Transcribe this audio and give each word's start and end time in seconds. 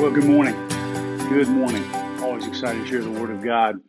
Well, 0.00 0.10
good 0.10 0.24
morning. 0.24 0.54
Good 1.28 1.48
morning. 1.48 1.84
Always 2.22 2.46
excited 2.46 2.84
to 2.84 2.88
share 2.88 3.02
the 3.02 3.10
Word 3.10 3.28
of 3.28 3.42
God. 3.42 3.82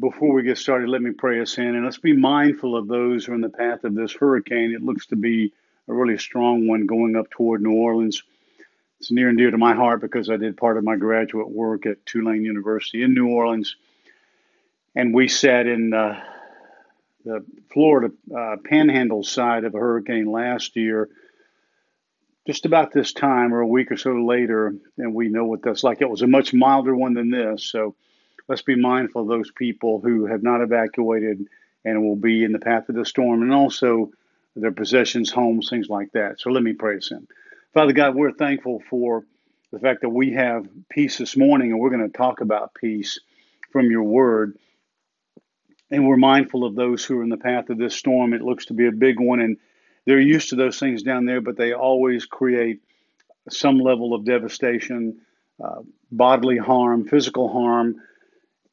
Before 0.00 0.32
we 0.32 0.42
get 0.42 0.56
started, 0.56 0.88
let 0.88 1.02
me 1.02 1.10
pray 1.10 1.42
us 1.42 1.58
in 1.58 1.76
and 1.76 1.84
let's 1.84 1.98
be 1.98 2.14
mindful 2.14 2.74
of 2.74 2.88
those 2.88 3.26
who 3.26 3.32
are 3.32 3.34
in 3.34 3.42
the 3.42 3.50
path 3.50 3.84
of 3.84 3.94
this 3.94 4.14
hurricane. 4.14 4.72
It 4.72 4.82
looks 4.82 5.08
to 5.08 5.16
be 5.16 5.52
a 5.86 5.92
really 5.92 6.16
strong 6.16 6.66
one 6.66 6.86
going 6.86 7.14
up 7.14 7.28
toward 7.28 7.60
New 7.60 7.74
Orleans. 7.74 8.22
It's 9.00 9.10
near 9.10 9.28
and 9.28 9.36
dear 9.36 9.50
to 9.50 9.58
my 9.58 9.74
heart 9.74 10.00
because 10.00 10.30
I 10.30 10.38
did 10.38 10.56
part 10.56 10.78
of 10.78 10.84
my 10.84 10.96
graduate 10.96 11.50
work 11.50 11.84
at 11.84 12.06
Tulane 12.06 12.46
University 12.46 13.02
in 13.02 13.12
New 13.12 13.28
Orleans. 13.28 13.76
And 14.94 15.12
we 15.12 15.28
sat 15.28 15.66
in 15.66 15.92
uh, 15.92 16.22
the 17.26 17.44
Florida 17.70 18.14
uh, 18.34 18.56
panhandle 18.64 19.24
side 19.24 19.64
of 19.64 19.74
a 19.74 19.78
hurricane 19.78 20.32
last 20.32 20.74
year 20.74 21.10
just 22.48 22.64
about 22.64 22.94
this 22.94 23.12
time 23.12 23.52
or 23.52 23.60
a 23.60 23.66
week 23.66 23.92
or 23.92 23.98
so 23.98 24.12
later, 24.12 24.74
and 24.96 25.14
we 25.14 25.28
know 25.28 25.44
what 25.44 25.60
that's 25.62 25.84
like. 25.84 26.00
It 26.00 26.08
was 26.08 26.22
a 26.22 26.26
much 26.26 26.54
milder 26.54 26.96
one 26.96 27.12
than 27.12 27.30
this. 27.30 27.70
So 27.70 27.94
let's 28.48 28.62
be 28.62 28.74
mindful 28.74 29.20
of 29.20 29.28
those 29.28 29.50
people 29.50 30.00
who 30.00 30.24
have 30.24 30.42
not 30.42 30.62
evacuated 30.62 31.44
and 31.84 32.02
will 32.02 32.16
be 32.16 32.44
in 32.44 32.52
the 32.52 32.58
path 32.58 32.88
of 32.88 32.94
the 32.94 33.04
storm, 33.04 33.42
and 33.42 33.52
also 33.52 34.10
their 34.56 34.72
possessions, 34.72 35.30
homes, 35.30 35.68
things 35.68 35.90
like 35.90 36.10
that. 36.12 36.40
So 36.40 36.48
let 36.48 36.62
me 36.62 36.74
us 36.74 37.10
in. 37.10 37.28
Father 37.74 37.92
God, 37.92 38.14
we're 38.14 38.32
thankful 38.32 38.82
for 38.88 39.26
the 39.70 39.78
fact 39.78 40.00
that 40.00 40.08
we 40.08 40.32
have 40.32 40.66
peace 40.88 41.18
this 41.18 41.36
morning, 41.36 41.70
and 41.70 41.78
we're 41.78 41.90
going 41.90 42.10
to 42.10 42.16
talk 42.16 42.40
about 42.40 42.72
peace 42.72 43.20
from 43.72 43.90
your 43.90 44.04
word. 44.04 44.56
And 45.90 46.08
we're 46.08 46.16
mindful 46.16 46.64
of 46.64 46.74
those 46.74 47.04
who 47.04 47.18
are 47.18 47.22
in 47.22 47.28
the 47.28 47.36
path 47.36 47.68
of 47.68 47.76
this 47.76 47.94
storm. 47.94 48.32
It 48.32 48.40
looks 48.40 48.66
to 48.66 48.74
be 48.74 48.86
a 48.86 48.92
big 48.92 49.20
one, 49.20 49.40
and 49.40 49.58
they're 50.08 50.18
used 50.18 50.48
to 50.48 50.56
those 50.56 50.78
things 50.78 51.02
down 51.02 51.26
there, 51.26 51.42
but 51.42 51.58
they 51.58 51.74
always 51.74 52.24
create 52.24 52.80
some 53.50 53.78
level 53.78 54.14
of 54.14 54.24
devastation, 54.24 55.18
uh, 55.62 55.82
bodily 56.10 56.56
harm, 56.56 57.06
physical 57.06 57.52
harm. 57.52 57.96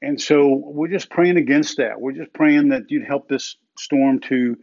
And 0.02 0.20
so 0.20 0.48
we're 0.56 0.88
just 0.88 1.10
praying 1.10 1.36
against 1.36 1.76
that. 1.76 2.00
We're 2.00 2.14
just 2.14 2.32
praying 2.32 2.70
that 2.70 2.90
you'd 2.90 3.06
help 3.06 3.28
this 3.28 3.58
storm 3.78 4.22
to 4.22 4.58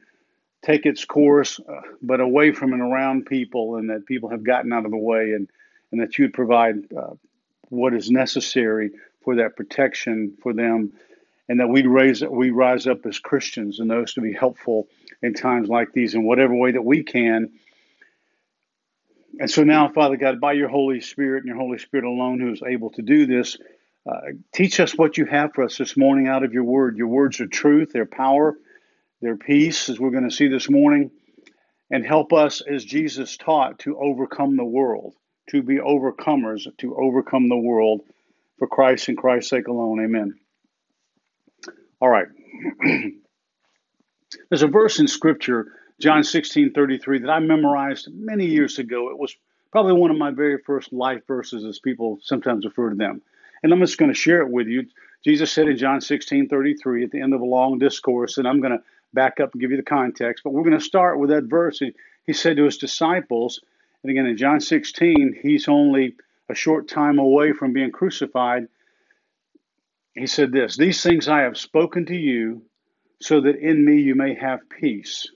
take 0.62 0.86
its 0.86 1.04
course, 1.04 1.60
uh, 1.60 1.82
but 2.00 2.20
away 2.20 2.52
from 2.52 2.72
and 2.72 2.80
around 2.80 3.26
people, 3.26 3.76
and 3.76 3.90
that 3.90 4.06
people 4.06 4.30
have 4.30 4.42
gotten 4.42 4.72
out 4.72 4.86
of 4.86 4.92
the 4.92 4.96
way, 4.96 5.32
and, 5.32 5.50
and 5.90 6.00
that 6.00 6.16
you'd 6.16 6.32
provide 6.32 6.90
uh, 6.96 7.10
what 7.68 7.92
is 7.92 8.10
necessary 8.10 8.92
for 9.22 9.36
that 9.36 9.56
protection 9.56 10.38
for 10.42 10.54
them, 10.54 10.94
and 11.48 11.60
that 11.60 11.68
we'd 11.68 11.86
raise 11.86 12.22
we 12.22 12.50
rise 12.50 12.86
up 12.86 13.04
as 13.06 13.18
Christians 13.18 13.80
and 13.80 13.90
those 13.90 14.14
to 14.14 14.20
be 14.20 14.32
helpful 14.32 14.88
in 15.22 15.34
times 15.34 15.68
like 15.68 15.92
these 15.92 16.14
in 16.14 16.24
whatever 16.24 16.54
way 16.54 16.72
that 16.72 16.84
we 16.84 17.02
can. 17.02 17.50
And 19.38 19.50
so 19.50 19.64
now, 19.64 19.88
Father 19.88 20.16
God, 20.16 20.40
by 20.40 20.52
your 20.52 20.68
Holy 20.68 21.00
Spirit 21.00 21.38
and 21.38 21.48
your 21.48 21.56
Holy 21.56 21.78
Spirit 21.78 22.04
alone, 22.04 22.38
who 22.38 22.52
is 22.52 22.62
able 22.62 22.90
to 22.90 23.02
do 23.02 23.26
this, 23.26 23.56
uh, 24.06 24.20
teach 24.52 24.80
us 24.80 24.96
what 24.96 25.16
you 25.16 25.24
have 25.26 25.52
for 25.54 25.64
us 25.64 25.78
this 25.78 25.96
morning 25.96 26.28
out 26.28 26.44
of 26.44 26.52
your 26.52 26.64
word. 26.64 26.96
Your 26.96 27.08
words 27.08 27.40
are 27.40 27.46
truth, 27.46 27.90
they're 27.92 28.04
power, 28.04 28.56
they're 29.20 29.36
peace, 29.36 29.88
as 29.88 29.98
we're 29.98 30.10
going 30.10 30.28
to 30.28 30.34
see 30.34 30.48
this 30.48 30.68
morning. 30.68 31.10
And 31.90 32.04
help 32.04 32.32
us, 32.32 32.62
as 32.62 32.84
Jesus 32.84 33.36
taught, 33.36 33.80
to 33.80 33.98
overcome 33.98 34.56
the 34.56 34.64
world, 34.64 35.14
to 35.50 35.62
be 35.62 35.76
overcomers, 35.76 36.66
to 36.78 36.96
overcome 36.96 37.48
the 37.48 37.56
world 37.56 38.00
for 38.58 38.66
Christ 38.66 39.08
and 39.08 39.16
Christ's 39.16 39.50
sake 39.50 39.68
alone. 39.68 40.02
Amen. 40.02 40.41
All 42.02 42.08
right. 42.08 42.26
There's 44.50 44.64
a 44.64 44.66
verse 44.66 44.98
in 44.98 45.06
Scripture, 45.06 45.68
John 46.00 46.24
16 46.24 46.72
33, 46.72 47.20
that 47.20 47.30
I 47.30 47.38
memorized 47.38 48.08
many 48.12 48.44
years 48.44 48.80
ago. 48.80 49.10
It 49.10 49.18
was 49.20 49.36
probably 49.70 49.92
one 49.92 50.10
of 50.10 50.18
my 50.18 50.32
very 50.32 50.58
first 50.66 50.92
life 50.92 51.22
verses, 51.28 51.64
as 51.64 51.78
people 51.78 52.18
sometimes 52.20 52.64
refer 52.64 52.90
to 52.90 52.96
them. 52.96 53.22
And 53.62 53.72
I'm 53.72 53.78
just 53.78 53.98
going 53.98 54.12
to 54.12 54.18
share 54.18 54.42
it 54.42 54.50
with 54.50 54.66
you. 54.66 54.88
Jesus 55.22 55.52
said 55.52 55.68
in 55.68 55.76
John 55.76 56.00
16 56.00 56.48
33 56.48 57.04
at 57.04 57.12
the 57.12 57.20
end 57.20 57.34
of 57.34 57.40
a 57.40 57.44
long 57.44 57.78
discourse, 57.78 58.36
and 58.36 58.48
I'm 58.48 58.60
going 58.60 58.76
to 58.76 58.82
back 59.14 59.38
up 59.38 59.52
and 59.52 59.60
give 59.60 59.70
you 59.70 59.76
the 59.76 59.84
context, 59.84 60.42
but 60.42 60.52
we're 60.52 60.64
going 60.64 60.76
to 60.76 60.84
start 60.84 61.20
with 61.20 61.30
that 61.30 61.44
verse. 61.44 61.78
He, 61.78 61.92
he 62.26 62.32
said 62.32 62.56
to 62.56 62.64
his 62.64 62.78
disciples, 62.78 63.60
and 64.02 64.10
again 64.10 64.26
in 64.26 64.36
John 64.36 64.60
16, 64.60 65.38
he's 65.40 65.68
only 65.68 66.16
a 66.48 66.54
short 66.56 66.88
time 66.88 67.20
away 67.20 67.52
from 67.52 67.72
being 67.72 67.92
crucified. 67.92 68.66
He 70.14 70.26
said 70.26 70.52
this 70.52 70.76
These 70.76 71.02
things 71.02 71.28
I 71.28 71.42
have 71.42 71.56
spoken 71.56 72.06
to 72.06 72.16
you 72.16 72.62
so 73.20 73.40
that 73.40 73.56
in 73.56 73.84
me 73.84 74.00
you 74.00 74.14
may 74.14 74.34
have 74.34 74.68
peace. 74.68 75.28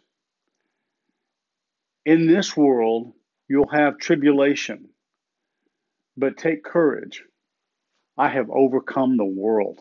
In 2.05 2.27
this 2.27 2.57
world, 2.57 3.13
you'll 3.49 3.69
have 3.69 3.99
tribulation, 3.99 4.89
but 6.17 6.37
take 6.37 6.63
courage. 6.63 7.23
I 8.19 8.29
have 8.29 8.49
overcome 8.51 9.17
the 9.17 9.25
world. 9.25 9.81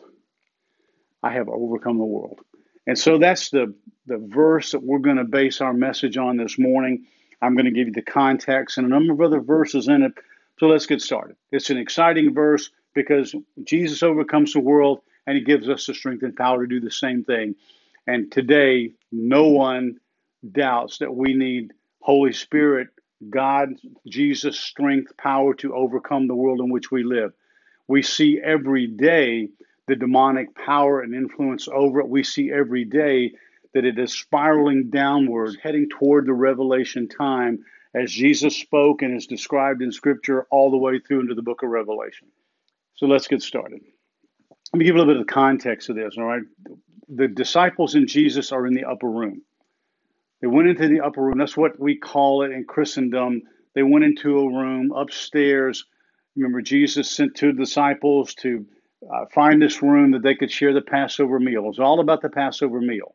I 1.22 1.32
have 1.32 1.48
overcome 1.48 1.98
the 1.98 2.04
world. 2.04 2.40
And 2.86 2.98
so 2.98 3.18
that's 3.18 3.50
the, 3.50 3.74
the 4.06 4.18
verse 4.18 4.72
that 4.72 4.82
we're 4.82 4.98
going 4.98 5.16
to 5.16 5.24
base 5.24 5.60
our 5.60 5.72
message 5.72 6.16
on 6.16 6.36
this 6.36 6.58
morning. 6.58 7.06
I'm 7.42 7.54
going 7.54 7.64
to 7.64 7.72
give 7.72 7.88
you 7.88 7.92
the 7.92 8.02
context 8.02 8.78
and 8.78 8.86
a 8.86 8.90
number 8.90 9.12
of 9.12 9.20
other 9.20 9.40
verses 9.40 9.88
in 9.88 10.02
it. 10.02 10.12
So 10.58 10.66
let's 10.66 10.86
get 10.86 11.00
started. 11.00 11.36
It's 11.50 11.70
an 11.70 11.78
exciting 11.78 12.34
verse 12.34 12.70
because 12.96 13.34
Jesus 13.62 14.02
overcomes 14.02 14.54
the 14.54 14.60
world 14.60 15.02
and 15.26 15.36
he 15.36 15.44
gives 15.44 15.68
us 15.68 15.86
the 15.86 15.94
strength 15.94 16.24
and 16.24 16.34
power 16.34 16.62
to 16.62 16.66
do 16.66 16.80
the 16.80 16.90
same 16.90 17.22
thing. 17.22 17.54
And 18.06 18.32
today, 18.32 18.92
no 19.12 19.48
one 19.48 19.98
doubts 20.50 20.98
that 20.98 21.14
we 21.14 21.34
need 21.34 21.72
Holy 22.00 22.32
Spirit, 22.32 22.88
God, 23.28 23.74
Jesus' 24.08 24.58
strength, 24.58 25.16
power 25.18 25.54
to 25.56 25.74
overcome 25.74 26.26
the 26.26 26.34
world 26.34 26.60
in 26.60 26.70
which 26.70 26.90
we 26.90 27.04
live. 27.04 27.32
We 27.86 28.02
see 28.02 28.40
every 28.42 28.86
day 28.86 29.50
the 29.88 29.96
demonic 29.96 30.54
power 30.54 31.02
and 31.02 31.14
influence 31.14 31.68
over 31.68 32.00
it. 32.00 32.08
We 32.08 32.22
see 32.22 32.50
every 32.50 32.84
day 32.84 33.32
that 33.74 33.84
it 33.84 33.98
is 33.98 34.12
spiraling 34.12 34.88
downward, 34.90 35.58
heading 35.62 35.88
toward 35.90 36.26
the 36.26 36.32
revelation 36.32 37.08
time 37.08 37.64
as 37.94 38.10
Jesus 38.10 38.56
spoke 38.56 39.02
and 39.02 39.14
is 39.16 39.26
described 39.26 39.82
in 39.82 39.92
Scripture 39.92 40.46
all 40.50 40.70
the 40.70 40.76
way 40.76 40.98
through 40.98 41.20
into 41.20 41.34
the 41.34 41.42
book 41.42 41.62
of 41.62 41.68
Revelation. 41.68 42.28
So 42.96 43.06
let's 43.06 43.28
get 43.28 43.42
started. 43.42 43.80
Let 44.72 44.78
me 44.78 44.84
give 44.84 44.96
a 44.96 44.98
little 44.98 45.14
bit 45.14 45.20
of 45.20 45.26
context 45.26 45.88
to 45.88 45.94
this, 45.94 46.14
all 46.18 46.24
right? 46.24 46.42
the 47.08 47.28
disciples 47.28 47.94
and 47.94 48.08
Jesus 48.08 48.52
are 48.52 48.66
in 48.66 48.74
the 48.74 48.84
upper 48.84 49.10
room. 49.10 49.42
They 50.40 50.48
went 50.48 50.68
into 50.68 50.88
the 50.88 51.00
upper 51.00 51.22
room. 51.22 51.38
That's 51.38 51.56
what 51.56 51.78
we 51.80 51.96
call 51.96 52.42
it 52.42 52.52
in 52.52 52.64
Christendom. 52.64 53.42
They 53.74 53.82
went 53.82 54.04
into 54.04 54.38
a 54.38 54.48
room 54.48 54.92
upstairs. 54.92 55.84
Remember, 56.36 56.60
Jesus 56.62 57.10
sent 57.10 57.34
two 57.34 57.52
disciples 57.52 58.34
to 58.36 58.66
uh, 59.12 59.26
find 59.34 59.60
this 59.60 59.82
room 59.82 60.12
that 60.12 60.22
they 60.22 60.34
could 60.34 60.50
share 60.50 60.74
the 60.74 60.82
Passover 60.82 61.40
meal. 61.40 61.64
It 61.64 61.68
was 61.68 61.78
all 61.78 62.00
about 62.00 62.22
the 62.22 62.28
Passover 62.28 62.80
meal. 62.80 63.14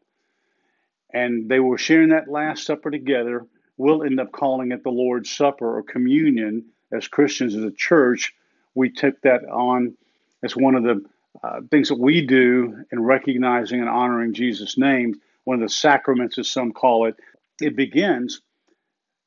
And 1.14 1.50
they 1.50 1.60
were 1.60 1.78
sharing 1.78 2.10
that 2.10 2.30
Last 2.30 2.66
Supper 2.66 2.92
together. 2.92 3.46
We'll 3.78 4.04
end 4.04 4.20
up 4.20 4.32
calling 4.32 4.72
it 4.72 4.84
the 4.84 4.90
Lord's 4.90 5.32
Supper 5.32 5.78
or 5.78 5.84
communion 5.84 6.66
as 6.94 7.08
Christians, 7.08 7.56
as 7.56 7.64
a 7.64 7.72
church. 7.72 8.34
We 8.76 8.90
took 8.90 9.22
that 9.22 9.44
on 9.46 9.96
as 10.44 10.56
one 10.56 10.76
of 10.76 10.84
the 10.84 11.04
uh, 11.44 11.62
things 11.70 11.90
that 11.90 12.00
we 12.00 12.26
do 12.26 12.84
in 12.92 13.02
recognizing 13.02 13.80
and 13.80 13.90
honoring 13.90 14.34
Jesus' 14.34 14.78
name, 14.78 15.16
one 15.44 15.62
of 15.62 15.68
the 15.68 15.74
sacraments, 15.74 16.38
as 16.38 16.50
some 16.50 16.72
call 16.72 17.08
it, 17.08 17.16
it 17.62 17.76
begins 17.76 18.42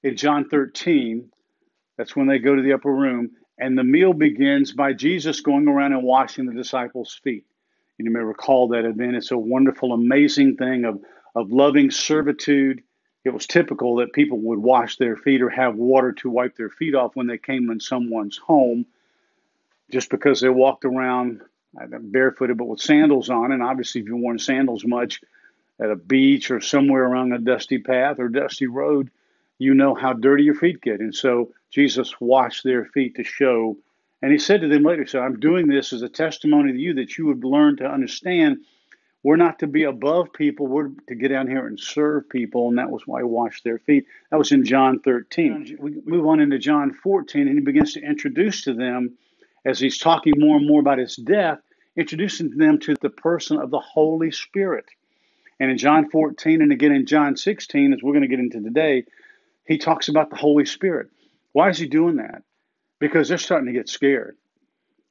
in 0.03 0.17
John 0.17 0.49
13. 0.49 1.31
That's 1.97 2.17
when 2.17 2.27
they 2.27 2.39
go 2.39 2.55
to 2.55 2.63
the 2.63 2.73
upper 2.73 2.93
room, 2.93 3.31
and 3.59 3.79
the 3.79 3.85
meal 3.85 4.13
begins 4.13 4.73
by 4.73 4.93
Jesus 4.93 5.41
going 5.41 5.69
around 5.69 5.93
and 5.93 6.03
washing 6.03 6.47
the 6.47 6.55
disciples' 6.55 7.19
feet. 7.23 7.45
And 7.99 8.07
you 8.07 8.13
may 8.13 8.21
recall 8.21 8.69
that 8.69 8.85
event. 8.85 9.15
It's 9.15 9.31
a 9.31 9.39
wonderful, 9.39 9.93
amazing 9.93 10.57
thing 10.57 10.85
of, 10.85 11.01
of 11.37 11.53
loving 11.53 11.91
servitude. 11.91 12.83
It 13.25 13.31
was 13.31 13.47
typical 13.47 13.97
that 13.97 14.13
people 14.13 14.39
would 14.39 14.59
wash 14.59 14.97
their 14.97 15.17
feet 15.17 15.41
or 15.41 15.49
have 15.51 15.77
water 15.77 16.13
to 16.15 16.31
wipe 16.31 16.57
their 16.57 16.71
feet 16.71 16.95
off 16.95 17.15
when 17.15 17.29
they 17.29 17.39
came 17.39 17.71
in 17.71 17.81
someone's 17.81 18.37
home 18.37 18.87
just 19.91 20.11
because 20.11 20.41
they 20.41 20.49
walked 20.49 20.85
around 20.85 21.41
uh, 21.81 21.87
barefooted 22.01 22.57
but 22.57 22.67
with 22.67 22.81
sandals 22.81 23.31
on. 23.31 23.53
And 23.53 23.63
obviously, 23.63 24.01
if 24.01 24.07
you've 24.07 24.19
worn 24.19 24.39
sandals 24.39 24.85
much 24.85 25.21
at 25.81 25.91
a 25.91 25.97
beach 25.97 26.51
or 26.51 26.61
somewhere 26.61 27.05
around 27.05 27.33
a 27.33 27.39
dusty 27.39 27.79
path 27.79 28.19
or 28.19 28.29
dusty 28.29 28.67
road, 28.67 29.11
you 29.59 29.75
know 29.75 29.95
how 29.95 30.13
dirty 30.13 30.45
your 30.45 30.55
feet 30.55 30.81
get. 30.81 31.01
And 31.01 31.15
so 31.15 31.53
Jesus 31.71 32.21
washed 32.21 32.65
their 32.65 32.85
feet 32.87 33.17
to 33.17 33.25
show. 33.25 33.77
And 34.23 34.33
he 34.33 34.39
said 34.39 34.61
to 34.63 34.69
them 34.69 34.85
later, 34.85 35.07
so 35.07 35.21
I'm 35.21 35.41
doing 35.41 35.67
this 35.67 35.93
as 35.93 36.03
a 36.03 36.09
testimony 36.09 36.73
to 36.73 36.79
you 36.79 36.95
that 36.95 37.19
you 37.19 37.27
would 37.27 37.45
learn 37.45 37.77
to 37.79 37.87
understand 37.87 38.59
we're 39.23 39.37
not 39.37 39.61
to 39.61 39.67
be 39.67 39.85
above 39.85 40.35
people, 40.35 40.67
we're 40.67 40.91
to 41.09 41.15
get 41.15 41.29
down 41.29 41.49
here 41.49 41.67
and 41.67 41.81
serve 41.81 42.29
people. 42.29 42.69
And 42.69 42.79
that 42.79 42.91
was 42.91 43.07
why 43.07 43.21
he 43.21 43.25
washed 43.25 43.65
their 43.65 43.79
feet. 43.79 44.07
That 44.31 44.37
was 44.37 44.53
in 44.53 44.65
John 44.65 45.01
13. 45.01 45.79
We 45.81 46.03
move 46.05 46.27
on 46.27 46.41
into 46.41 46.59
John 46.59 46.93
14, 46.93 47.49
and 47.49 47.59
he 47.59 47.65
begins 47.65 47.95
to 47.95 48.03
introduce 48.03 48.63
to 48.65 48.75
them 48.75 49.17
as 49.65 49.79
he's 49.79 49.99
talking 49.99 50.35
more 50.37 50.57
and 50.57 50.67
more 50.67 50.81
about 50.81 50.99
his 50.99 51.17
death, 51.17 51.59
introducing 51.97 52.57
them 52.57 52.79
to 52.81 52.95
the 53.01 53.11
person 53.11 53.59
of 53.59 53.71
the 53.71 53.81
Holy 53.81 54.31
Spirit. 54.31 54.87
And 55.61 55.71
in 55.71 55.79
John 55.79 56.11
14 56.11 56.63
and 56.63 56.73
again 56.73 56.93
in 56.93 57.07
John 57.07 57.37
16, 57.37 57.93
as 57.93 58.01
we're 58.03 58.13
going 58.13 58.23
to 58.23 58.29
get 58.29 58.41
into 58.41 58.61
today, 58.61 59.05
he 59.67 59.79
talks 59.79 60.09
about 60.09 60.31
the 60.31 60.37
Holy 60.37 60.67
Spirit. 60.67 61.09
Why 61.53 61.71
is 61.71 61.79
he 61.79 61.87
doing 61.87 62.17
that? 62.17 62.43
because 63.05 63.29
they're 63.29 63.37
starting 63.37 63.67
to 63.67 63.73
get 63.73 63.89
scared. 63.89 64.37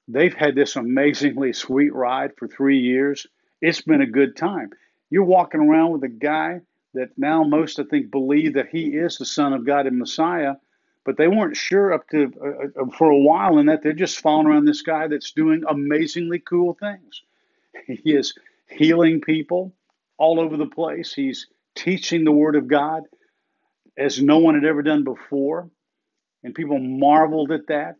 They've 0.08 0.34
had 0.34 0.56
this 0.56 0.76
amazingly 0.76 1.54
sweet 1.54 1.94
ride 1.94 2.32
for 2.38 2.48
three 2.48 2.80
years. 2.80 3.28
It's 3.62 3.82
been 3.82 4.02
a 4.02 4.08
good 4.08 4.36
time. 4.36 4.72
You're 5.12 5.24
walking 5.24 5.62
around 5.62 5.92
with 5.92 6.04
a 6.04 6.10
guy 6.10 6.62
that 6.96 7.10
now 7.18 7.44
most, 7.44 7.80
I 7.80 7.84
think, 7.84 8.10
believe 8.10 8.56
that 8.56 8.70
he 8.70 8.88
is 8.88 9.18
the 9.18 9.26
Son 9.26 9.54
of 9.54 9.66
God 9.66 9.86
and 9.86 10.00
Messiah, 10.00 10.56
but 11.06 11.18
they 11.18 11.28
weren't 11.28 11.58
sure 11.58 11.94
up 11.94 12.08
to 12.10 12.32
uh, 12.42 12.82
uh 12.82 12.90
for 12.98 13.10
a 13.10 13.18
while 13.18 13.58
in 13.58 13.66
that 13.68 13.84
they're 13.84 13.94
just 13.94 14.20
following 14.20 14.48
around 14.48 14.66
this 14.66 14.82
guy 14.82 15.08
that's 15.08 15.32
doing 15.32 15.64
amazingly 15.68 16.40
cool 16.40 16.74
things. 16.74 17.22
He 17.88 18.14
is 18.14 18.34
healing 18.70 19.20
people 19.22 19.74
all 20.18 20.40
over 20.40 20.58
the 20.58 20.68
place. 20.68 21.14
He's 21.14 21.48
teaching 21.76 22.24
the 22.24 22.32
Word 22.32 22.56
of 22.56 22.68
God 22.68 23.04
as 23.98 24.22
no 24.22 24.40
one 24.40 24.56
had 24.56 24.66
ever 24.66 24.82
done 24.82 25.04
before. 25.04 25.70
And 26.44 26.56
people 26.56 26.80
marveled 26.80 27.52
at 27.52 27.68
that. 27.68 27.96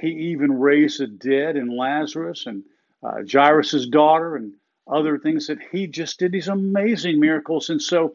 He 0.00 0.08
even 0.08 0.52
raised 0.58 1.00
the 1.00 1.06
dead 1.06 1.56
and 1.56 1.72
Lazarus 1.72 2.46
and 2.46 2.64
uh, 3.02 3.22
Jairus' 3.30 3.86
daughter 3.86 4.36
and 4.36 4.52
other 4.86 5.18
things 5.18 5.46
that 5.46 5.58
he 5.72 5.86
just 5.86 6.18
did 6.18 6.32
these 6.32 6.48
amazing 6.48 7.20
miracles. 7.20 7.70
And 7.70 7.80
so 7.80 8.14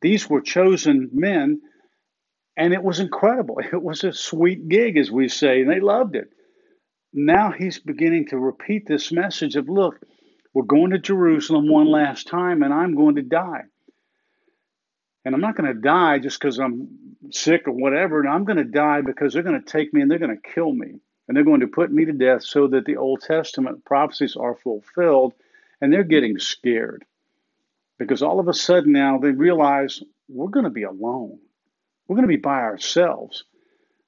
these 0.00 0.28
were 0.28 0.40
chosen 0.40 1.10
men, 1.12 1.60
and 2.56 2.72
it 2.72 2.82
was 2.82 3.00
incredible. 3.00 3.58
It 3.72 3.82
was 3.82 4.04
a 4.04 4.12
sweet 4.12 4.68
gig, 4.68 4.96
as 4.96 5.10
we 5.10 5.28
say, 5.28 5.60
and 5.60 5.70
they 5.70 5.80
loved 5.80 6.16
it. 6.16 6.30
Now 7.12 7.50
he's 7.50 7.78
beginning 7.78 8.28
to 8.28 8.38
repeat 8.38 8.86
this 8.86 9.12
message 9.12 9.56
of 9.56 9.68
look, 9.68 10.00
we're 10.54 10.64
going 10.64 10.90
to 10.90 10.98
Jerusalem 10.98 11.68
one 11.68 11.86
last 11.86 12.28
time, 12.28 12.62
and 12.62 12.72
I'm 12.72 12.94
going 12.94 13.16
to 13.16 13.22
die. 13.22 13.64
And 15.26 15.34
I'm 15.34 15.40
not 15.40 15.56
going 15.56 15.74
to 15.74 15.80
die 15.80 16.20
just 16.20 16.38
because 16.38 16.58
I'm 16.58 16.88
sick 17.32 17.66
or 17.66 17.72
whatever. 17.72 18.20
And 18.20 18.28
I'm 18.28 18.44
going 18.44 18.58
to 18.58 18.64
die 18.64 19.00
because 19.00 19.32
they're 19.32 19.42
going 19.42 19.60
to 19.60 19.70
take 19.70 19.92
me 19.92 20.00
and 20.00 20.08
they're 20.08 20.20
going 20.20 20.36
to 20.36 20.50
kill 20.54 20.72
me. 20.72 21.00
And 21.26 21.36
they're 21.36 21.44
going 21.44 21.60
to 21.60 21.66
put 21.66 21.90
me 21.90 22.04
to 22.04 22.12
death 22.12 22.44
so 22.44 22.68
that 22.68 22.84
the 22.84 22.96
Old 22.96 23.22
Testament 23.22 23.84
prophecies 23.84 24.36
are 24.36 24.54
fulfilled. 24.54 25.32
And 25.80 25.92
they're 25.92 26.04
getting 26.04 26.38
scared 26.38 27.04
because 27.98 28.22
all 28.22 28.38
of 28.38 28.46
a 28.46 28.54
sudden 28.54 28.92
now 28.92 29.18
they 29.18 29.30
realize 29.30 30.00
we're 30.28 30.48
going 30.48 30.64
to 30.64 30.70
be 30.70 30.84
alone. 30.84 31.40
We're 32.06 32.16
going 32.16 32.28
to 32.28 32.34
be 32.34 32.36
by 32.36 32.60
ourselves. 32.60 33.44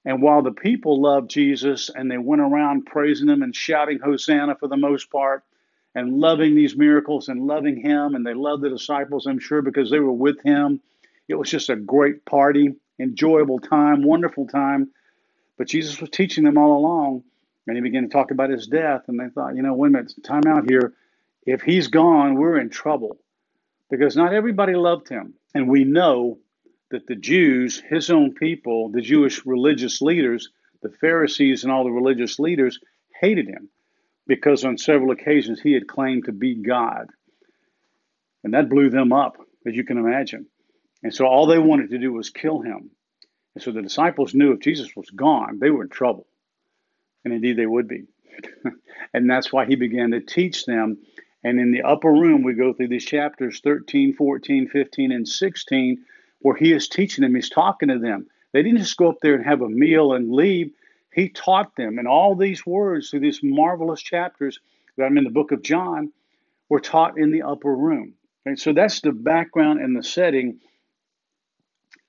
And 0.04 0.22
while 0.22 0.42
the 0.42 0.52
people 0.52 1.02
loved 1.02 1.30
Jesus 1.30 1.90
and 1.94 2.10
they 2.10 2.18
went 2.18 2.42
around 2.42 2.86
praising 2.86 3.28
him 3.28 3.42
and 3.42 3.54
shouting 3.54 3.98
Hosanna 3.98 4.56
for 4.56 4.68
the 4.68 4.76
most 4.76 5.10
part, 5.10 5.44
and 5.98 6.20
loving 6.20 6.54
these 6.54 6.76
miracles 6.76 7.28
and 7.28 7.46
loving 7.46 7.76
him. 7.76 8.14
And 8.14 8.24
they 8.24 8.34
loved 8.34 8.62
the 8.62 8.70
disciples, 8.70 9.26
I'm 9.26 9.40
sure, 9.40 9.62
because 9.62 9.90
they 9.90 9.98
were 9.98 10.12
with 10.12 10.40
him. 10.42 10.80
It 11.28 11.34
was 11.34 11.50
just 11.50 11.70
a 11.70 11.76
great 11.76 12.24
party, 12.24 12.74
enjoyable 12.98 13.58
time, 13.58 14.02
wonderful 14.02 14.46
time. 14.46 14.90
But 15.56 15.66
Jesus 15.66 16.00
was 16.00 16.10
teaching 16.10 16.44
them 16.44 16.56
all 16.56 16.78
along. 16.78 17.24
And 17.66 17.76
he 17.76 17.82
began 17.82 18.04
to 18.04 18.08
talk 18.08 18.30
about 18.30 18.50
his 18.50 18.66
death. 18.66 19.02
And 19.08 19.18
they 19.18 19.28
thought, 19.28 19.56
you 19.56 19.62
know, 19.62 19.74
wait 19.74 19.88
a 19.88 19.90
minute, 19.90 20.12
time 20.22 20.46
out 20.46 20.70
here. 20.70 20.94
If 21.44 21.62
he's 21.62 21.88
gone, 21.88 22.36
we're 22.36 22.58
in 22.58 22.70
trouble 22.70 23.18
because 23.90 24.16
not 24.16 24.32
everybody 24.32 24.74
loved 24.74 25.08
him. 25.08 25.34
And 25.54 25.68
we 25.68 25.84
know 25.84 26.38
that 26.90 27.06
the 27.06 27.16
Jews, 27.16 27.82
his 27.88 28.10
own 28.10 28.34
people, 28.34 28.90
the 28.90 29.00
Jewish 29.00 29.44
religious 29.44 30.00
leaders, 30.00 30.50
the 30.82 30.90
Pharisees, 30.90 31.64
and 31.64 31.72
all 31.72 31.84
the 31.84 31.90
religious 31.90 32.38
leaders 32.38 32.78
hated 33.20 33.48
him 33.48 33.68
because 34.26 34.64
on 34.64 34.78
several 34.78 35.10
occasions 35.10 35.60
he 35.60 35.72
had 35.72 35.88
claimed 35.88 36.26
to 36.26 36.32
be 36.32 36.54
God. 36.54 37.08
And 38.44 38.54
that 38.54 38.68
blew 38.68 38.90
them 38.90 39.12
up, 39.12 39.36
as 39.66 39.74
you 39.74 39.84
can 39.84 39.98
imagine. 39.98 40.46
And 41.02 41.14
so 41.14 41.26
all 41.26 41.46
they 41.46 41.58
wanted 41.58 41.90
to 41.90 41.98
do 41.98 42.12
was 42.12 42.30
kill 42.30 42.60
him. 42.60 42.90
And 43.54 43.62
so 43.62 43.72
the 43.72 43.82
disciples 43.82 44.34
knew 44.34 44.52
if 44.52 44.60
Jesus 44.60 44.94
was 44.94 45.10
gone, 45.10 45.58
they 45.58 45.70
were 45.70 45.82
in 45.82 45.88
trouble. 45.88 46.26
And 47.24 47.34
indeed 47.34 47.56
they 47.56 47.66
would 47.66 47.88
be. 47.88 48.04
and 49.14 49.28
that's 49.28 49.52
why 49.52 49.66
he 49.66 49.74
began 49.74 50.12
to 50.12 50.20
teach 50.20 50.64
them. 50.64 50.98
And 51.42 51.58
in 51.58 51.72
the 51.72 51.82
upper 51.82 52.10
room, 52.10 52.42
we 52.42 52.54
go 52.54 52.72
through 52.72 52.88
these 52.88 53.04
chapters 53.04 53.60
13, 53.62 54.14
14, 54.14 54.68
15, 54.68 55.12
and 55.12 55.26
16, 55.26 56.04
where 56.40 56.56
he 56.56 56.72
is 56.72 56.88
teaching 56.88 57.22
them. 57.22 57.34
He's 57.34 57.50
talking 57.50 57.88
to 57.88 57.98
them. 57.98 58.26
They 58.52 58.62
didn't 58.62 58.78
just 58.78 58.96
go 58.96 59.08
up 59.08 59.18
there 59.20 59.34
and 59.34 59.44
have 59.44 59.62
a 59.62 59.68
meal 59.68 60.12
and 60.12 60.32
leave. 60.32 60.72
He 61.12 61.28
taught 61.28 61.74
them, 61.76 61.98
and 61.98 62.06
all 62.06 62.34
these 62.34 62.64
words 62.64 63.10
through 63.10 63.20
these 63.20 63.40
marvelous 63.42 64.00
chapters 64.00 64.60
that 64.96 65.04
I'm 65.04 65.18
in 65.18 65.24
the 65.24 65.30
book 65.30 65.52
of 65.52 65.62
John 65.62 66.12
were 66.68 66.80
taught 66.80 67.18
in 67.18 67.30
the 67.30 67.42
upper 67.42 67.74
room. 67.74 68.14
And 68.44 68.58
so 68.58 68.72
that's 68.72 69.00
the 69.00 69.12
background 69.12 69.80
and 69.80 69.96
the 69.96 70.02
setting 70.02 70.60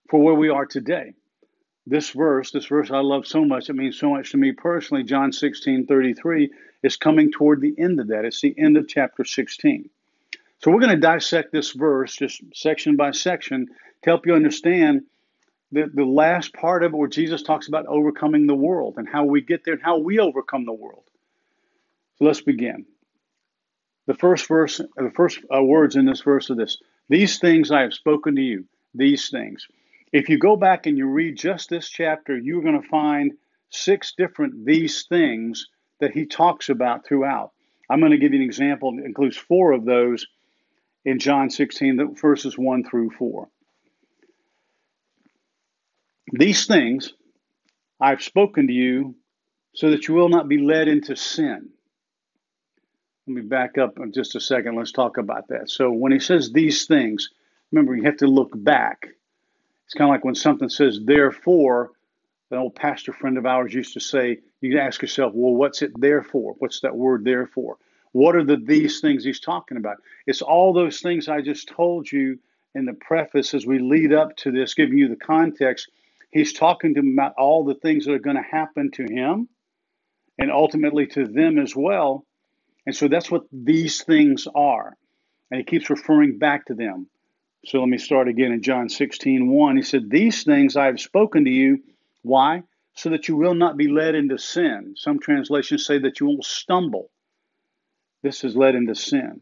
for 0.10 0.22
where 0.22 0.36
we 0.36 0.50
are 0.50 0.66
today. 0.66 1.14
This 1.86 2.12
verse, 2.12 2.52
this 2.52 2.66
verse 2.66 2.92
I 2.92 3.00
love 3.00 3.26
so 3.26 3.44
much, 3.46 3.70
it 3.70 3.74
means 3.74 3.98
so 3.98 4.12
much 4.12 4.32
to 4.32 4.38
me 4.38 4.52
personally, 4.52 5.04
John 5.04 5.32
16 5.32 5.88
33, 5.88 6.52
is 6.84 6.98
coming 6.98 7.32
toward 7.32 7.62
the 7.62 7.74
end 7.78 8.00
of 8.00 8.08
that. 8.08 8.26
It's 8.26 8.42
the 8.42 8.56
end 8.58 8.78
of 8.78 8.88
chapter 8.88 9.26
16. 9.26 9.90
So 10.60 10.72
we're 10.72 10.82
going 10.82 10.96
to 10.96 10.98
dissect 10.98 11.52
this 11.52 11.72
verse 11.72 12.16
just 12.16 12.42
section 12.54 12.96
by 12.96 13.12
section 13.12 13.68
to 14.04 14.10
help 14.10 14.26
you 14.26 14.34
understand 14.34 15.02
the, 15.72 15.90
the 15.94 16.06
last 16.06 16.54
part 16.54 16.84
of 16.84 16.94
it 16.94 16.98
where 16.98 17.08
Jesus 17.08 17.44
talks 17.44 17.68
about 17.68 17.86
overcoming 17.86 18.48
the 18.48 18.56
world 18.56 18.96
and 18.98 19.08
how 19.08 19.26
we 19.26 19.42
get 19.42 19.64
there 19.64 19.76
and 19.76 19.84
how 19.84 20.00
we 20.00 20.20
overcome 20.20 20.66
the 20.66 20.74
world. 20.74 21.04
So 22.18 22.26
let's 22.26 22.42
begin. 22.42 22.86
The 24.08 24.16
first 24.16 24.48
verse, 24.48 24.78
the 24.78 25.12
first 25.16 25.40
uh, 25.56 25.62
words 25.62 25.96
in 25.96 26.06
this 26.06 26.22
verse 26.22 26.50
are 26.50 26.56
this 26.56 26.78
These 27.10 27.40
things 27.40 27.72
I 27.72 27.82
have 27.82 27.94
spoken 27.94 28.36
to 28.36 28.42
you, 28.42 28.66
these 28.96 29.30
things. 29.30 29.68
If 30.12 30.30
you 30.30 30.40
go 30.40 30.56
back 30.56 30.88
and 30.88 30.98
you 30.98 31.08
read 31.08 31.38
just 31.38 31.70
this 31.70 31.88
chapter, 31.88 32.36
you're 32.36 32.64
going 32.64 32.82
to 32.82 32.88
find 32.88 33.34
six 33.70 34.14
different 34.18 34.66
these 34.66 35.06
things 35.08 35.68
that 36.00 36.12
he 36.12 36.26
talks 36.26 36.70
about 36.70 37.06
throughout. 37.06 37.52
I'm 37.90 38.00
going 38.00 38.12
to 38.12 38.18
give 38.18 38.34
you 38.34 38.40
an 38.40 38.46
example 38.46 38.96
that 38.96 39.06
includes 39.06 39.38
four 39.38 39.74
of 39.74 39.86
those 39.86 40.26
in 41.06 41.20
John 41.20 41.50
16, 41.50 41.96
the 41.96 42.06
verses 42.20 42.58
1 42.58 42.84
through 42.86 43.12
4. 43.12 43.48
These 46.32 46.68
things 46.68 47.14
I've 48.00 48.22
spoken 48.22 48.68
to 48.68 48.74
you 48.74 49.16
so 49.74 49.92
that 49.92 50.08
you 50.08 50.14
will 50.14 50.30
not 50.30 50.48
be 50.48 50.58
led 50.58 50.88
into 50.88 51.16
sin. 51.16 51.70
Let 53.28 53.34
me 53.36 53.42
back 53.42 53.78
up 53.78 54.00
in 54.00 54.12
just 54.12 54.36
a 54.36 54.40
second. 54.40 54.76
Let's 54.76 54.92
talk 54.92 55.18
about 55.18 55.50
that. 55.50 55.70
So, 55.70 55.92
when 55.92 56.12
he 56.12 56.20
says 56.20 56.52
these 56.52 56.86
things, 56.86 57.30
remember, 57.72 57.96
you 57.96 58.04
have 58.04 58.18
to 58.18 58.28
look 58.28 58.52
back. 58.54 59.08
It's 59.86 59.94
kind 59.94 60.10
of 60.10 60.14
like 60.14 60.26
when 60.26 60.36
something 60.36 60.70
says, 60.70 61.00
therefore, 61.04 61.92
an 62.52 62.58
old 62.58 62.76
pastor 62.76 63.14
friend 63.14 63.38
of 63.38 63.46
ours 63.46 63.74
used 63.74 63.94
to 63.94 64.00
say, 64.00 64.40
you 64.62 64.72
can 64.72 64.80
ask 64.80 65.02
yourself, 65.02 65.34
well, 65.36 65.54
what's 65.54 65.82
it 65.82 65.92
there 66.00 66.24
for? 66.24 66.56
What's 66.58 66.82
that 66.82 66.96
word 66.96 67.24
there 67.24 67.48
for? 67.48 67.78
What 68.12 68.36
are 68.36 68.44
the 68.44 68.58
these 68.58 69.02
things 69.02 69.24
he's 69.24 69.40
talking 69.40 69.78
about? 69.78 69.98
It's 70.26 70.42
all 70.42 70.74
those 70.74 71.00
things 71.00 71.28
I 71.28 71.42
just 71.42 71.68
told 71.68 72.12
you 72.12 72.40
in 72.74 72.86
the 72.86 72.94
preface 72.94 73.54
as 73.54 73.66
we 73.66 73.80
lead 73.80 74.14
up 74.14 74.36
to 74.38 74.52
this, 74.52 74.74
giving 74.74 74.98
you 74.98 75.08
the 75.08 75.16
context 75.16 75.90
He's 76.32 76.54
talking 76.54 76.94
to 76.94 77.02
them 77.02 77.14
about 77.14 77.34
all 77.38 77.66
the 77.66 77.76
things 77.76 78.06
that 78.06 78.14
are 78.14 78.20
going 78.20 78.36
to 78.36 78.42
happen 78.42 78.92
to 78.92 79.04
him 79.04 79.50
and 80.38 80.52
ultimately 80.52 81.08
to 81.08 81.26
them 81.26 81.58
as 81.58 81.76
well. 81.76 82.26
And 82.86 82.96
so 82.96 83.08
that's 83.08 83.30
what 83.30 83.44
these 83.52 84.04
things 84.04 84.48
are. 84.54 84.96
And 85.52 85.60
he 85.60 85.64
keeps 85.64 85.90
referring 85.90 86.38
back 86.38 86.66
to 86.68 86.76
them. 86.76 87.08
So 87.66 87.80
let 87.80 87.90
me 87.90 87.98
start 87.98 88.28
again 88.28 88.52
in 88.52 88.62
John 88.62 88.90
16, 88.90 89.50
1. 89.50 89.78
He 89.78 89.84
said, 89.84 90.10
These 90.10 90.44
things 90.44 90.78
I 90.78 90.86
have 90.86 91.00
spoken 91.00 91.44
to 91.46 91.52
you. 91.52 91.84
Why? 92.22 92.64
So 92.96 93.10
that 93.10 93.28
you 93.28 93.36
will 93.36 93.56
not 93.56 93.78
be 93.78 93.88
led 93.88 94.16
into 94.16 94.38
sin. 94.38 94.94
Some 94.96 95.20
translations 95.20 95.86
say 95.86 96.00
that 96.00 96.20
you 96.20 96.28
won't 96.28 96.46
stumble. 96.46 97.10
This 98.24 98.44
is 98.44 98.56
led 98.56 98.76
into 98.76 98.96
sin. 98.96 99.42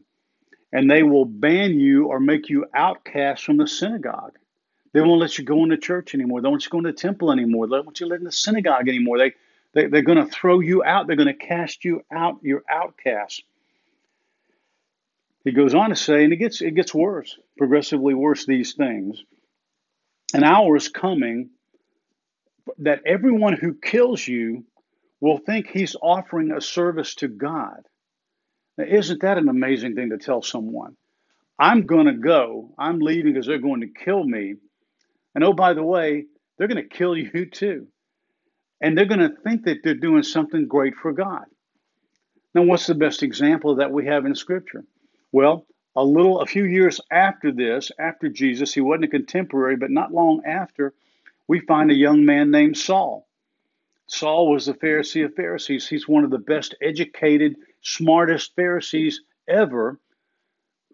And 0.72 0.90
they 0.90 1.02
will 1.02 1.24
ban 1.24 1.78
you 1.78 2.08
or 2.08 2.20
make 2.20 2.48
you 2.48 2.66
outcast 2.74 3.44
from 3.44 3.56
the 3.56 3.66
synagogue. 3.66 4.38
They 4.92 5.00
won't 5.00 5.20
let 5.20 5.38
you 5.38 5.44
go 5.44 5.62
into 5.64 5.76
church 5.76 6.14
anymore. 6.14 6.40
They 6.40 6.48
won't 6.48 6.62
let 6.62 6.66
you 6.66 6.70
go 6.70 6.78
into 6.78 6.92
the 6.92 6.98
temple 6.98 7.30
anymore. 7.30 7.66
They 7.66 7.72
won't 7.72 7.88
let 7.88 8.00
you 8.00 8.06
live 8.06 8.20
in 8.20 8.24
the 8.24 8.32
synagogue 8.32 8.88
anymore. 8.88 9.18
They, 9.18 9.34
they, 9.74 9.86
they're 9.86 10.02
going 10.02 10.24
to 10.24 10.32
throw 10.32 10.60
you 10.60 10.82
out. 10.82 11.06
They're 11.06 11.16
going 11.16 11.28
to 11.28 11.34
cast 11.34 11.84
you 11.84 12.04
out. 12.10 12.38
You're 12.42 12.64
outcast. 12.70 13.42
He 15.44 15.52
goes 15.52 15.74
on 15.74 15.90
to 15.90 15.96
say, 15.96 16.24
and 16.24 16.32
it 16.32 16.36
gets, 16.36 16.60
it 16.60 16.74
gets 16.74 16.94
worse, 16.94 17.38
progressively 17.56 18.14
worse, 18.14 18.44
these 18.46 18.74
things. 18.74 19.22
An 20.34 20.44
hour 20.44 20.76
is 20.76 20.88
coming 20.88 21.50
that 22.78 23.02
everyone 23.06 23.54
who 23.54 23.74
kills 23.74 24.26
you 24.26 24.64
will 25.20 25.38
think 25.38 25.68
he's 25.68 25.96
offering 26.00 26.52
a 26.52 26.60
service 26.60 27.14
to 27.16 27.28
God. 27.28 27.86
Now, 28.76 28.84
isn't 28.84 29.22
that 29.22 29.38
an 29.38 29.48
amazing 29.48 29.94
thing 29.94 30.10
to 30.10 30.18
tell 30.18 30.42
someone? 30.42 30.96
I'm 31.58 31.86
going 31.86 32.06
to 32.06 32.12
go. 32.12 32.70
I'm 32.78 33.00
leaving 33.00 33.32
because 33.32 33.46
they're 33.46 33.58
going 33.58 33.80
to 33.80 33.88
kill 33.88 34.22
me. 34.22 34.56
And 35.38 35.44
oh, 35.44 35.52
by 35.52 35.72
the 35.72 35.84
way, 35.84 36.24
they're 36.56 36.66
going 36.66 36.82
to 36.82 36.96
kill 36.96 37.16
you 37.16 37.46
too. 37.46 37.86
And 38.80 38.98
they're 38.98 39.04
going 39.04 39.20
to 39.20 39.36
think 39.44 39.66
that 39.66 39.84
they're 39.84 39.94
doing 39.94 40.24
something 40.24 40.66
great 40.66 40.96
for 40.96 41.12
God. 41.12 41.44
Now, 42.56 42.62
what's 42.62 42.88
the 42.88 42.96
best 42.96 43.22
example 43.22 43.76
that 43.76 43.92
we 43.92 44.06
have 44.06 44.26
in 44.26 44.34
Scripture? 44.34 44.84
Well, 45.30 45.64
a 45.94 46.02
little, 46.02 46.40
a 46.40 46.46
few 46.46 46.64
years 46.64 47.00
after 47.08 47.52
this, 47.52 47.92
after 48.00 48.28
Jesus, 48.28 48.74
he 48.74 48.80
wasn't 48.80 49.04
a 49.04 49.08
contemporary, 49.08 49.76
but 49.76 49.92
not 49.92 50.12
long 50.12 50.42
after, 50.44 50.92
we 51.46 51.60
find 51.60 51.92
a 51.92 51.94
young 51.94 52.24
man 52.24 52.50
named 52.50 52.76
Saul. 52.76 53.28
Saul 54.08 54.50
was 54.50 54.66
the 54.66 54.74
Pharisee 54.74 55.24
of 55.24 55.36
Pharisees. 55.36 55.86
He's 55.86 56.08
one 56.08 56.24
of 56.24 56.30
the 56.30 56.38
best 56.38 56.74
educated, 56.82 57.54
smartest 57.80 58.56
Pharisees 58.56 59.20
ever. 59.46 60.00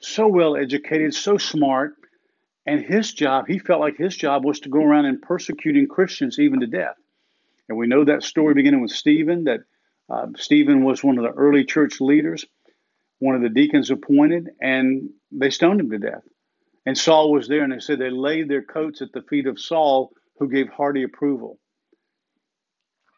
So 0.03 0.29
well 0.29 0.55
educated, 0.55 1.15
so 1.15 1.39
smart. 1.39 1.95
And 2.67 2.81
his 2.81 3.13
job, 3.13 3.47
he 3.47 3.59
felt 3.59 3.81
like 3.81 3.97
his 3.97 4.17
job 4.17 4.45
was 4.45 4.61
to 4.61 4.69
go 4.69 4.83
around 4.83 5.05
and 5.05 5.21
persecuting 5.21 5.87
Christians 5.87 6.39
even 6.39 6.61
to 6.61 6.67
death. 6.67 6.97
And 7.69 7.77
we 7.79 7.87
know 7.87 8.05
that 8.05 8.23
story 8.23 8.55
beginning 8.55 8.81
with 8.81 8.91
Stephen, 8.91 9.45
that 9.45 9.61
uh, 10.11 10.27
Stephen 10.37 10.85
was 10.85 11.05
one 11.05 11.19
of 11.19 11.25
the 11.25 11.31
early 11.31 11.65
church 11.65 12.01
leaders, 12.01 12.45
one 13.19 13.35
of 13.35 13.43
the 13.43 13.49
deacons 13.49 13.91
appointed, 13.91 14.51
and 14.61 15.11
they 15.31 15.51
stoned 15.51 15.81
him 15.81 15.91
to 15.91 15.99
death. 15.99 16.23
And 16.87 16.97
Saul 16.97 17.33
was 17.33 17.49
there, 17.49 17.63
and 17.63 17.73
they 17.73 17.81
said 17.81 17.99
they 17.99 18.11
laid 18.11 18.49
their 18.49 18.63
coats 18.63 19.01
at 19.01 19.13
the 19.13 19.23
feet 19.23 19.47
of 19.47 19.59
Saul, 19.59 20.13
who 20.39 20.51
gave 20.51 20.69
hearty 20.69 21.03
approval. 21.03 21.59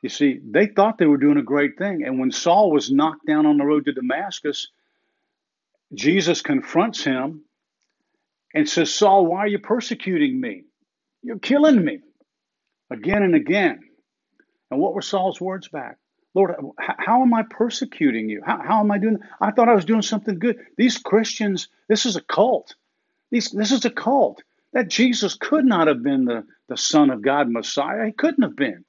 You 0.03 0.09
see, 0.09 0.41
they 0.45 0.67
thought 0.67 0.99
they 0.99 1.07
were 1.07 1.17
doing 1.17 1.39
a 1.39 1.43
great 1.43 1.79
thing. 1.79 2.05
And 2.05 2.21
when 2.21 2.31
Saul 2.31 2.71
was 2.71 2.91
knocked 2.91 3.27
down 3.27 3.47
on 3.47 3.57
the 3.57 3.65
road 3.65 3.87
to 3.87 3.93
Damascus, 3.93 4.69
Jesus 5.95 6.43
confronts 6.43 7.03
him 7.03 7.43
and 8.55 8.69
says, 8.69 8.95
Saul, 8.95 9.27
why 9.27 9.41
are 9.41 9.49
you 9.49 9.59
persecuting 9.59 10.41
me? 10.41 10.65
You're 11.23 11.39
killing 11.39 11.85
me 11.85 12.01
again 12.91 13.23
and 13.23 13.35
again. 13.35 13.81
And 14.71 14.81
what 14.81 14.95
were 14.95 15.03
Saul's 15.03 15.41
words 15.41 15.69
back? 15.69 15.99
Lord, 16.35 16.55
how 16.79 17.23
am 17.23 17.35
I 17.35 17.45
persecuting 17.51 18.29
you? 18.29 18.43
How, 18.45 18.63
how 18.63 18.81
am 18.81 18.91
I 18.91 18.99
doing? 18.99 19.19
I 19.41 19.51
thought 19.53 19.69
I 19.71 19.75
was 19.75 19.87
doing 19.87 20.03
something 20.03 20.39
good. 20.39 20.59
These 20.77 20.99
Christians, 20.99 21.69
this 21.89 22.07
is 22.07 22.17
a 22.17 22.23
cult. 22.23 22.75
These, 23.31 23.51
this 23.53 23.73
is 23.73 23.85
a 23.85 23.91
cult. 23.91 24.43
That 24.75 24.89
Jesus 24.89 25.35
could 25.35 25.65
not 25.65 25.89
have 25.89 26.03
been 26.03 26.27
the, 26.27 26.45
the 26.69 26.77
Son 26.77 27.11
of 27.11 27.23
God, 27.23 27.51
Messiah. 27.51 28.07
He 28.07 28.13
couldn't 28.13 28.43
have 28.45 28.57
been. 28.57 28.85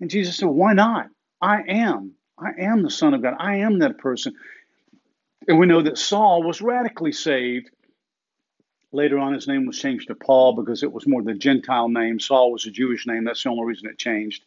And 0.00 0.10
Jesus 0.10 0.38
said, 0.38 0.48
Why 0.48 0.74
not? 0.74 1.08
I 1.40 1.62
am. 1.68 2.12
I 2.38 2.50
am 2.60 2.82
the 2.82 2.90
Son 2.90 3.14
of 3.14 3.22
God. 3.22 3.34
I 3.38 3.56
am 3.58 3.80
that 3.80 3.98
person. 3.98 4.34
And 5.48 5.58
we 5.58 5.66
know 5.66 5.82
that 5.82 5.98
Saul 5.98 6.42
was 6.42 6.62
radically 6.62 7.12
saved. 7.12 7.70
Later 8.96 9.18
on, 9.18 9.34
his 9.34 9.46
name 9.46 9.66
was 9.66 9.78
changed 9.78 10.08
to 10.08 10.14
Paul 10.14 10.54
because 10.54 10.82
it 10.82 10.90
was 10.90 11.06
more 11.06 11.22
the 11.22 11.34
Gentile 11.34 11.90
name. 11.90 12.18
Saul 12.18 12.50
was 12.50 12.64
a 12.64 12.70
Jewish 12.70 13.06
name. 13.06 13.24
That's 13.24 13.42
the 13.42 13.50
only 13.50 13.66
reason 13.66 13.90
it 13.90 13.98
changed. 13.98 14.42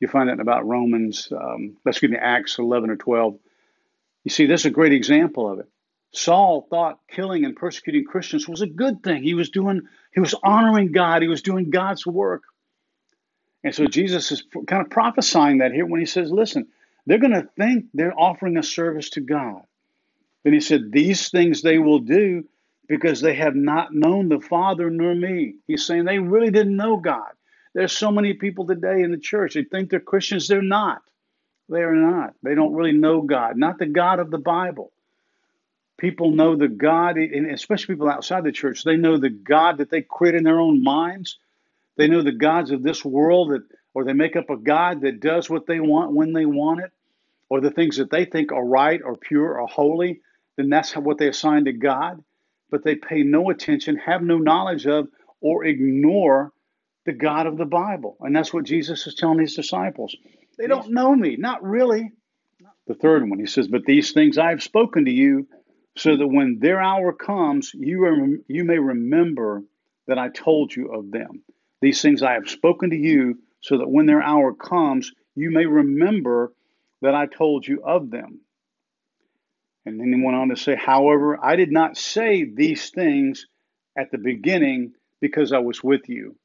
You 0.00 0.08
find 0.08 0.30
that 0.30 0.34
in 0.34 0.40
about 0.40 0.66
Romans, 0.66 1.30
um, 1.30 1.76
excuse 1.84 2.10
me, 2.10 2.16
Acts 2.16 2.58
11 2.58 2.88
or 2.88 2.96
12. 2.96 3.38
You 4.24 4.30
see, 4.30 4.46
this 4.46 4.62
is 4.62 4.66
a 4.66 4.70
great 4.70 4.94
example 4.94 5.46
of 5.46 5.58
it. 5.58 5.68
Saul 6.10 6.66
thought 6.70 7.00
killing 7.06 7.44
and 7.44 7.54
persecuting 7.54 8.06
Christians 8.06 8.48
was 8.48 8.62
a 8.62 8.66
good 8.66 9.02
thing. 9.02 9.22
He 9.22 9.34
was 9.34 9.50
doing, 9.50 9.82
he 10.14 10.20
was 10.20 10.34
honoring 10.42 10.92
God. 10.92 11.20
He 11.20 11.28
was 11.28 11.42
doing 11.42 11.68
God's 11.68 12.06
work. 12.06 12.44
And 13.62 13.74
so 13.74 13.84
Jesus 13.84 14.32
is 14.32 14.42
kind 14.66 14.80
of 14.80 14.88
prophesying 14.88 15.58
that 15.58 15.72
here 15.72 15.84
when 15.84 16.00
he 16.00 16.06
says, 16.06 16.32
listen, 16.32 16.68
they're 17.04 17.18
going 17.18 17.32
to 17.32 17.46
think 17.58 17.88
they're 17.92 18.18
offering 18.18 18.56
a 18.56 18.62
service 18.62 19.10
to 19.10 19.20
God. 19.20 19.62
Then 20.44 20.54
he 20.54 20.60
said, 20.60 20.90
These 20.90 21.28
things 21.28 21.62
they 21.62 21.78
will 21.78 22.00
do 22.00 22.44
because 22.88 23.20
they 23.20 23.34
have 23.34 23.54
not 23.54 23.94
known 23.94 24.28
the 24.28 24.40
Father 24.40 24.90
nor 24.90 25.14
me. 25.14 25.54
He's 25.66 25.86
saying 25.86 26.04
they 26.04 26.18
really 26.18 26.50
didn't 26.50 26.76
know 26.76 26.96
God. 26.96 27.32
There's 27.74 27.96
so 27.96 28.10
many 28.10 28.34
people 28.34 28.66
today 28.66 29.02
in 29.02 29.10
the 29.10 29.18
church, 29.18 29.54
they 29.54 29.64
think 29.64 29.90
they're 29.90 30.00
Christians. 30.00 30.48
They're 30.48 30.60
not. 30.60 31.02
They 31.68 31.80
are 31.80 31.94
not. 31.94 32.34
They 32.42 32.54
don't 32.54 32.74
really 32.74 32.92
know 32.92 33.22
God, 33.22 33.56
not 33.56 33.78
the 33.78 33.86
God 33.86 34.18
of 34.18 34.30
the 34.30 34.38
Bible. 34.38 34.92
People 35.96 36.32
know 36.32 36.56
the 36.56 36.68
God, 36.68 37.16
and 37.16 37.50
especially 37.50 37.94
people 37.94 38.10
outside 38.10 38.44
the 38.44 38.52
church, 38.52 38.82
they 38.82 38.96
know 38.96 39.16
the 39.16 39.30
God 39.30 39.78
that 39.78 39.88
they 39.88 40.02
create 40.02 40.34
in 40.34 40.42
their 40.42 40.60
own 40.60 40.82
minds. 40.82 41.38
They 41.96 42.08
know 42.08 42.22
the 42.22 42.32
gods 42.32 42.72
of 42.72 42.82
this 42.82 43.04
world 43.04 43.52
that 43.52 43.62
or 43.94 44.04
they 44.04 44.14
make 44.14 44.36
up 44.36 44.50
a 44.50 44.56
God 44.56 45.02
that 45.02 45.20
does 45.20 45.48
what 45.48 45.66
they 45.66 45.78
want 45.78 46.12
when 46.12 46.32
they 46.32 46.46
want 46.46 46.80
it, 46.80 46.90
or 47.48 47.60
the 47.60 47.70
things 47.70 47.98
that 47.98 48.10
they 48.10 48.24
think 48.24 48.50
are 48.50 48.64
right 48.64 49.00
or 49.02 49.16
pure 49.16 49.60
or 49.60 49.66
holy 49.66 50.22
then 50.56 50.68
that's 50.68 50.94
what 50.96 51.18
they 51.18 51.28
assign 51.28 51.64
to 51.64 51.72
God. 51.72 52.22
But 52.72 52.82
they 52.82 52.96
pay 52.96 53.22
no 53.22 53.50
attention, 53.50 53.96
have 53.98 54.22
no 54.22 54.38
knowledge 54.38 54.86
of, 54.86 55.06
or 55.42 55.64
ignore 55.64 56.52
the 57.04 57.12
God 57.12 57.46
of 57.46 57.58
the 57.58 57.66
Bible. 57.66 58.16
And 58.20 58.34
that's 58.34 58.52
what 58.52 58.64
Jesus 58.64 59.06
is 59.06 59.14
telling 59.14 59.38
his 59.38 59.54
disciples. 59.54 60.16
They 60.58 60.66
don't 60.66 60.90
know 60.90 61.14
me, 61.14 61.36
not 61.36 61.62
really. 61.62 62.10
The 62.86 62.94
third 62.94 63.28
one, 63.28 63.38
he 63.38 63.46
says, 63.46 63.68
But 63.68 63.84
these 63.84 64.12
things 64.12 64.38
I 64.38 64.48
have 64.48 64.62
spoken 64.62 65.04
to 65.04 65.10
you, 65.10 65.46
so 65.98 66.16
that 66.16 66.26
when 66.26 66.58
their 66.60 66.80
hour 66.80 67.12
comes, 67.12 67.72
you, 67.74 68.04
are, 68.04 68.26
you 68.48 68.64
may 68.64 68.78
remember 68.78 69.62
that 70.06 70.18
I 70.18 70.30
told 70.30 70.74
you 70.74 70.92
of 70.92 71.10
them. 71.10 71.44
These 71.82 72.00
things 72.00 72.22
I 72.22 72.32
have 72.32 72.48
spoken 72.48 72.90
to 72.90 72.96
you, 72.96 73.38
so 73.60 73.78
that 73.78 73.88
when 73.88 74.06
their 74.06 74.22
hour 74.22 74.54
comes, 74.54 75.12
you 75.34 75.50
may 75.50 75.66
remember 75.66 76.54
that 77.02 77.14
I 77.14 77.26
told 77.26 77.66
you 77.66 77.82
of 77.84 78.10
them. 78.10 78.40
And 79.84 79.98
then 79.98 80.12
he 80.12 80.24
went 80.24 80.36
on 80.36 80.48
to 80.50 80.56
say, 80.56 80.76
However, 80.76 81.38
I 81.42 81.56
did 81.56 81.72
not 81.72 81.96
say 81.96 82.44
these 82.44 82.90
things 82.90 83.46
at 83.96 84.10
the 84.10 84.18
beginning 84.18 84.92
because 85.20 85.52
I 85.52 85.58
was 85.58 85.82
with 85.82 86.08
you. 86.08 86.36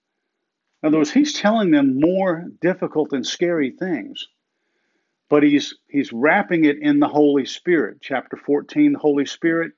In 0.81 0.87
other 0.87 0.97
words, 0.97 1.11
he's 1.11 1.33
telling 1.33 1.71
them 1.71 1.99
more 1.99 2.45
difficult 2.61 3.13
and 3.13 3.25
scary 3.25 3.71
things, 3.71 4.27
but 5.29 5.43
he's 5.43 5.75
he's 5.89 6.13
wrapping 6.13 6.65
it 6.65 6.77
in 6.79 6.99
the 6.99 7.07
Holy 7.07 7.45
Spirit. 7.45 7.97
Chapter 8.01 8.37
14, 8.37 8.93
the 8.93 8.99
Holy 8.99 9.25
Spirit. 9.25 9.73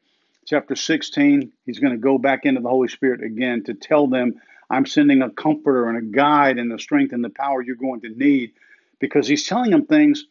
Chapter 0.45 0.75
16, 0.75 1.51
he's 1.65 1.79
going 1.79 1.93
to 1.93 1.99
go 1.99 2.17
back 2.17 2.41
into 2.43 2.61
the 2.61 2.69
Holy 2.69 2.87
Spirit 2.87 3.23
again 3.23 3.63
to 3.65 3.75
tell 3.75 4.07
them, 4.07 4.41
I'm 4.69 4.85
sending 4.85 5.21
a 5.21 5.29
comforter 5.29 5.87
and 5.87 5.97
a 5.97 6.01
guide 6.01 6.57
and 6.57 6.71
the 6.71 6.79
strength 6.79 7.13
and 7.13 7.23
the 7.23 7.29
power 7.29 7.61
you're 7.61 7.75
going 7.75 8.01
to 8.01 8.09
need. 8.09 8.53
Because 8.99 9.27
he's 9.27 9.47
telling 9.47 9.71
them 9.71 9.85
things 9.85 10.25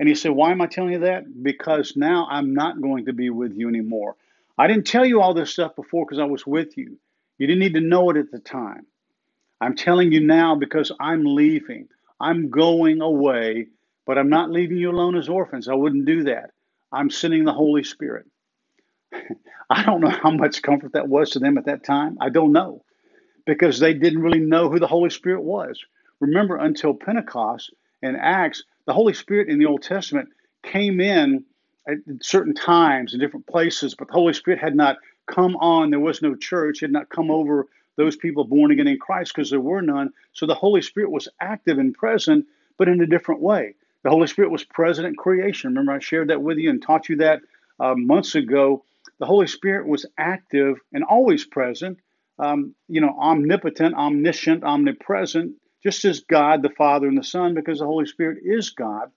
and 0.00 0.08
he 0.08 0.16
said, 0.16 0.32
Why 0.32 0.50
am 0.50 0.62
I 0.62 0.66
telling 0.66 0.94
you 0.94 1.00
that? 1.00 1.44
Because 1.44 1.94
now 1.94 2.26
I'm 2.30 2.54
not 2.54 2.80
going 2.80 3.04
to 3.04 3.12
be 3.12 3.30
with 3.30 3.52
you 3.54 3.68
anymore. 3.68 4.16
I 4.58 4.66
didn't 4.66 4.86
tell 4.86 5.04
you 5.04 5.20
all 5.20 5.34
this 5.34 5.52
stuff 5.52 5.76
before 5.76 6.06
because 6.06 6.18
I 6.18 6.24
was 6.24 6.46
with 6.46 6.78
you. 6.78 6.98
You 7.38 7.46
didn't 7.46 7.60
need 7.60 7.74
to 7.74 7.82
know 7.82 8.10
it 8.10 8.16
at 8.16 8.32
the 8.32 8.40
time. 8.40 8.86
I'm 9.60 9.76
telling 9.76 10.10
you 10.10 10.20
now 10.20 10.54
because 10.54 10.90
I'm 10.98 11.24
leaving. 11.24 11.88
I'm 12.18 12.50
going 12.50 13.02
away, 13.02 13.68
but 14.06 14.18
I'm 14.18 14.30
not 14.30 14.50
leaving 14.50 14.78
you 14.78 14.90
alone 14.90 15.16
as 15.16 15.28
orphans. 15.28 15.68
I 15.68 15.74
wouldn't 15.74 16.06
do 16.06 16.24
that. 16.24 16.52
I'm 16.92 17.10
sending 17.10 17.44
the 17.44 17.52
Holy 17.52 17.84
Spirit. 17.84 18.26
I 19.70 19.82
don't 19.84 20.00
know 20.00 20.10
how 20.10 20.30
much 20.30 20.62
comfort 20.62 20.94
that 20.94 21.08
was 21.08 21.30
to 21.30 21.38
them 21.40 21.58
at 21.58 21.66
that 21.66 21.84
time. 21.84 22.16
I 22.20 22.30
don't 22.30 22.52
know 22.52 22.84
because 23.46 23.78
they 23.78 23.94
didn't 23.94 24.22
really 24.22 24.40
know 24.40 24.70
who 24.70 24.78
the 24.78 24.86
Holy 24.86 25.10
Spirit 25.10 25.42
was. 25.42 25.78
Remember, 26.20 26.56
until 26.56 26.94
Pentecost 26.94 27.72
and 28.02 28.16
Acts, 28.16 28.64
the 28.86 28.92
Holy 28.92 29.14
Spirit 29.14 29.48
in 29.48 29.58
the 29.58 29.66
Old 29.66 29.82
Testament 29.82 30.30
came 30.62 31.00
in 31.00 31.44
at 31.86 31.98
certain 32.22 32.54
times 32.54 33.14
in 33.14 33.20
different 33.20 33.46
places, 33.46 33.94
but 33.94 34.08
the 34.08 34.14
Holy 34.14 34.32
Spirit 34.32 34.60
had 34.60 34.74
not 34.76 34.96
come 35.26 35.56
on. 35.56 35.90
There 35.90 36.00
was 36.00 36.22
no 36.22 36.34
church, 36.34 36.80
had 36.80 36.92
not 36.92 37.08
come 37.08 37.30
over 37.30 37.66
those 37.96 38.16
people 38.16 38.44
born 38.44 38.70
again 38.70 38.88
in 38.88 38.98
Christ 38.98 39.32
because 39.34 39.50
there 39.50 39.60
were 39.60 39.82
none. 39.82 40.10
So 40.32 40.46
the 40.46 40.54
Holy 40.54 40.82
Spirit 40.82 41.10
was 41.10 41.28
active 41.40 41.78
and 41.78 41.94
present, 41.94 42.46
but 42.78 42.88
in 42.88 43.00
a 43.00 43.06
different 43.06 43.40
way. 43.40 43.74
The 44.02 44.10
Holy 44.10 44.26
Spirit 44.26 44.50
was 44.50 44.64
present 44.64 45.06
in 45.06 45.14
creation. 45.14 45.70
Remember, 45.70 45.92
I 45.92 45.98
shared 45.98 46.28
that 46.28 46.42
with 46.42 46.58
you 46.58 46.70
and 46.70 46.82
taught 46.82 47.08
you 47.08 47.16
that 47.16 47.42
uh, 47.78 47.94
months 47.94 48.34
ago. 48.34 48.84
The 49.18 49.26
Holy 49.26 49.46
Spirit 49.46 49.86
was 49.86 50.06
active 50.16 50.80
and 50.92 51.04
always 51.04 51.44
present, 51.44 51.98
um, 52.38 52.74
you 52.88 53.02
know, 53.02 53.14
omnipotent, 53.18 53.94
omniscient, 53.94 54.64
omnipresent, 54.64 55.52
just 55.82 56.04
as 56.04 56.20
God, 56.20 56.62
the 56.62 56.70
Father, 56.70 57.08
and 57.08 57.16
the 57.16 57.24
Son, 57.24 57.54
because 57.54 57.78
the 57.78 57.86
Holy 57.86 58.06
Spirit 58.06 58.38
is 58.44 58.70
God, 58.70 59.10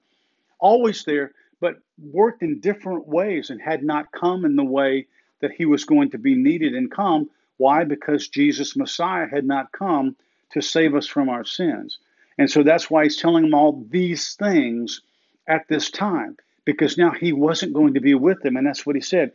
always 0.60 1.04
there, 1.04 1.32
but 1.60 1.78
worked 1.98 2.42
in 2.44 2.60
different 2.60 3.08
ways 3.08 3.50
and 3.50 3.62
had 3.62 3.84
not 3.84 4.12
come 4.12 4.46
in 4.46 4.56
the 4.56 4.64
way 4.64 5.08
that 5.42 5.52
he 5.52 5.66
was 5.66 5.86
going 5.86 6.12
to 6.12 6.18
be 6.18 6.36
needed 6.36 6.74
and 6.74 6.92
come. 6.92 7.30
Why? 7.58 7.84
Because 7.84 8.28
Jesus, 8.28 8.76
Messiah, 8.76 9.28
had 9.28 9.46
not 9.46 9.72
come 9.72 10.16
to 10.52 10.62
save 10.62 10.96
us 10.96 11.08
from 11.08 11.30
our 11.30 11.44
sins. 11.44 12.00
And 12.38 12.50
so 12.50 12.64
that's 12.64 12.90
why 12.90 13.04
he's 13.04 13.18
telling 13.18 13.44
them 13.44 13.54
all 13.54 13.86
these 13.90 14.36
things 14.36 15.02
at 15.48 15.68
this 15.68 15.92
time, 15.92 16.38
because 16.66 16.98
now 16.98 17.12
he 17.12 17.34
wasn't 17.34 17.74
going 17.74 17.96
to 17.96 18.02
be 18.02 18.14
with 18.14 18.42
them. 18.42 18.56
And 18.56 18.66
that's 18.66 18.86
what 18.86 18.96
he 18.96 19.02
said 19.02 19.32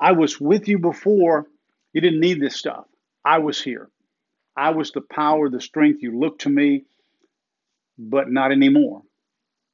I 0.00 0.12
was 0.12 0.40
with 0.40 0.68
you 0.68 0.78
before. 0.78 1.46
You 1.92 2.00
didn't 2.00 2.20
need 2.20 2.40
this 2.40 2.56
stuff. 2.56 2.86
I 3.24 3.38
was 3.38 3.62
here. 3.62 3.88
I 4.56 4.70
was 4.70 4.92
the 4.92 5.00
power, 5.00 5.48
the 5.48 5.60
strength. 5.60 6.02
You 6.02 6.18
look 6.18 6.40
to 6.40 6.50
me, 6.50 6.84
but 7.98 8.30
not 8.30 8.52
anymore. 8.52 9.02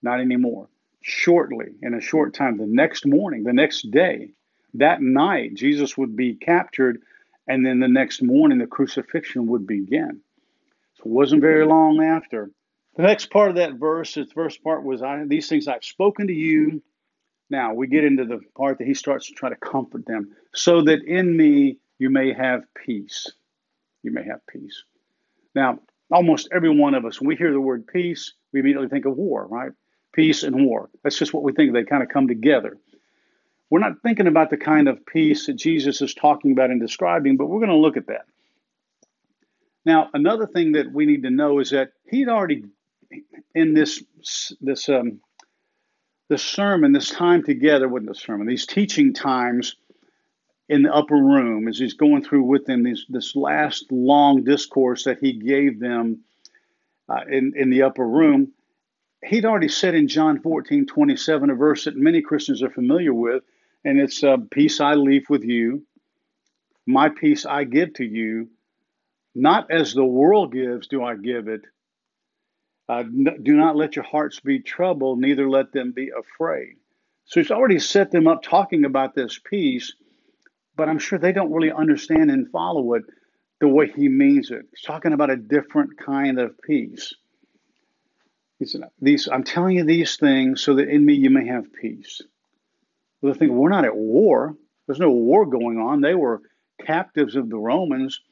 Not 0.03 0.21
anymore. 0.21 0.69
Shortly, 1.01 1.67
in 1.83 1.95
a 1.95 2.01
short 2.01 2.35
time, 2.35 2.59
the 2.59 2.67
next 2.67 3.07
morning, 3.07 3.45
the 3.45 3.53
next 3.53 3.91
day, 3.91 4.31
that 4.75 5.01
night, 5.01 5.55
Jesus 5.55 5.97
would 5.97 6.17
be 6.17 6.35
captured, 6.35 7.01
and 7.47 7.65
then 7.65 7.81
the 7.81 7.89
next 7.89 8.23
morning, 8.23 8.59
the 8.59 8.67
crucifixion 8.67 9.47
would 9.49 9.67
begin. 9.67 10.21
So 10.97 11.05
it 11.05 11.11
wasn't 11.11 11.41
very 11.41 11.65
long 11.65 12.03
after. 12.03 12.51
The 12.97 13.03
next 13.03 13.31
part 13.31 13.51
of 13.51 13.57
that 13.57 13.75
verse, 13.75 14.15
the 14.15 14.27
first 14.27 14.63
part 14.63 14.85
was, 14.85 15.03
I, 15.03 15.25
These 15.25 15.49
things 15.49 15.69
I've 15.69 15.85
spoken 15.85 16.27
to 16.27 16.33
you. 16.33 16.83
Now 17.51 17.73
we 17.73 17.87
get 17.87 18.05
into 18.05 18.25
the 18.25 18.41
part 18.57 18.79
that 18.79 18.87
he 18.87 18.95
starts 18.95 19.29
to 19.29 19.35
try 19.35 19.49
to 19.49 19.57
comfort 19.57 20.05
them, 20.05 20.37
so 20.55 20.83
that 20.83 21.03
in 21.05 21.35
me 21.35 21.79
you 21.99 22.11
may 22.11 22.33
have 22.33 22.65
peace 22.75 23.33
you 24.03 24.13
may 24.13 24.25
have 24.25 24.41
peace. 24.47 24.83
Now, 25.55 25.81
Almost 26.11 26.49
every 26.53 26.75
one 26.75 26.95
of 26.95 27.05
us, 27.05 27.21
when 27.21 27.29
we 27.29 27.37
hear 27.37 27.53
the 27.53 27.61
word 27.61 27.87
peace, 27.87 28.33
we 28.53 28.61
immediately 28.61 28.89
think 28.89 29.05
of 29.05 29.17
war, 29.17 29.47
right? 29.47 29.73
Peace 30.13 30.43
and 30.43 30.65
war. 30.65 30.89
That's 31.03 31.19
just 31.19 31.35
what 31.35 31.43
we 31.43 31.53
think. 31.53 31.73
They 31.73 31.85
kind 31.85 32.03
of 32.03 32.09
come 32.09 32.29
together. 32.29 32.79
We're 33.69 33.81
not 33.81 34.01
thinking 34.03 34.27
about 34.27 34.49
the 34.49 34.57
kind 34.57 34.89
of 34.89 35.05
peace 35.05 35.47
that 35.47 35.57
Jesus 35.57 36.01
is 36.01 36.15
talking 36.15 36.53
about 36.53 36.71
and 36.71 36.81
describing, 36.81 37.37
but 37.37 37.47
we're 37.47 37.59
going 37.59 37.69
to 37.69 37.77
look 37.77 37.99
at 37.99 38.07
that. 38.07 38.25
Now, 39.85 40.09
another 40.15 40.47
thing 40.47 40.73
that 40.73 40.91
we 40.91 41.05
need 41.05 41.25
to 41.25 41.31
know 41.31 41.59
is 41.59 41.71
that 41.71 41.91
he'd 42.11 42.29
already, 42.29 42.65
in 43.55 43.75
this 43.75 44.03
this 44.63 44.89
um, 44.89 45.21
this 46.31 46.43
sermon, 46.43 46.93
this 46.93 47.11
time 47.11 47.43
together 47.43 47.89
with 47.89 48.07
the 48.07 48.15
sermon, 48.15 48.47
these 48.47 48.67
teaching 48.67 49.13
times 49.13 49.77
in 50.69 50.83
the 50.83 50.95
upper 50.95 51.17
room, 51.17 51.69
as 51.69 51.79
he's 51.79 51.95
going 51.95 52.23
through 52.23 52.43
with 52.43 52.67
them 52.67 52.83
these, 52.83 53.07
this 53.09 53.35
last 53.35 53.91
long 53.91 54.45
discourse 54.45 55.05
that 55.05 55.19
he 55.19 55.33
gave 55.33 55.81
them 55.81 56.21
uh, 57.09 57.23
in 57.31 57.55
in 57.57 57.71
the 57.71 57.83
upper 57.83 58.07
room, 58.07 58.53
he'd 59.25 59.47
already 59.47 59.69
said 59.69 59.95
in 59.95 60.09
John 60.09 60.41
14, 60.41 60.87
27, 60.87 61.51
a 61.51 61.55
verse 61.55 61.85
that 61.85 61.97
many 61.97 62.21
Christians 62.21 62.63
are 62.63 62.71
familiar 62.71 63.15
with, 63.15 63.43
and 63.85 63.99
it's 63.99 64.23
uh, 64.23 64.37
peace 64.51 64.81
I 64.81 64.95
leave 64.95 65.31
with 65.31 65.45
you, 65.45 65.85
my 66.87 67.09
peace 67.09 67.47
I 67.47 67.65
give 67.65 67.95
to 67.95 68.05
you 68.05 68.49
not 69.39 69.71
as 69.71 69.95
the 69.95 70.05
world 70.05 70.53
gives, 70.53 70.89
do 70.89 71.05
I 71.05 71.15
give 71.15 71.47
it. 71.47 71.63
Uh, 72.89 73.03
do 73.03 73.55
not 73.55 73.77
let 73.77 73.95
your 73.95 74.05
hearts 74.05 74.41
be 74.41 74.59
troubled, 74.59 75.21
neither 75.21 75.49
let 75.49 75.73
them 75.73 75.93
be 75.93 76.11
afraid. 76.11 76.77
So 77.27 77.41
he's 77.41 77.51
already 77.51 77.79
set 77.79 78.11
them 78.11 78.27
up 78.27 78.43
talking 78.43 78.85
about 78.85 79.15
this 79.15 79.39
peace, 79.39 79.95
but 80.79 80.89
I'm 80.89 80.99
sure 80.99 81.19
they 81.19 81.33
don't 81.33 81.53
really 81.53 81.73
understand 81.73 82.31
and 82.31 82.51
follow 82.51 82.95
it 82.95 83.03
the 83.61 83.69
way 83.69 83.93
he 83.95 84.09
means 84.09 84.51
it. 84.51 84.63
He's 84.71 84.83
talking 84.87 85.13
about 85.13 85.29
a 85.29 85.37
different 85.37 85.99
kind 85.99 86.41
of 86.41 86.59
peace. 86.63 87.15
He 88.59 88.65
said, 88.65 88.83
these, 89.01 89.29
I'm 89.31 89.45
telling 89.45 89.77
you 89.77 89.85
these 89.85 90.17
things 90.17 90.63
so 90.63 90.77
that 90.77 90.89
in 90.89 91.05
me 91.05 91.15
you 91.15 91.29
may 91.29 91.47
have 91.49 91.75
peace. 91.75 92.23
Well, 93.21 93.35
they 93.35 93.39
think 93.39 93.53
we're 93.53 93.69
not 93.69 93.85
at 93.85 93.95
war. 93.95 94.57
There's 94.87 94.99
no 94.99 95.11
war 95.11 95.45
going 95.45 95.79
on. 95.79 96.01
They 96.01 96.15
were 96.15 96.41
captives 96.81 97.37
of 97.37 97.51
the 97.51 97.59
Romans 97.59 98.23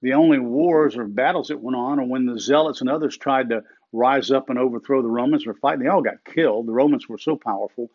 the 0.00 0.14
only 0.14 0.38
wars 0.38 0.96
or 0.96 1.06
battles 1.06 1.48
that 1.48 1.60
went 1.60 1.76
on 1.76 1.98
are 1.98 2.04
when 2.04 2.26
the 2.26 2.38
Zealots 2.38 2.80
and 2.80 2.88
others 2.88 3.16
tried 3.16 3.50
to 3.50 3.64
rise 3.92 4.30
up 4.30 4.48
and 4.48 4.58
overthrow 4.58 5.02
the 5.02 5.08
Romans 5.08 5.46
or 5.46 5.54
fight. 5.54 5.80
They 5.80 5.88
all 5.88 6.02
got 6.02 6.24
killed. 6.24 6.66
The 6.66 6.72
Romans 6.72 7.08
were 7.08 7.18
so 7.18 7.36
powerful. 7.36 7.90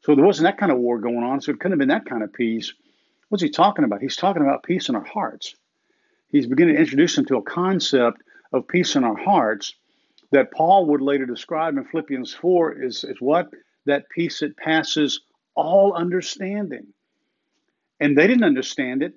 So 0.00 0.14
there 0.14 0.24
wasn't 0.24 0.46
that 0.46 0.58
kind 0.58 0.72
of 0.72 0.78
war 0.78 0.98
going 0.98 1.22
on. 1.22 1.40
So 1.40 1.52
it 1.52 1.60
couldn't 1.60 1.72
have 1.72 1.78
been 1.78 1.88
that 1.88 2.06
kind 2.06 2.22
of 2.22 2.32
peace. 2.32 2.72
What's 3.32 3.42
he 3.42 3.48
talking 3.48 3.86
about? 3.86 4.02
He's 4.02 4.16
talking 4.16 4.42
about 4.42 4.62
peace 4.62 4.90
in 4.90 4.94
our 4.94 5.04
hearts. 5.04 5.54
He's 6.28 6.46
beginning 6.46 6.74
to 6.74 6.80
introduce 6.82 7.16
them 7.16 7.24
to 7.26 7.38
a 7.38 7.42
concept 7.42 8.20
of 8.52 8.68
peace 8.68 8.94
in 8.94 9.04
our 9.04 9.16
hearts 9.16 9.74
that 10.32 10.52
Paul 10.52 10.84
would 10.88 11.00
later 11.00 11.24
describe 11.24 11.78
in 11.78 11.84
Philippians 11.84 12.34
4 12.34 12.82
is, 12.82 13.04
is 13.04 13.16
what? 13.20 13.48
That 13.86 14.10
peace 14.10 14.40
that 14.40 14.58
passes 14.58 15.22
all 15.54 15.94
understanding. 15.94 16.88
And 18.00 18.18
they 18.18 18.26
didn't 18.26 18.44
understand 18.44 19.02
it 19.02 19.14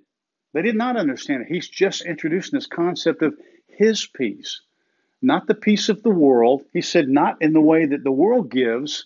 they 0.53 0.61
did 0.61 0.77
not 0.77 0.95
understand 0.95 1.41
it. 1.41 1.47
He's 1.49 1.67
just 1.67 2.05
introducing 2.05 2.57
this 2.57 2.65
concept 2.65 3.21
of 3.21 3.37
his 3.67 4.07
peace, 4.07 4.61
not 5.21 5.47
the 5.47 5.53
peace 5.53 5.89
of 5.89 6.01
the 6.01 6.09
world. 6.09 6.63
He 6.71 6.81
said, 6.81 7.09
not 7.09 7.41
in 7.41 7.51
the 7.51 7.59
way 7.59 7.87
that 7.87 8.05
the 8.05 8.11
world 8.13 8.49
gives. 8.49 9.05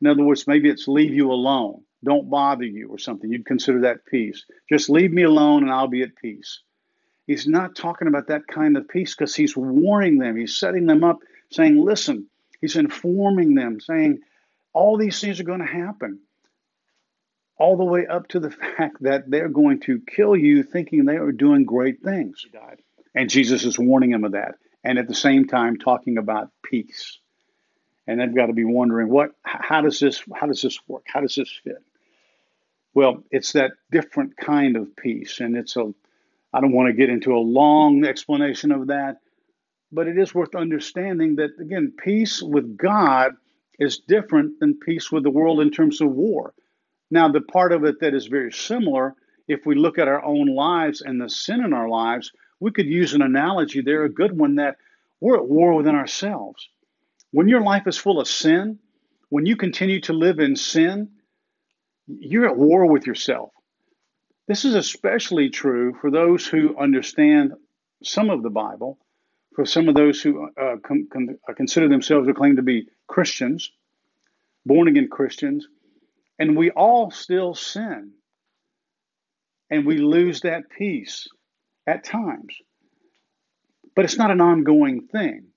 In 0.00 0.06
other 0.06 0.24
words, 0.24 0.46
maybe 0.46 0.70
it's 0.70 0.88
leave 0.88 1.12
you 1.12 1.32
alone, 1.32 1.82
don't 2.04 2.30
bother 2.30 2.64
you, 2.64 2.88
or 2.88 2.98
something. 2.98 3.30
You'd 3.30 3.46
consider 3.46 3.82
that 3.82 4.06
peace. 4.06 4.44
Just 4.68 4.90
leave 4.90 5.12
me 5.12 5.22
alone 5.22 5.62
and 5.62 5.72
I'll 5.72 5.88
be 5.88 6.02
at 6.02 6.16
peace. 6.16 6.60
He's 7.26 7.46
not 7.46 7.76
talking 7.76 8.08
about 8.08 8.28
that 8.28 8.46
kind 8.48 8.76
of 8.76 8.88
peace 8.88 9.14
because 9.14 9.34
he's 9.34 9.56
warning 9.56 10.18
them. 10.18 10.36
He's 10.36 10.58
setting 10.58 10.86
them 10.86 11.04
up, 11.04 11.18
saying, 11.50 11.78
listen, 11.78 12.26
he's 12.60 12.76
informing 12.76 13.54
them, 13.54 13.80
saying, 13.80 14.20
all 14.72 14.96
these 14.96 15.20
things 15.20 15.40
are 15.40 15.44
going 15.44 15.60
to 15.60 15.66
happen 15.66 16.20
all 17.60 17.76
the 17.76 17.84
way 17.84 18.06
up 18.06 18.26
to 18.28 18.40
the 18.40 18.50
fact 18.76 18.96
that 19.02 19.30
they're 19.30 19.48
going 19.48 19.80
to 19.80 20.00
kill 20.00 20.34
you 20.34 20.62
thinking 20.64 21.04
they 21.04 21.16
are 21.16 21.30
doing 21.30 21.64
great 21.64 22.02
things. 22.02 22.44
And 23.14 23.28
Jesus 23.30 23.64
is 23.64 23.78
warning 23.78 24.10
them 24.10 24.24
of 24.24 24.32
that. 24.32 24.54
And 24.82 24.98
at 24.98 25.06
the 25.06 25.14
same 25.14 25.46
time 25.46 25.76
talking 25.76 26.16
about 26.16 26.50
peace. 26.64 27.18
And 28.06 28.18
they've 28.18 28.34
got 28.34 28.46
to 28.46 28.54
be 28.54 28.64
wondering 28.64 29.08
what 29.08 29.32
how 29.42 29.82
does 29.82 30.00
this 30.00 30.22
how 30.34 30.46
does 30.46 30.62
this 30.62 30.78
work? 30.88 31.04
How 31.06 31.20
does 31.20 31.34
this 31.34 31.52
fit? 31.62 31.82
Well, 32.94 33.22
it's 33.30 33.52
that 33.52 33.72
different 33.90 34.36
kind 34.36 34.76
of 34.76 34.96
peace. 34.96 35.40
And 35.40 35.56
it's 35.56 35.76
a 35.76 35.92
I 36.52 36.60
don't 36.60 36.72
want 36.72 36.88
to 36.88 36.92
get 36.94 37.10
into 37.10 37.32
a 37.34 37.38
long 37.38 38.04
explanation 38.04 38.72
of 38.72 38.88
that, 38.88 39.18
but 39.92 40.08
it 40.08 40.18
is 40.18 40.34
worth 40.34 40.54
understanding 40.56 41.36
that 41.36 41.50
again, 41.60 41.92
peace 42.02 42.42
with 42.42 42.76
God 42.76 43.32
is 43.78 43.98
different 43.98 44.58
than 44.58 44.78
peace 44.78 45.12
with 45.12 45.22
the 45.22 45.30
world 45.30 45.60
in 45.60 45.70
terms 45.70 46.00
of 46.00 46.10
war. 46.10 46.52
Now, 47.10 47.28
the 47.30 47.40
part 47.40 47.72
of 47.72 47.84
it 47.84 48.00
that 48.00 48.14
is 48.14 48.26
very 48.26 48.52
similar, 48.52 49.14
if 49.48 49.64
we 49.64 49.74
look 49.74 49.98
at 49.98 50.08
our 50.08 50.24
own 50.24 50.46
lives 50.54 51.00
and 51.00 51.20
the 51.20 51.28
sin 51.28 51.64
in 51.64 51.72
our 51.72 51.88
lives, 51.88 52.32
we 52.60 52.72
could 52.72 52.86
use 52.86 53.14
an 53.14 53.22
analogy 53.22 53.80
there, 53.80 54.04
a 54.04 54.12
good 54.12 54.36
one, 54.36 54.56
that 54.56 54.76
we're 55.20 55.36
at 55.36 55.48
war 55.48 55.74
within 55.74 55.94
ourselves. 55.94 56.68
When 57.32 57.48
your 57.48 57.62
life 57.62 57.86
is 57.86 57.96
full 57.96 58.20
of 58.20 58.28
sin, 58.28 58.78
when 59.28 59.46
you 59.46 59.56
continue 59.56 60.00
to 60.02 60.12
live 60.12 60.40
in 60.40 60.56
sin, 60.56 61.10
you're 62.18 62.48
at 62.48 62.56
war 62.56 62.86
with 62.86 63.06
yourself. 63.06 63.50
This 64.48 64.64
is 64.64 64.74
especially 64.74 65.50
true 65.50 65.94
for 66.00 66.10
those 66.10 66.46
who 66.46 66.76
understand 66.76 67.52
some 68.02 68.30
of 68.30 68.42
the 68.42 68.50
Bible, 68.50 68.98
for 69.54 69.64
some 69.64 69.88
of 69.88 69.94
those 69.94 70.20
who 70.20 70.48
uh, 70.60 70.76
con- 70.82 71.08
con- 71.12 71.38
consider 71.56 71.88
themselves 71.88 72.28
or 72.28 72.34
claim 72.34 72.56
to 72.56 72.62
be 72.62 72.88
Christians, 73.06 73.70
born 74.66 74.88
again 74.88 75.08
Christians. 75.08 75.66
And 76.38 76.56
we 76.56 76.70
all 76.70 77.10
still 77.10 77.54
sin. 77.54 78.12
And 79.70 79.86
we 79.86 79.98
lose 79.98 80.40
that 80.40 80.70
peace 80.70 81.28
at 81.86 82.02
times. 82.02 82.56
But 83.94 84.04
it's 84.04 84.16
not 84.18 84.30
an 84.30 84.40
ongoing 84.40 85.06
thing. 85.06 85.48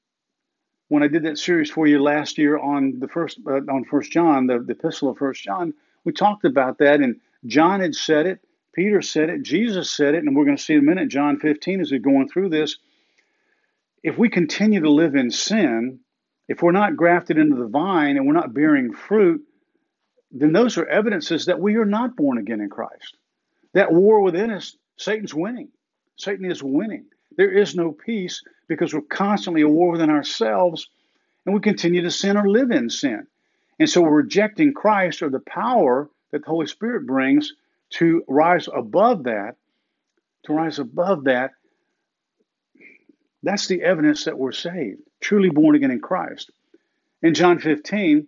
When 0.90 1.02
I 1.02 1.08
did 1.08 1.24
that 1.24 1.40
series 1.40 1.72
for 1.72 1.88
you 1.88 2.04
last 2.04 2.38
year 2.38 2.58
on 2.58 3.00
the 3.00 3.08
first 3.08 3.40
uh, 3.48 3.62
on 3.72 3.86
First 3.86 4.12
John, 4.12 4.46
the, 4.46 4.60
the 4.60 4.74
epistle 4.74 5.10
of 5.10 5.18
First 5.18 5.44
John, 5.44 5.74
we 6.06 6.14
talked 6.14 6.46
about 6.46 6.80
that, 6.80 7.00
and 7.00 7.20
John 7.46 7.80
had 7.80 7.96
said 7.96 8.26
it, 8.26 8.40
Peter 8.74 9.02
said 9.02 9.30
it, 9.30 9.44
Jesus 9.44 9.92
said 9.92 10.16
it, 10.16 10.24
and 10.24 10.36
we're 10.36 10.46
going 10.46 10.58
to 10.58 10.64
see 10.64 10.74
in 10.74 10.80
a 10.80 10.84
minute, 10.84 11.10
John 11.10 11.40
15, 11.40 11.82
as 11.82 11.92
we're 11.92 12.00
going 12.00 12.28
through 12.28 12.50
this. 12.50 12.78
If 14.02 14.18
we 14.18 14.30
continue 14.30 14.82
to 14.82 14.90
live 14.90 15.16
in 15.16 15.30
sin, 15.30 16.00
if 16.48 16.62
we're 16.62 16.72
not 16.72 16.98
grafted 16.98 17.38
into 17.38 17.56
the 17.56 17.68
vine 17.68 18.18
and 18.18 18.26
we're 18.26 18.34
not 18.34 18.54
bearing 18.54 18.94
fruit, 18.94 19.42
then 20.32 20.52
those 20.52 20.78
are 20.78 20.88
evidences 20.88 21.46
that 21.46 21.60
we 21.60 21.76
are 21.76 21.86
not 21.86 22.16
born 22.16 22.40
again 22.40 22.60
in 22.60 22.70
Christ. 22.70 23.18
That 23.74 23.94
war 23.94 24.22
within 24.22 24.52
us, 24.52 24.76
Satan's 24.98 25.34
winning. 25.34 25.70
Satan 26.18 26.50
is 26.50 26.64
winning. 26.64 27.06
There 27.38 27.52
is 27.52 27.76
no 27.76 27.92
peace 27.92 28.44
because 28.68 28.94
we're 28.94 29.02
constantly 29.02 29.62
at 29.62 29.70
war 29.70 29.92
within 29.92 30.10
ourselves 30.10 30.90
and 31.46 31.54
we 31.54 31.62
continue 31.62 32.02
to 32.02 32.12
sin 32.12 32.38
or 32.38 32.50
live 32.50 32.72
in 32.72 32.90
sin. 32.90 33.28
And 33.84 33.90
so 33.90 34.00
we're 34.02 34.12
rejecting 34.12 34.74
Christ 34.74 35.22
or 35.22 35.30
the 35.30 35.42
power 35.42 36.10
that 36.32 36.46
the 36.46 36.50
Holy 36.50 36.68
Spirit 36.68 37.06
brings 37.06 37.52
to 37.96 38.24
rise 38.30 38.70
above 38.74 39.24
that, 39.26 39.58
to 40.44 40.54
rise 40.54 40.80
above 40.80 41.26
that. 41.26 41.52
That's 43.44 43.68
the 43.68 43.82
evidence 43.82 44.24
that 44.24 44.38
we're 44.38 44.54
saved, 44.54 45.02
truly 45.20 45.50
born 45.50 45.76
again 45.76 45.92
in 45.92 46.00
Christ. 46.00 46.50
In 47.24 47.34
John 47.34 47.60
15, 47.60 48.26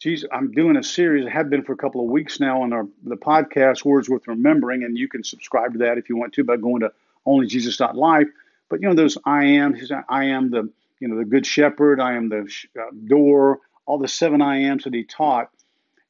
Jesus, 0.00 0.28
I'm 0.32 0.50
doing 0.50 0.76
a 0.76 0.82
series. 0.82 1.28
I 1.28 1.30
have 1.30 1.48
been 1.48 1.62
for 1.62 1.74
a 1.74 1.76
couple 1.76 2.00
of 2.00 2.10
weeks 2.10 2.40
now 2.40 2.62
on 2.62 2.72
our 2.72 2.88
the 3.04 3.14
podcast 3.14 3.84
Words 3.84 4.08
Worth 4.08 4.26
Remembering, 4.26 4.82
and 4.82 4.98
you 4.98 5.06
can 5.06 5.22
subscribe 5.22 5.74
to 5.74 5.78
that 5.78 5.96
if 5.96 6.08
you 6.08 6.16
want 6.16 6.32
to 6.32 6.42
by 6.42 6.56
going 6.56 6.80
to 6.80 6.90
onlyjesus.life. 7.24 8.26
But 8.68 8.82
you 8.82 8.88
know 8.88 8.96
those 8.96 9.16
I 9.24 9.44
am. 9.44 9.76
I 10.08 10.24
am 10.24 10.50
the 10.50 10.68
you 10.98 11.06
know 11.06 11.18
the 11.18 11.24
good 11.24 11.46
shepherd. 11.46 12.00
I 12.00 12.14
am 12.14 12.30
the 12.30 12.52
uh, 12.76 12.90
door. 13.06 13.60
All 13.86 13.98
the 13.98 14.08
seven 14.08 14.40
I 14.42 14.58
ams 14.58 14.84
that 14.84 14.94
he 14.94 15.04
taught. 15.04 15.50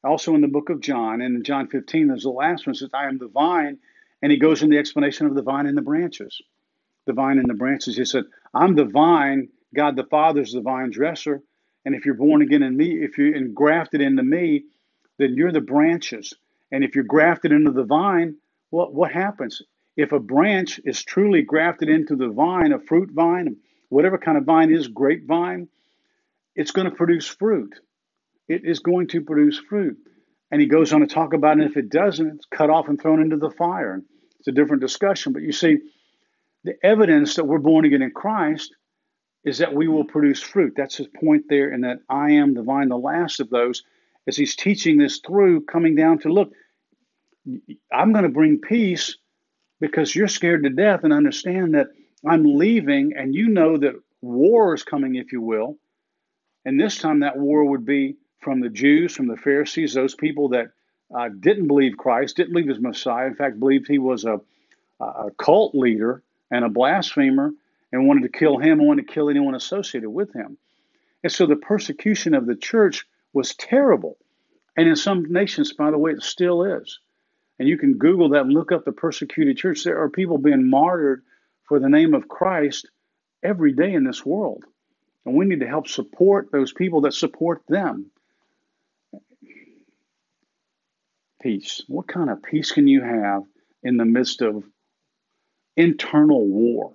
Also 0.03 0.35
in 0.35 0.41
the 0.41 0.47
book 0.47 0.69
of 0.69 0.81
John, 0.81 1.21
and 1.21 1.35
in 1.35 1.43
John 1.43 1.67
15, 1.67 2.07
there's 2.07 2.23
the 2.23 2.29
last 2.29 2.67
one 2.67 2.75
says, 2.75 2.89
"I 2.93 3.07
am 3.07 3.17
the 3.17 3.27
vine," 3.27 3.79
and 4.21 4.31
he 4.31 4.37
goes 4.37 4.61
in 4.61 4.69
the 4.69 4.77
explanation 4.77 5.27
of 5.27 5.35
the 5.35 5.41
vine 5.41 5.65
and 5.65 5.77
the 5.77 5.81
branches. 5.81 6.41
The 7.05 7.13
vine 7.13 7.39
and 7.39 7.49
the 7.49 7.53
branches. 7.53 7.97
He 7.97 8.05
said, 8.05 8.25
"I'm 8.53 8.75
the 8.75 8.85
vine. 8.85 9.49
God 9.73 9.95
the 9.95 10.03
Father 10.03 10.41
is 10.41 10.53
the 10.53 10.61
vine 10.61 10.91
dresser." 10.91 11.41
And 11.85 11.95
if 11.95 12.05
you're 12.05 12.15
born 12.15 12.41
again 12.41 12.63
in 12.63 12.77
me, 12.77 13.03
if 13.03 13.17
you're 13.17 13.35
engrafted 13.35 14.01
into 14.01 14.23
me, 14.23 14.65
then 15.17 15.35
you're 15.35 15.51
the 15.51 15.61
branches. 15.61 16.33
And 16.71 16.83
if 16.83 16.95
you're 16.95 17.03
grafted 17.03 17.51
into 17.51 17.71
the 17.71 17.83
vine, 17.83 18.37
what, 18.69 18.93
what 18.93 19.11
happens? 19.11 19.61
If 19.95 20.11
a 20.11 20.19
branch 20.19 20.79
is 20.85 21.03
truly 21.03 21.43
grafted 21.43 21.89
into 21.89 22.15
the 22.15 22.29
vine, 22.29 22.71
a 22.71 22.79
fruit 22.79 23.11
vine, 23.11 23.57
whatever 23.89 24.17
kind 24.17 24.37
of 24.37 24.45
vine 24.45 24.71
is, 24.71 24.87
grapevine, 24.87 25.67
it's 26.55 26.71
going 26.71 26.89
to 26.89 26.95
produce 26.95 27.27
fruit. 27.27 27.73
It 28.47 28.65
is 28.65 28.79
going 28.79 29.07
to 29.09 29.21
produce 29.21 29.59
fruit. 29.59 29.97
And 30.51 30.61
he 30.61 30.67
goes 30.67 30.93
on 30.93 31.01
to 31.01 31.07
talk 31.07 31.33
about 31.33 31.59
it. 31.59 31.65
If 31.65 31.77
it 31.77 31.89
doesn't, 31.89 32.35
it's 32.35 32.45
cut 32.45 32.69
off 32.69 32.87
and 32.87 33.01
thrown 33.01 33.21
into 33.21 33.37
the 33.37 33.49
fire. 33.49 34.01
It's 34.39 34.47
a 34.47 34.51
different 34.51 34.81
discussion. 34.81 35.33
But 35.33 35.41
you 35.41 35.51
see, 35.51 35.79
the 36.63 36.75
evidence 36.83 37.35
that 37.35 37.45
we're 37.45 37.57
born 37.59 37.85
again 37.85 38.01
in 38.01 38.11
Christ 38.11 38.75
is 39.43 39.57
that 39.57 39.73
we 39.73 39.87
will 39.87 40.05
produce 40.05 40.41
fruit. 40.41 40.73
That's 40.77 40.95
his 40.95 41.07
point 41.07 41.45
there, 41.49 41.69
and 41.69 41.83
that 41.83 41.99
I 42.07 42.31
am 42.31 42.53
the 42.53 42.63
vine, 42.63 42.89
the 42.89 42.97
last 42.97 43.39
of 43.39 43.49
those, 43.49 43.83
as 44.27 44.37
he's 44.37 44.55
teaching 44.55 44.97
this 44.97 45.19
through, 45.25 45.65
coming 45.65 45.95
down 45.95 46.19
to 46.19 46.29
look, 46.29 46.53
I'm 47.91 48.13
going 48.13 48.23
to 48.23 48.29
bring 48.29 48.59
peace 48.59 49.17
because 49.81 50.15
you're 50.15 50.29
scared 50.29 50.63
to 50.63 50.69
death 50.69 51.03
and 51.03 51.11
understand 51.11 51.73
that 51.73 51.87
I'm 52.25 52.43
leaving, 52.43 53.13
and 53.17 53.35
you 53.35 53.49
know 53.49 53.77
that 53.77 53.95
war 54.21 54.73
is 54.73 54.83
coming, 54.83 55.15
if 55.15 55.33
you 55.33 55.41
will. 55.41 55.77
And 56.65 56.79
this 56.79 56.97
time, 56.97 57.19
that 57.19 57.37
war 57.37 57.65
would 57.65 57.85
be 57.85 58.15
from 58.39 58.59
the 58.59 58.69
Jews, 58.69 59.15
from 59.15 59.27
the 59.27 59.37
Pharisees, 59.37 59.93
those 59.93 60.15
people 60.15 60.49
that 60.49 60.71
uh, 61.13 61.29
didn't 61.29 61.67
believe 61.67 61.97
Christ, 61.97 62.37
didn't 62.37 62.53
believe 62.53 62.69
his 62.69 62.79
Messiah, 62.79 63.27
in 63.27 63.35
fact, 63.35 63.59
believed 63.59 63.87
he 63.87 63.99
was 63.99 64.25
a, 64.25 64.39
a 64.99 65.31
cult 65.37 65.75
leader 65.75 66.23
and 66.51 66.65
a 66.65 66.69
blasphemer 66.69 67.51
and 67.91 68.07
wanted 68.07 68.23
to 68.23 68.29
kill 68.29 68.57
him 68.57 68.79
and 68.79 68.87
wanted 68.87 69.07
to 69.07 69.13
kill 69.13 69.29
anyone 69.29 69.55
associated 69.55 70.09
with 70.09 70.33
him. 70.33 70.57
And 71.23 71.31
so 71.31 71.45
the 71.45 71.55
persecution 71.55 72.33
of 72.33 72.45
the 72.45 72.55
church 72.55 73.05
was 73.31 73.55
terrible. 73.55 74.17
And 74.75 74.87
in 74.87 74.95
some 74.95 75.31
nations, 75.31 75.73
by 75.73 75.91
the 75.91 75.97
way, 75.97 76.11
it 76.11 76.23
still 76.23 76.63
is. 76.63 76.99
And 77.59 77.67
you 77.69 77.77
can 77.77 77.97
Google 77.97 78.29
that 78.29 78.41
and 78.41 78.53
look 78.53 78.71
up 78.71 78.83
the 78.83 78.91
persecuted 78.91 79.57
church. 79.57 79.83
There 79.83 80.01
are 80.01 80.09
people 80.09 80.37
being 80.37 80.69
martyred 80.69 81.23
for 81.67 81.79
the 81.79 81.89
name 81.89 82.13
of 82.13 82.27
Christ 82.27 82.89
every 83.43 83.73
day 83.73 83.93
in 83.93 84.03
this 84.03 84.25
world. 84.25 84.63
And 85.25 85.35
we 85.35 85.45
need 85.45 85.61
to 85.61 85.67
help 85.67 85.87
support 85.87 86.51
those 86.51 86.73
people 86.73 87.01
that 87.01 87.13
support 87.13 87.61
them. 87.67 88.11
Peace. 91.41 91.83
What 91.87 92.07
kind 92.07 92.29
of 92.29 92.43
peace 92.43 92.71
can 92.71 92.87
you 92.87 93.01
have 93.01 93.43
in 93.83 93.97
the 93.97 94.05
midst 94.05 94.41
of 94.41 94.63
internal 95.75 96.45
war? 96.45 96.93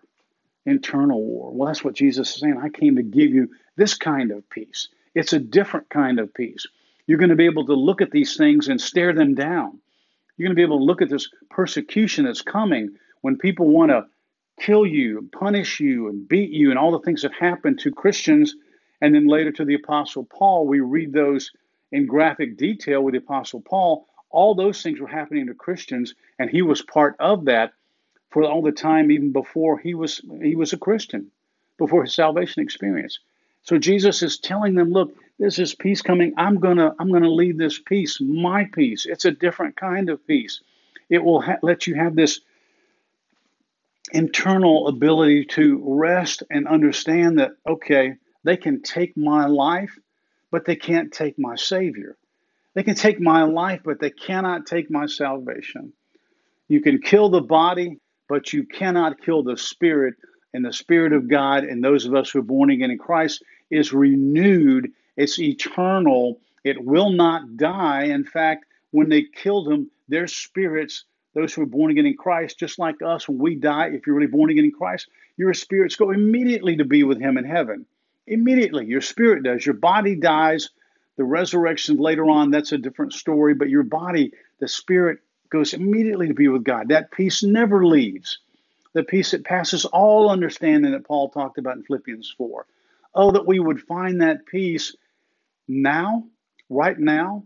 internal 0.68 1.22
war. 1.22 1.50
Well, 1.52 1.66
that's 1.66 1.82
what 1.82 1.94
Jesus 1.94 2.30
is 2.30 2.40
saying. 2.40 2.60
I 2.62 2.68
came 2.68 2.96
to 2.96 3.02
give 3.02 3.30
you 3.30 3.48
this 3.76 3.94
kind 3.94 4.30
of 4.30 4.48
peace. 4.50 4.88
It's 5.14 5.32
a 5.32 5.38
different 5.38 5.88
kind 5.88 6.20
of 6.20 6.32
peace. 6.34 6.66
You're 7.06 7.18
going 7.18 7.30
to 7.30 7.36
be 7.36 7.46
able 7.46 7.66
to 7.66 7.74
look 7.74 8.02
at 8.02 8.10
these 8.10 8.36
things 8.36 8.68
and 8.68 8.80
stare 8.80 9.14
them 9.14 9.34
down. 9.34 9.80
You're 10.36 10.46
going 10.46 10.54
to 10.54 10.60
be 10.60 10.62
able 10.62 10.78
to 10.78 10.84
look 10.84 11.02
at 11.02 11.08
this 11.08 11.28
persecution 11.50 12.26
that's 12.26 12.42
coming 12.42 12.96
when 13.22 13.38
people 13.38 13.68
want 13.68 13.90
to 13.90 14.06
kill 14.60 14.86
you, 14.86 15.18
and 15.18 15.32
punish 15.32 15.80
you, 15.80 16.08
and 16.08 16.28
beat 16.28 16.50
you, 16.50 16.70
and 16.70 16.78
all 16.78 16.92
the 16.92 17.00
things 17.00 17.22
that 17.22 17.32
happen 17.32 17.76
to 17.78 17.92
Christians. 17.92 18.54
And 19.00 19.14
then 19.14 19.26
later 19.26 19.52
to 19.52 19.64
the 19.64 19.74
Apostle 19.74 20.24
Paul, 20.24 20.66
we 20.66 20.80
read 20.80 21.12
those 21.12 21.50
in 21.92 22.06
graphic 22.06 22.56
detail 22.56 23.02
with 23.02 23.12
the 23.14 23.18
Apostle 23.18 23.62
Paul. 23.62 24.06
All 24.30 24.54
those 24.54 24.82
things 24.82 25.00
were 25.00 25.08
happening 25.08 25.46
to 25.46 25.54
Christians, 25.54 26.14
and 26.38 26.50
he 26.50 26.62
was 26.62 26.82
part 26.82 27.16
of 27.20 27.46
that 27.46 27.72
for 28.30 28.44
all 28.44 28.62
the 28.62 28.72
time 28.72 29.10
even 29.10 29.32
before 29.32 29.78
he 29.78 29.94
was 29.94 30.20
he 30.42 30.56
was 30.56 30.72
a 30.72 30.78
Christian, 30.78 31.30
before 31.78 32.04
his 32.04 32.14
salvation 32.14 32.62
experience. 32.62 33.18
So 33.62 33.78
Jesus 33.78 34.22
is 34.22 34.38
telling 34.38 34.74
them, 34.74 34.90
look, 34.92 35.14
this 35.38 35.58
is 35.58 35.74
peace 35.74 36.02
coming. 36.02 36.34
I'm 36.36 36.58
gonna 36.60 36.94
I'm 36.98 37.12
gonna 37.12 37.30
lead 37.30 37.58
this 37.58 37.78
peace, 37.78 38.20
my 38.20 38.66
peace. 38.72 39.06
It's 39.06 39.24
a 39.24 39.30
different 39.30 39.76
kind 39.76 40.10
of 40.10 40.26
peace. 40.26 40.60
It 41.10 41.24
will 41.24 41.40
ha- 41.40 41.58
let 41.62 41.86
you 41.86 41.94
have 41.94 42.14
this 42.16 42.40
internal 44.12 44.88
ability 44.88 45.46
to 45.46 45.82
rest 45.84 46.42
and 46.50 46.66
understand 46.66 47.38
that 47.38 47.52
okay, 47.66 48.14
they 48.44 48.56
can 48.56 48.82
take 48.82 49.16
my 49.16 49.46
life, 49.46 49.96
but 50.50 50.64
they 50.64 50.76
can't 50.76 51.12
take 51.12 51.38
my 51.38 51.56
Savior. 51.56 52.16
They 52.74 52.82
can 52.82 52.94
take 52.94 53.20
my 53.20 53.42
life, 53.44 53.80
but 53.84 53.98
they 54.00 54.10
cannot 54.10 54.66
take 54.66 54.90
my 54.90 55.06
salvation. 55.06 55.92
You 56.68 56.80
can 56.80 57.00
kill 57.00 57.30
the 57.30 57.40
body, 57.40 57.98
but 58.28 58.52
you 58.52 58.64
cannot 58.64 59.20
kill 59.20 59.42
the 59.42 59.56
spirit. 59.56 60.14
And 60.54 60.64
the 60.64 60.72
spirit 60.72 61.12
of 61.12 61.28
God 61.28 61.64
and 61.64 61.82
those 61.82 62.06
of 62.06 62.14
us 62.14 62.30
who 62.30 62.38
are 62.38 62.42
born 62.42 62.70
again 62.70 62.90
in 62.90 62.98
Christ 62.98 63.42
is 63.70 63.92
renewed. 63.92 64.90
It's 65.16 65.38
eternal. 65.38 66.40
It 66.64 66.82
will 66.82 67.10
not 67.10 67.56
die. 67.56 68.04
In 68.04 68.24
fact, 68.24 68.64
when 68.90 69.08
they 69.08 69.24
killed 69.24 69.70
him, 69.70 69.90
their 70.08 70.26
spirits, 70.26 71.04
those 71.38 71.54
who 71.54 71.62
are 71.62 71.66
born 71.66 71.92
again 71.92 72.06
in 72.06 72.16
Christ, 72.16 72.58
just 72.58 72.78
like 72.78 73.00
us, 73.00 73.28
when 73.28 73.38
we 73.38 73.54
die, 73.54 73.90
if 73.92 74.06
you're 74.06 74.16
really 74.16 74.26
born 74.26 74.50
again 74.50 74.64
in 74.64 74.72
Christ, 74.72 75.08
your 75.36 75.54
spirits 75.54 75.94
go 75.94 76.10
immediately 76.10 76.76
to 76.76 76.84
be 76.84 77.04
with 77.04 77.20
him 77.20 77.38
in 77.38 77.44
heaven. 77.44 77.86
Immediately, 78.26 78.86
your 78.86 79.00
spirit 79.00 79.44
does. 79.44 79.64
Your 79.64 79.76
body 79.76 80.16
dies. 80.16 80.70
The 81.16 81.24
resurrection 81.24 81.96
later 81.96 82.28
on, 82.28 82.50
that's 82.50 82.72
a 82.72 82.78
different 82.78 83.12
story, 83.12 83.54
but 83.54 83.68
your 83.68 83.84
body, 83.84 84.32
the 84.58 84.66
spirit 84.66 85.20
goes 85.48 85.74
immediately 85.74 86.26
to 86.26 86.34
be 86.34 86.48
with 86.48 86.64
God. 86.64 86.88
That 86.88 87.12
peace 87.12 87.44
never 87.44 87.86
leaves. 87.86 88.40
The 88.94 89.04
peace 89.04 89.30
that 89.30 89.44
passes 89.44 89.84
all 89.84 90.30
understanding 90.30 90.90
that 90.90 91.06
Paul 91.06 91.30
talked 91.30 91.58
about 91.58 91.76
in 91.76 91.84
Philippians 91.84 92.34
4. 92.36 92.66
Oh, 93.14 93.30
that 93.30 93.46
we 93.46 93.60
would 93.60 93.80
find 93.80 94.22
that 94.22 94.44
peace 94.46 94.96
now, 95.68 96.24
right 96.68 96.98
now. 96.98 97.44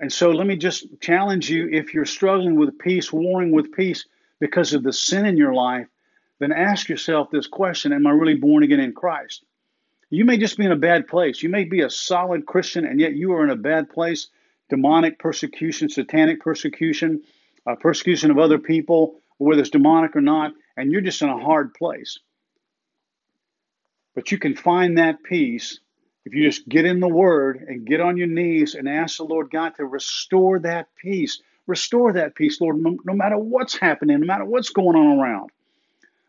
And 0.00 0.12
so 0.12 0.30
let 0.30 0.46
me 0.46 0.56
just 0.56 0.86
challenge 1.00 1.50
you 1.50 1.68
if 1.70 1.92
you're 1.92 2.04
struggling 2.04 2.56
with 2.56 2.78
peace, 2.78 3.12
warring 3.12 3.50
with 3.50 3.72
peace 3.72 4.06
because 4.40 4.72
of 4.72 4.82
the 4.82 4.92
sin 4.92 5.26
in 5.26 5.36
your 5.36 5.54
life, 5.54 5.88
then 6.38 6.52
ask 6.52 6.88
yourself 6.88 7.30
this 7.30 7.48
question 7.48 7.92
Am 7.92 8.06
I 8.06 8.10
really 8.10 8.36
born 8.36 8.62
again 8.62 8.80
in 8.80 8.92
Christ? 8.92 9.44
You 10.10 10.24
may 10.24 10.38
just 10.38 10.56
be 10.56 10.64
in 10.64 10.72
a 10.72 10.76
bad 10.76 11.08
place. 11.08 11.42
You 11.42 11.48
may 11.48 11.64
be 11.64 11.82
a 11.82 11.90
solid 11.90 12.46
Christian, 12.46 12.86
and 12.86 13.00
yet 13.00 13.14
you 13.14 13.32
are 13.32 13.44
in 13.44 13.50
a 13.50 13.56
bad 13.56 13.90
place 13.90 14.28
demonic 14.70 15.18
persecution, 15.18 15.88
satanic 15.88 16.40
persecution 16.40 17.22
uh, 17.68 17.76
persecution 17.76 18.30
of 18.30 18.38
other 18.38 18.58
people, 18.58 19.20
whether 19.36 19.60
it's 19.60 19.70
demonic 19.70 20.16
or 20.16 20.20
not, 20.20 20.52
and 20.76 20.90
you're 20.90 21.00
just 21.00 21.22
in 21.22 21.28
a 21.28 21.38
hard 21.38 21.74
place. 21.74 22.18
But 24.14 24.32
you 24.32 24.38
can 24.38 24.56
find 24.56 24.98
that 24.98 25.22
peace 25.22 25.80
if 26.28 26.34
you 26.34 26.44
just 26.44 26.68
get 26.68 26.84
in 26.84 27.00
the 27.00 27.08
Word 27.08 27.64
and 27.66 27.86
get 27.86 28.02
on 28.02 28.18
your 28.18 28.26
knees 28.26 28.74
and 28.74 28.86
ask 28.86 29.16
the 29.16 29.24
Lord 29.24 29.50
God 29.50 29.74
to 29.76 29.86
restore 29.86 30.58
that 30.58 30.88
peace. 30.94 31.40
Restore 31.66 32.12
that 32.12 32.34
peace, 32.34 32.60
Lord, 32.60 32.76
no, 32.76 33.14
matter 33.14 33.38
what's 33.38 33.78
happening, 33.78 34.20
no 34.20 34.26
matter 34.26 34.44
what's 34.44 34.68
going 34.68 34.94
on 34.94 35.18
around. 35.18 35.48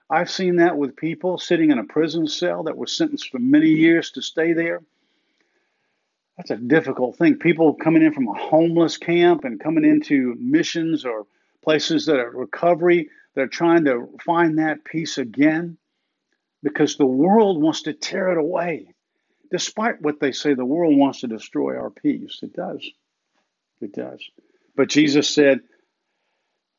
I've 0.09 0.31
seen 0.31 0.55
that 0.55 0.77
with 0.77 0.95
people 0.95 1.37
sitting 1.37 1.71
in 1.71 1.79
a 1.79 1.83
prison 1.83 2.27
cell 2.27 2.63
that 2.63 2.77
were 2.77 2.87
sentenced 2.87 3.29
for 3.29 3.39
many 3.39 3.67
years 3.67 4.11
to 4.11 4.21
stay 4.21 4.53
there. 4.53 4.81
That's 6.37 6.51
a 6.51 6.55
difficult 6.55 7.17
thing. 7.17 7.35
People 7.35 7.73
coming 7.73 8.01
in 8.01 8.13
from 8.13 8.29
a 8.29 8.39
homeless 8.39 8.95
camp 8.95 9.43
and 9.43 9.59
coming 9.59 9.83
into 9.83 10.33
missions 10.39 11.03
or 11.03 11.25
places 11.61 12.05
that 12.05 12.19
are 12.19 12.31
recovery, 12.31 13.09
they're 13.35 13.47
trying 13.47 13.83
to 13.83 14.07
find 14.23 14.59
that 14.59 14.85
peace 14.85 15.17
again 15.17 15.77
because 16.63 16.95
the 16.95 17.05
world 17.05 17.61
wants 17.61 17.81
to 17.81 17.91
tear 17.91 18.31
it 18.31 18.37
away. 18.37 18.93
Despite 19.51 20.01
what 20.01 20.19
they 20.19 20.31
say, 20.31 20.53
the 20.53 20.65
world 20.65 20.95
wants 20.95 21.21
to 21.21 21.27
destroy 21.27 21.75
our 21.77 21.89
peace. 21.89 22.39
It 22.43 22.53
does. 22.53 22.87
It 23.81 23.93
does. 23.93 24.23
But 24.75 24.89
Jesus 24.89 25.29
said, 25.29 25.61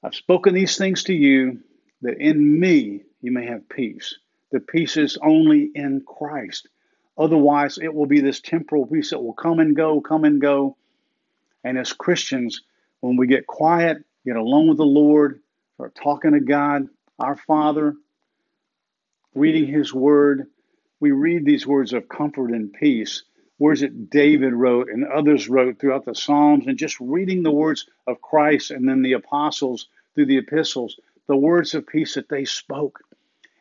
I've 0.03 0.15
spoken 0.15 0.55
these 0.55 0.79
things 0.79 1.05
to 1.05 1.15
you 1.15 1.61
that 2.03 2.19
in 2.19 2.59
me 2.59 3.03
you 3.21 3.33
may 3.33 3.47
have 3.47 3.69
peace. 3.69 4.17
The 4.53 4.61
peace 4.61 4.97
is 4.97 5.19
only 5.23 5.71
in 5.75 6.03
Christ. 6.07 6.69
Otherwise, 7.19 7.79
it 7.79 7.93
will 7.93 8.07
be 8.07 8.21
this 8.21 8.41
temporal 8.41 8.87
peace 8.87 9.11
that 9.11 9.21
will 9.21 9.35
come 9.35 9.59
and 9.59 9.77
go, 9.77 10.01
come 10.01 10.25
and 10.25 10.41
go. 10.41 10.77
And 11.63 11.77
as 11.77 11.93
Christians, 11.93 12.63
when 13.01 13.17
we 13.17 13.27
get 13.27 13.47
quiet, 13.47 13.99
get 14.25 14.37
alone 14.37 14.69
with 14.69 14.79
the 14.79 14.85
Lord, 14.85 15.41
start 15.75 15.95
talking 15.95 16.33
to 16.33 16.41
God, 16.41 16.89
our 17.19 17.37
Father, 17.37 17.95
reading 19.35 19.67
His 19.67 19.93
Word, 19.93 20.47
we 21.01 21.11
read 21.11 21.45
these 21.45 21.67
words 21.67 21.95
of 21.95 22.09
comfort 22.09 22.51
and 22.51 22.73
peace, 22.73 23.25
words 23.59 23.81
that 23.81 24.11
David 24.11 24.53
wrote 24.53 24.89
and 24.91 25.05
others 25.05 25.49
wrote 25.49 25.79
throughout 25.79 26.05
the 26.05 26.15
Psalms, 26.15 26.67
and 26.67 26.79
just 26.79 27.01
reading 27.01 27.43
the 27.43 27.51
words 27.51 27.87
of 28.07 28.21
Christ 28.21 28.71
and 28.71 28.89
then 28.89 29.03
the 29.03 29.15
apostles 29.15 29.89
through 30.15 30.27
the 30.27 30.39
epistles, 30.39 31.01
the 31.27 31.37
words 31.37 31.75
of 31.75 31.87
peace 31.87 32.15
that 32.15 32.29
they 32.29 32.45
spoke. 32.45 33.01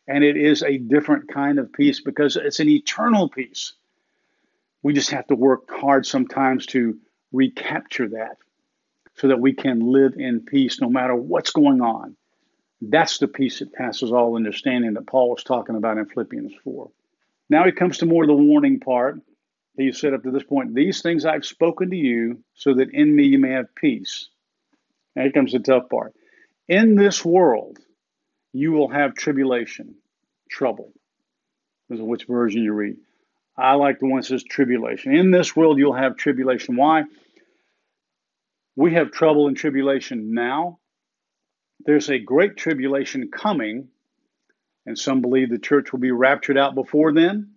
And 0.08 0.24
it 0.24 0.38
is 0.38 0.64
a 0.64 0.78
different 0.78 1.32
kind 1.32 1.60
of 1.60 1.72
peace 1.72 2.02
because 2.02 2.36
it's 2.36 2.60
an 2.60 2.70
eternal 2.70 3.30
peace. 3.30 3.74
We 4.82 4.94
just 4.94 5.12
have 5.12 5.28
to 5.28 5.36
work 5.36 5.70
hard 5.70 6.06
sometimes 6.06 6.66
to 6.68 6.98
recapture 7.32 8.10
that 8.10 8.38
so 9.16 9.28
that 9.28 9.40
we 9.40 9.54
can 9.54 9.92
live 9.92 10.14
in 10.18 10.42
peace 10.42 10.82
no 10.82 10.90
matter 10.90 11.16
what's 11.16 11.52
going 11.52 11.82
on. 11.82 12.16
That's 12.82 13.18
the 13.18 13.28
peace 13.28 13.60
that 13.60 13.74
passes 13.74 14.12
all 14.12 14.36
understanding 14.36 14.94
that 14.94 15.08
Paul 15.08 15.32
was 15.32 15.44
talking 15.44 15.76
about 15.76 15.98
in 15.98 16.06
Philippians 16.06 16.54
4. 16.64 16.90
Now 17.50 17.66
he 17.66 17.72
comes 17.72 18.00
to 18.00 18.06
more 18.06 18.24
of 18.24 18.28
the 18.28 18.34
warning 18.34 18.80
part. 18.80 19.20
He 19.78 19.92
said 19.92 20.14
up 20.14 20.24
to 20.24 20.32
this 20.32 20.44
point, 20.44 20.76
These 20.76 21.02
things 21.02 21.26
I've 21.26 21.46
spoken 21.46 21.90
to 21.92 21.96
you 21.96 22.44
so 22.54 22.74
that 22.76 22.94
in 22.94 23.16
me 23.16 23.24
you 23.24 23.40
may 23.40 23.52
have 23.52 23.74
peace. 23.76 24.30
Now 25.16 25.24
here 25.24 25.32
comes 25.32 25.54
the 25.54 25.60
tough 25.60 25.90
part. 25.90 26.14
In 26.68 26.96
this 26.96 27.26
world, 27.26 27.80
you 28.54 28.72
will 28.72 28.90
have 28.90 29.16
tribulation, 29.16 29.96
trouble. 30.50 30.92
Is 31.90 32.00
which 32.00 32.26
version 32.26 32.62
you 32.62 32.74
read. 32.74 32.98
I 33.58 33.74
like 33.74 34.00
the 34.00 34.06
one 34.06 34.22
that 34.22 34.28
says 34.28 34.44
tribulation. 34.44 35.16
In 35.16 35.32
this 35.32 35.56
world, 35.56 35.80
you'll 35.80 35.94
have 35.94 36.18
tribulation. 36.18 36.76
Why? 36.76 37.04
We 38.76 38.94
have 38.94 39.12
trouble 39.12 39.48
and 39.48 39.58
tribulation 39.58 40.34
now. 40.34 40.80
There's 41.86 42.10
a 42.10 42.20
great 42.20 42.58
tribulation 42.58 43.32
coming, 43.32 43.90
and 44.90 45.00
some 45.00 45.22
believe 45.22 45.52
the 45.52 45.60
church 45.60 45.94
will 45.94 46.00
be 46.00 46.12
raptured 46.12 46.58
out 46.58 46.76
before 46.76 47.14
then. 47.14 47.52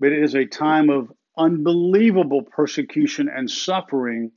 but 0.00 0.12
it 0.12 0.22
is 0.22 0.34
a 0.34 0.46
time 0.46 0.90
of 0.90 1.12
unbelievable 1.36 2.42
persecution 2.42 3.28
and 3.28 3.50
suffering. 3.50 4.32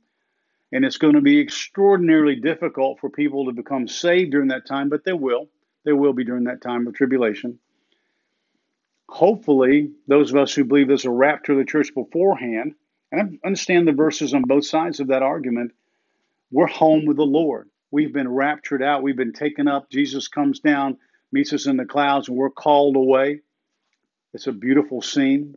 And 0.72 0.84
it's 0.84 0.98
going 0.98 1.14
to 1.14 1.22
be 1.22 1.40
extraordinarily 1.40 2.36
difficult 2.36 3.00
for 3.00 3.10
people 3.10 3.46
to 3.46 3.52
become 3.52 3.88
saved 3.88 4.32
during 4.32 4.48
that 4.48 4.66
time, 4.66 4.90
but 4.90 5.04
they 5.04 5.14
will. 5.14 5.48
They 5.84 5.92
will 5.92 6.12
be 6.12 6.24
during 6.24 6.44
that 6.44 6.60
time 6.62 6.86
of 6.86 6.94
tribulation. 6.94 7.58
Hopefully, 9.08 9.92
those 10.08 10.30
of 10.30 10.36
us 10.36 10.54
who 10.54 10.64
believe 10.64 10.88
there's 10.88 11.06
a 11.06 11.10
rapture 11.10 11.52
of 11.52 11.58
the 11.58 11.64
church 11.64 11.94
beforehand, 11.94 12.74
and 13.12 13.40
I 13.42 13.46
understand 13.46 13.88
the 13.88 13.92
verses 13.92 14.34
on 14.34 14.42
both 14.42 14.66
sides 14.66 15.00
of 15.00 15.08
that 15.08 15.22
argument, 15.22 15.72
we're 16.50 16.66
home 16.66 17.06
with 17.06 17.16
the 17.16 17.24
Lord. 17.24 17.70
We've 17.90 18.12
been 18.12 18.28
raptured 18.28 18.82
out. 18.82 19.02
We've 19.02 19.16
been 19.16 19.32
taken 19.32 19.68
up. 19.68 19.90
Jesus 19.90 20.28
comes 20.28 20.60
down, 20.60 20.98
meets 21.34 21.52
us 21.52 21.66
in 21.66 21.76
the 21.76 21.84
clouds, 21.84 22.28
and 22.28 22.36
we're 22.36 22.48
called 22.48 22.96
away. 22.96 23.40
It's 24.32 24.46
a 24.46 24.52
beautiful 24.52 25.02
scene. 25.02 25.56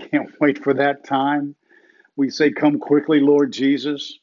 Can't 0.10 0.30
wait 0.40 0.64
for 0.64 0.74
that 0.74 1.04
time. 1.04 1.54
We 2.16 2.30
say, 2.30 2.50
Come 2.50 2.78
quickly, 2.78 3.20
Lord 3.20 3.52
Jesus, 3.52 4.18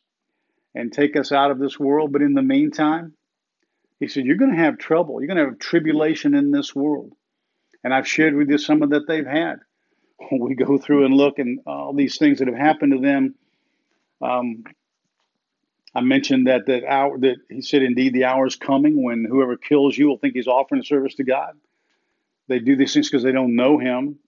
and 0.74 0.92
take 0.92 1.16
us 1.16 1.32
out 1.32 1.52
of 1.52 1.60
this 1.60 1.80
world. 1.80 2.12
But 2.12 2.24
in 2.24 2.34
the 2.34 2.42
meantime, 2.42 3.14
he 4.00 4.08
said, 4.08 4.26
You're 4.26 4.38
going 4.38 4.52
to 4.52 4.58
have 4.64 4.80
trouble. 4.80 5.22
You're 5.22 5.28
going 5.28 5.38
to 5.38 5.52
have 5.52 5.60
tribulation 5.60 6.34
in 6.34 6.52
this 6.52 6.76
world. 6.76 7.14
And 7.84 7.94
I've 7.94 8.08
shared 8.08 8.36
with 8.36 8.50
you 8.50 8.58
some 8.58 8.82
of 8.82 8.90
that 8.90 9.08
they've 9.08 9.26
had. 9.26 9.60
We 10.32 10.56
go 10.56 10.80
through 10.80 11.06
and 11.06 11.14
look 11.14 11.38
and 11.38 11.60
all 11.68 11.94
these 11.94 12.18
things 12.18 12.40
that 12.40 12.48
have 12.48 12.58
happened 12.58 12.94
to 12.94 13.00
them. 13.00 13.36
Um, 14.20 14.64
I 15.98 16.02
mentioned 16.02 16.48
that 16.48 16.68
that 16.68 16.86
hour 16.86 17.18
that 17.20 17.38
he 17.50 17.62
said, 17.62 17.82
indeed, 17.82 18.14
the 18.14 18.26
hour 18.26 18.46
is 18.46 18.56
coming 18.56 19.04
when 19.04 19.26
whoever 19.26 19.58
kills 19.58 19.98
you 19.98 20.08
will 20.08 20.18
think 20.18 20.36
he's 20.36 20.48
offering 20.48 20.84
service 20.84 21.16
to 21.16 21.24
God. 21.24 21.54
They 22.48 22.60
do 22.60 22.76
these 22.76 22.94
things 22.94 23.10
because 23.10 23.24
they 23.24 23.32
don't 23.32 23.56
know 23.56 23.78
him 23.78 24.20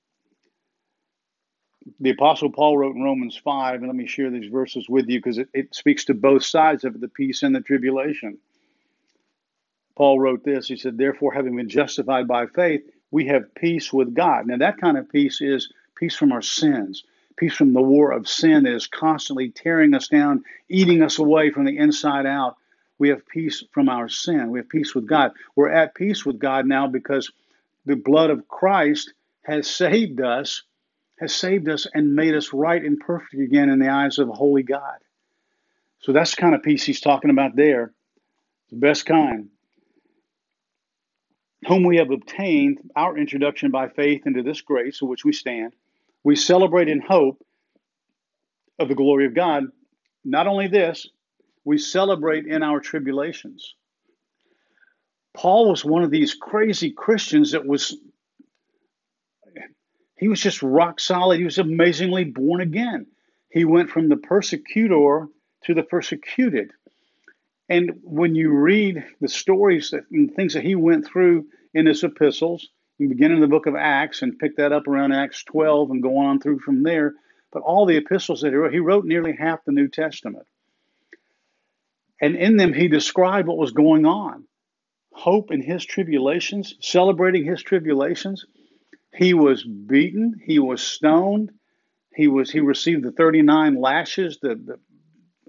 the 2.00 2.12
Apostle 2.12 2.52
Paul 2.52 2.78
wrote 2.78 2.96
in 2.96 3.04
Romans 3.04 3.38
5, 3.38 3.76
and 3.76 3.88
let 3.88 3.96
me 3.96 4.08
share 4.08 4.30
these 4.30 4.52
verses 4.52 4.88
with 4.90 5.08
you 5.08 5.20
because 5.20 5.38
it, 5.38 5.50
it 5.54 5.74
speaks 5.74 6.06
to 6.06 6.14
both 6.14 6.44
sides 6.44 6.84
of 6.84 7.00
the 7.00 7.08
peace 7.08 7.44
and 7.44 7.56
the 7.56 7.62
tribulation. 7.62 8.38
Paul 9.96 10.20
wrote 10.20 10.44
this 10.44 10.68
He 10.68 10.78
said, 10.78 10.98
Therefore, 10.98 11.34
having 11.34 11.56
been 11.56 11.70
justified 11.70 12.28
by 12.28 12.48
faith, 12.48 12.82
we 13.12 13.28
have 13.28 13.54
peace 13.56 13.92
with 13.92 14.14
God. 14.14 14.48
Now, 14.48 14.58
that 14.58 14.78
kind 14.78 14.98
of 14.98 15.10
peace 15.10 15.42
is 15.42 15.72
peace 15.96 16.16
from 16.16 16.32
our 16.32 16.42
sins, 16.42 17.04
peace 17.40 17.56
from 17.56 17.74
the 17.74 17.82
war 17.82 18.12
of 18.12 18.28
sin 18.28 18.64
that 18.64 18.74
is 18.74 18.88
constantly 18.88 19.50
tearing 19.50 19.94
us 19.94 20.08
down, 20.08 20.44
eating 20.68 21.02
us 21.02 21.20
away 21.20 21.52
from 21.52 21.66
the 21.66 21.78
inside 21.78 22.26
out. 22.26 22.58
We 22.98 23.10
have 23.10 23.26
peace 23.28 23.64
from 23.72 23.88
our 23.88 24.10
sin. 24.10 24.52
We 24.52 24.60
have 24.60 24.68
peace 24.70 24.94
with 24.94 25.08
God. 25.08 25.32
We're 25.56 25.72
at 25.72 25.96
peace 25.96 26.26
with 26.26 26.38
God 26.38 26.66
now 26.66 26.88
because 26.88 27.32
the 27.86 27.96
blood 27.96 28.30
of 28.30 28.48
Christ 28.48 29.14
has 29.44 29.70
saved 29.70 30.22
us 30.22 30.64
has 31.20 31.36
saved 31.36 31.68
us 31.68 31.86
and 31.94 32.16
made 32.16 32.34
us 32.34 32.54
right 32.54 32.84
and 32.84 33.00
perfect 33.00 33.42
again 33.42 33.70
in 33.70 33.80
the 33.80 33.90
eyes 33.90 34.20
of 34.20 34.30
a 34.30 34.34
holy 34.34 34.64
God. 34.64 34.98
So 36.00 36.14
that's 36.14 36.34
the 36.34 36.42
kind 36.42 36.56
of 36.56 36.64
peace 36.64 36.86
he's 36.86 37.02
talking 37.02 37.30
about 37.30 37.56
there. 37.56 37.92
The 38.70 38.78
best 38.78 39.06
kind. 39.06 39.50
Whom 41.68 41.84
we 41.84 41.98
have 41.98 42.10
obtained 42.10 42.80
our 42.96 43.18
introduction 43.18 43.70
by 43.70 43.90
faith 43.90 44.26
into 44.26 44.44
this 44.44 44.62
grace 44.62 45.02
in 45.02 45.10
which 45.10 45.26
we 45.26 45.34
stand. 45.34 45.74
We 46.24 46.36
celebrate 46.36 46.90
in 46.90 47.02
hope 47.02 47.42
of 48.78 48.88
the 48.88 48.96
glory 48.96 49.26
of 49.26 49.36
God. 49.36 49.66
Not 50.24 50.48
only 50.48 50.68
this, 50.68 51.08
we 51.66 51.78
celebrate 51.78 52.46
in 52.46 52.64
our 52.64 52.80
tribulations. 52.80 53.76
Paul 55.34 55.70
was 55.70 55.86
one 55.86 56.04
of 56.04 56.12
these 56.12 56.34
crazy 56.34 56.92
Christians 56.92 57.52
that 57.52 57.66
was 57.66 57.98
he 60.18 60.28
was 60.28 60.42
just 60.42 60.62
rock 60.62 61.00
solid. 61.00 61.38
He 61.40 61.46
was 61.46 61.60
amazingly 61.60 62.26
born 62.26 62.60
again. 62.60 63.06
He 63.52 63.64
went 63.64 63.90
from 63.90 64.10
the 64.10 64.18
persecutor 64.18 65.28
to 65.64 65.74
the 65.74 65.84
persecuted. 65.84 66.72
And 67.70 67.92
when 68.04 68.36
you 68.36 68.52
read 68.52 69.06
the 69.22 69.30
stories 69.30 69.94
and 70.12 70.34
things 70.36 70.56
that 70.56 70.64
he 70.64 70.76
went 70.76 71.06
through 71.06 71.46
in 71.74 71.86
his 71.86 72.04
epistles, 72.04 72.70
begin 73.08 73.32
in 73.32 73.42
the 73.42 73.48
book 73.48 73.66
of 73.66 73.76
Acts 73.76 74.22
and 74.22 74.38
pick 74.38 74.58
that 74.58 74.72
up 74.72 74.88
around 74.88 75.14
Acts 75.14 75.44
12 75.44 75.92
and 75.92 76.04
go 76.04 76.18
on 76.18 76.40
through 76.40 76.60
from 76.60 76.84
there. 76.84 77.14
But 77.52 77.64
all 77.64 77.86
the 77.86 77.98
epistles 77.98 78.42
that 78.42 78.50
he 78.50 78.56
wrote, 78.56 78.74
he 78.74 78.80
wrote 78.80 79.06
nearly 79.06 79.36
half 79.36 79.64
the 79.66 79.72
New 79.72 79.88
Testament. 79.88 80.46
And 82.22 82.36
in 82.36 82.58
them, 82.58 82.74
he 82.74 82.88
described 82.88 83.48
what 83.48 83.58
was 83.58 83.72
going 83.72 84.06
on 84.06 84.46
hope 85.12 85.52
in 85.52 85.62
his 85.62 85.84
tribulations, 85.84 86.76
celebrating 86.80 87.44
his 87.44 87.62
tribulations 87.62 88.46
he 89.16 89.34
was 89.34 89.64
beaten, 89.64 90.40
he 90.46 90.60
was 90.60 90.82
stoned, 90.82 91.52
he 92.14 92.28
was 92.28 92.52
he 92.52 92.60
received 92.60 93.04
the 93.04 93.12
39 93.12 93.76
lashes, 93.76 94.40
the, 94.42 94.56
the 94.56 94.80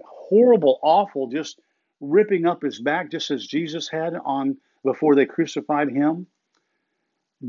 horrible, 0.03 0.79
awful, 0.81 1.27
just 1.27 1.59
ripping 1.99 2.45
up 2.45 2.63
his 2.63 2.79
back, 2.81 3.11
just 3.11 3.29
as 3.29 3.45
Jesus 3.45 3.87
had 3.87 4.13
on 4.25 4.57
before 4.83 5.15
they 5.15 5.25
crucified 5.25 5.89
him. 5.89 6.27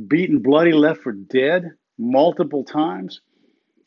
Beaten, 0.08 0.40
bloody, 0.40 0.72
left 0.72 1.02
for 1.02 1.12
dead 1.12 1.72
multiple 1.98 2.64
times. 2.64 3.20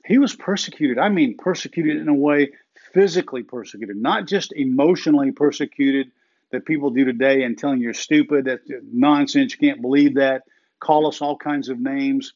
He 0.06 0.18
was 0.18 0.36
persecuted. 0.36 1.00
I 1.00 1.10
mean, 1.10 1.36
persecuted 1.38 1.98
in 1.98 2.08
a 2.08 2.14
way 2.14 2.52
physically 2.94 3.44
persecuted, 3.44 3.98
not 3.98 4.28
just 4.28 4.54
emotionally 4.54 5.32
persecuted 5.32 6.12
that 6.52 6.66
people 6.66 6.92
do 6.92 7.04
today 7.04 7.44
and 7.44 7.58
telling 7.58 7.82
you're 7.82 7.94
stupid, 7.94 8.46
that's 8.46 8.64
nonsense, 8.92 9.54
you 9.54 9.68
can't 9.68 9.82
believe 9.82 10.16
that 10.16 10.44
call 10.80 11.08
us 11.08 11.22
all 11.22 11.38
kinds 11.38 11.70
of 11.70 11.80
names. 11.80 12.34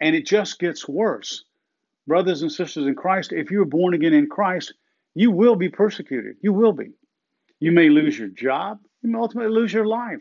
And 0.00 0.16
it 0.16 0.26
just 0.26 0.58
gets 0.58 0.88
worse. 0.88 1.44
Brothers 2.06 2.42
and 2.42 2.50
sisters 2.50 2.86
in 2.86 2.94
Christ, 2.94 3.32
if 3.32 3.50
you're 3.50 3.66
born 3.66 3.94
again 3.94 4.14
in 4.14 4.28
Christ, 4.28 4.74
you 5.14 5.30
will 5.30 5.56
be 5.56 5.68
persecuted. 5.68 6.36
You 6.40 6.52
will 6.52 6.72
be. 6.72 6.92
You 7.60 7.72
may 7.72 7.88
lose 7.88 8.18
your 8.18 8.28
job. 8.28 8.80
You 9.02 9.10
may 9.10 9.18
ultimately 9.18 9.52
lose 9.52 9.72
your 9.72 9.86
life. 9.86 10.20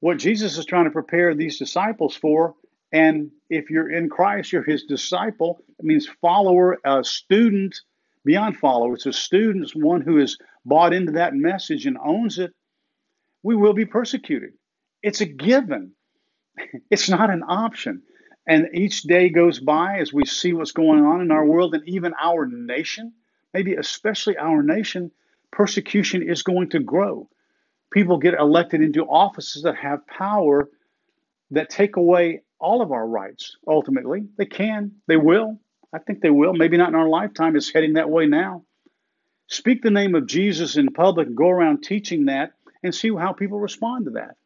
What 0.00 0.18
Jesus 0.18 0.56
is 0.58 0.64
trying 0.64 0.84
to 0.84 0.90
prepare 0.90 1.34
these 1.34 1.58
disciples 1.58 2.16
for, 2.16 2.54
and 2.92 3.30
if 3.48 3.70
you're 3.70 3.90
in 3.90 4.08
Christ, 4.08 4.52
you're 4.52 4.62
his 4.62 4.84
disciple. 4.84 5.62
It 5.78 5.84
means 5.84 6.08
follower, 6.20 6.78
uh, 6.86 7.00
a 7.00 7.04
student, 7.04 7.78
beyond 8.24 8.56
follower. 8.56 8.94
It's 8.94 9.06
a 9.06 9.12
student, 9.12 9.64
it's 9.64 9.74
one 9.74 10.00
who 10.00 10.18
is 10.18 10.38
bought 10.64 10.92
into 10.92 11.12
that 11.12 11.34
message 11.34 11.86
and 11.86 11.96
owns 12.02 12.38
it. 12.38 12.52
We 13.42 13.56
will 13.56 13.72
be 13.72 13.86
persecuted. 13.86 14.52
It's 15.02 15.20
a 15.20 15.26
given. 15.26 15.92
It's 16.90 17.08
not 17.08 17.30
an 17.30 17.42
option. 17.46 18.02
And 18.46 18.68
each 18.74 19.02
day 19.02 19.28
goes 19.30 19.60
by 19.60 19.98
as 20.00 20.12
we 20.12 20.24
see 20.26 20.52
what's 20.52 20.72
going 20.72 21.04
on 21.04 21.20
in 21.20 21.30
our 21.30 21.46
world 21.46 21.74
and 21.74 21.88
even 21.88 22.12
our 22.20 22.46
nation, 22.46 23.12
maybe 23.54 23.74
especially 23.74 24.36
our 24.36 24.62
nation, 24.62 25.10
persecution 25.52 26.28
is 26.28 26.42
going 26.42 26.70
to 26.70 26.80
grow. 26.80 27.28
People 27.92 28.18
get 28.18 28.34
elected 28.34 28.82
into 28.82 29.04
offices 29.04 29.62
that 29.64 29.76
have 29.76 30.06
power 30.06 30.68
that 31.50 31.70
take 31.70 31.96
away 31.96 32.42
all 32.60 32.82
of 32.82 32.92
our 32.92 33.06
rights 33.06 33.56
ultimately. 33.66 34.26
They 34.36 34.46
can, 34.46 34.92
they 35.08 35.16
will. 35.16 35.58
I 35.92 35.98
think 35.98 36.20
they 36.20 36.30
will. 36.30 36.52
Maybe 36.52 36.76
not 36.76 36.90
in 36.90 36.94
our 36.94 37.08
lifetime. 37.08 37.56
It's 37.56 37.72
heading 37.72 37.94
that 37.94 38.10
way 38.10 38.26
now. 38.26 38.64
Speak 39.48 39.82
the 39.82 39.90
name 39.90 40.14
of 40.14 40.26
Jesus 40.26 40.76
in 40.76 40.88
public, 40.88 41.26
and 41.26 41.36
go 41.36 41.48
around 41.48 41.82
teaching 41.82 42.26
that, 42.26 42.52
and 42.84 42.94
see 42.94 43.12
how 43.12 43.32
people 43.32 43.58
respond 43.58 44.04
to 44.04 44.12
that. 44.12 44.36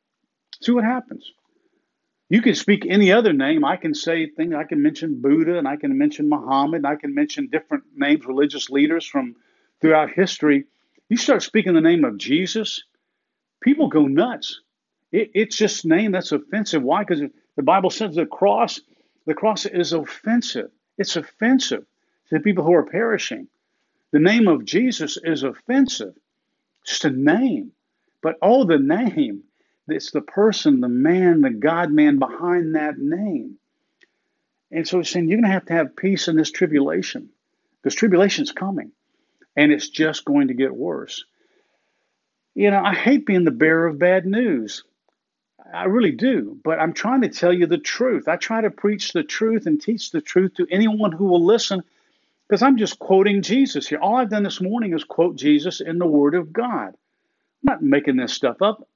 See 0.63 0.73
what 0.73 0.85
happens. 0.85 1.31
You 2.31 2.41
can 2.41 2.55
speak 2.55 2.87
any 2.89 3.13
other 3.13 3.35
name. 3.35 3.67
I 3.67 3.77
can 3.77 3.95
say 3.95 4.31
things. 4.31 4.55
I 4.55 4.65
can 4.65 4.83
mention 4.83 5.21
Buddha, 5.21 5.59
and 5.59 5.69
I 5.69 5.77
can 5.77 5.99
mention 5.99 6.31
Muhammad, 6.31 6.79
and 6.79 6.87
I 6.87 6.97
can 6.97 7.15
mention 7.15 7.49
different 7.53 7.85
names, 7.95 8.25
religious 8.25 8.71
leaders 8.71 9.05
from 9.05 9.37
throughout 9.83 10.11
history. 10.11 10.65
You 11.11 11.19
start 11.19 11.43
speaking 11.43 11.75
the 11.75 11.83
name 11.83 12.05
of 12.05 12.17
Jesus, 12.17 12.83
people 13.65 13.89
go 13.89 14.07
nuts. 14.07 14.61
It, 15.11 15.31
it's 15.35 15.57
just 15.57 15.87
name 15.87 16.13
that's 16.13 16.33
offensive. 16.33 16.83
Why? 16.83 17.03
Because 17.03 17.23
the 17.57 17.63
Bible 17.63 17.91
says 17.91 18.15
the 18.15 18.27
cross, 18.27 18.81
the 19.27 19.35
cross 19.35 19.67
is 19.67 19.93
offensive. 19.93 20.71
It's 20.99 21.17
offensive 21.17 21.85
to 22.29 22.41
people 22.41 22.65
who 22.65 22.75
are 22.75 22.85
perishing. 22.85 23.49
The 24.13 24.21
name 24.21 24.47
of 24.47 24.65
Jesus 24.65 25.19
is 25.23 25.43
offensive. 25.43 26.15
Just 26.85 27.07
a 27.07 27.11
name. 27.11 27.73
But 28.23 28.37
oh, 28.43 28.65
the 28.65 28.79
name. 28.79 29.43
It's 29.89 30.13
the 30.13 30.23
person, 30.23 30.81
the 30.81 30.89
man, 30.89 31.41
the 31.41 31.51
God 31.51 31.91
man 31.91 32.19
behind 32.19 32.75
that 32.75 32.99
name. 32.99 33.57
And 34.71 34.87
so 34.87 34.99
he's 34.99 35.11
saying 35.11 35.29
you're 35.29 35.39
going 35.41 35.49
to 35.49 35.55
have 35.55 35.67
to 35.67 35.75
have 35.75 35.97
peace 35.97 36.29
in 36.29 36.37
this 36.37 36.51
tribulation 36.51 37.31
because 37.83 37.95
tribulation's 37.95 38.53
coming 38.53 38.93
and 39.57 39.73
it's 39.73 39.89
just 39.89 40.25
going 40.25 40.49
to 40.49 40.55
get 40.55 40.75
worse. 40.75 41.25
You 42.55 42.71
know, 42.71 42.83
I 42.83 42.95
hate 42.95 43.27
being 43.27 43.45
the 43.45 43.51
bearer 43.51 43.87
of 43.87 43.99
bad 43.99 44.27
news. 44.27 44.85
I 45.73 45.85
really 45.85 46.13
do, 46.13 46.59
but 46.63 46.79
I'm 46.79 46.93
trying 46.93 47.23
to 47.23 47.29
tell 47.29 47.53
you 47.53 47.67
the 47.67 47.79
truth. 47.79 48.29
I 48.29 48.37
try 48.37 48.61
to 48.61 48.71
preach 48.71 49.13
the 49.13 49.25
truth 49.25 49.67
and 49.67 49.81
teach 49.81 50.11
the 50.11 50.21
truth 50.21 50.55
to 50.55 50.67
anyone 50.71 51.11
who 51.11 51.25
will 51.25 51.45
listen 51.45 51.83
because 52.49 52.63
I'm 52.63 52.77
just 52.77 52.99
quoting 52.99 53.43
Jesus 53.43 53.89
here. 53.89 53.99
All 53.99 54.17
I've 54.17 54.31
done 54.31 54.45
this 54.45 54.61
morning 54.61 54.95
is 54.95 55.03
quote 55.03 55.37
Jesus 55.37 55.81
in 55.81 55.99
the 55.99 56.07
Word 56.07 56.35
of 56.35 56.53
God. 56.53 56.89
I'm 56.89 57.65
not 57.65 57.83
making 57.83 58.17
this 58.17 58.33
stuff 58.33 58.63
up. 58.63 58.87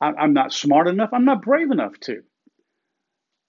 I'm 0.00 0.34
not 0.34 0.52
smart 0.52 0.88
enough. 0.88 1.10
I'm 1.12 1.24
not 1.24 1.42
brave 1.42 1.70
enough 1.70 1.98
to. 2.00 2.22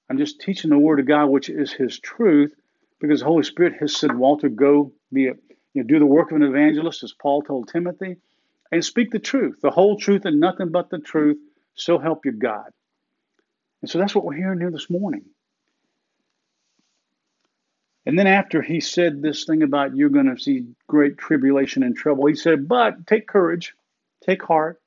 I'm 0.09 0.17
just 0.17 0.39
teaching 0.39 0.69
the 0.69 0.79
Word 0.79 1.01
of 1.01 1.07
God, 1.07 1.25
which 1.25 1.49
is 1.49 1.73
His 1.73 1.99
truth, 1.99 2.55
because 3.01 3.19
the 3.19 3.25
Holy 3.25 3.43
Spirit 3.43 3.73
has 3.81 3.97
said, 3.97 4.15
Walter, 4.15 4.47
go 4.47 4.93
be 5.11 5.27
a, 5.27 5.33
you 5.73 5.83
know, 5.83 5.83
do 5.83 5.99
the 5.99 6.05
work 6.05 6.31
of 6.31 6.37
an 6.37 6.43
evangelist, 6.43 7.03
as 7.03 7.13
Paul 7.13 7.41
told 7.41 7.67
Timothy, 7.67 8.17
and 8.71 8.83
speak 8.83 9.11
the 9.11 9.19
truth, 9.19 9.59
the 9.61 9.71
whole 9.71 9.97
truth 9.97 10.25
and 10.25 10.39
nothing 10.39 10.69
but 10.69 10.89
the 10.89 10.99
truth. 10.99 11.37
So 11.75 11.97
help 11.97 12.25
you 12.25 12.31
God. 12.31 12.71
And 13.81 13.89
so 13.89 13.99
that's 13.99 14.15
what 14.15 14.25
we're 14.25 14.35
hearing 14.35 14.59
here 14.59 14.71
this 14.71 14.89
morning. 14.89 15.25
And 18.05 18.17
then 18.17 18.25
after 18.25 18.61
he 18.61 18.79
said 18.79 19.21
this 19.21 19.43
thing 19.43 19.63
about 19.63 19.95
you're 19.95 20.09
going 20.09 20.33
to 20.33 20.41
see 20.41 20.65
great 20.87 21.17
tribulation 21.17 21.83
and 21.83 21.95
trouble, 21.95 22.25
he 22.25 22.35
said, 22.35 22.67
but 22.67 23.05
take 23.05 23.27
courage, 23.27 23.73
take 24.25 24.41
heart. 24.41 24.81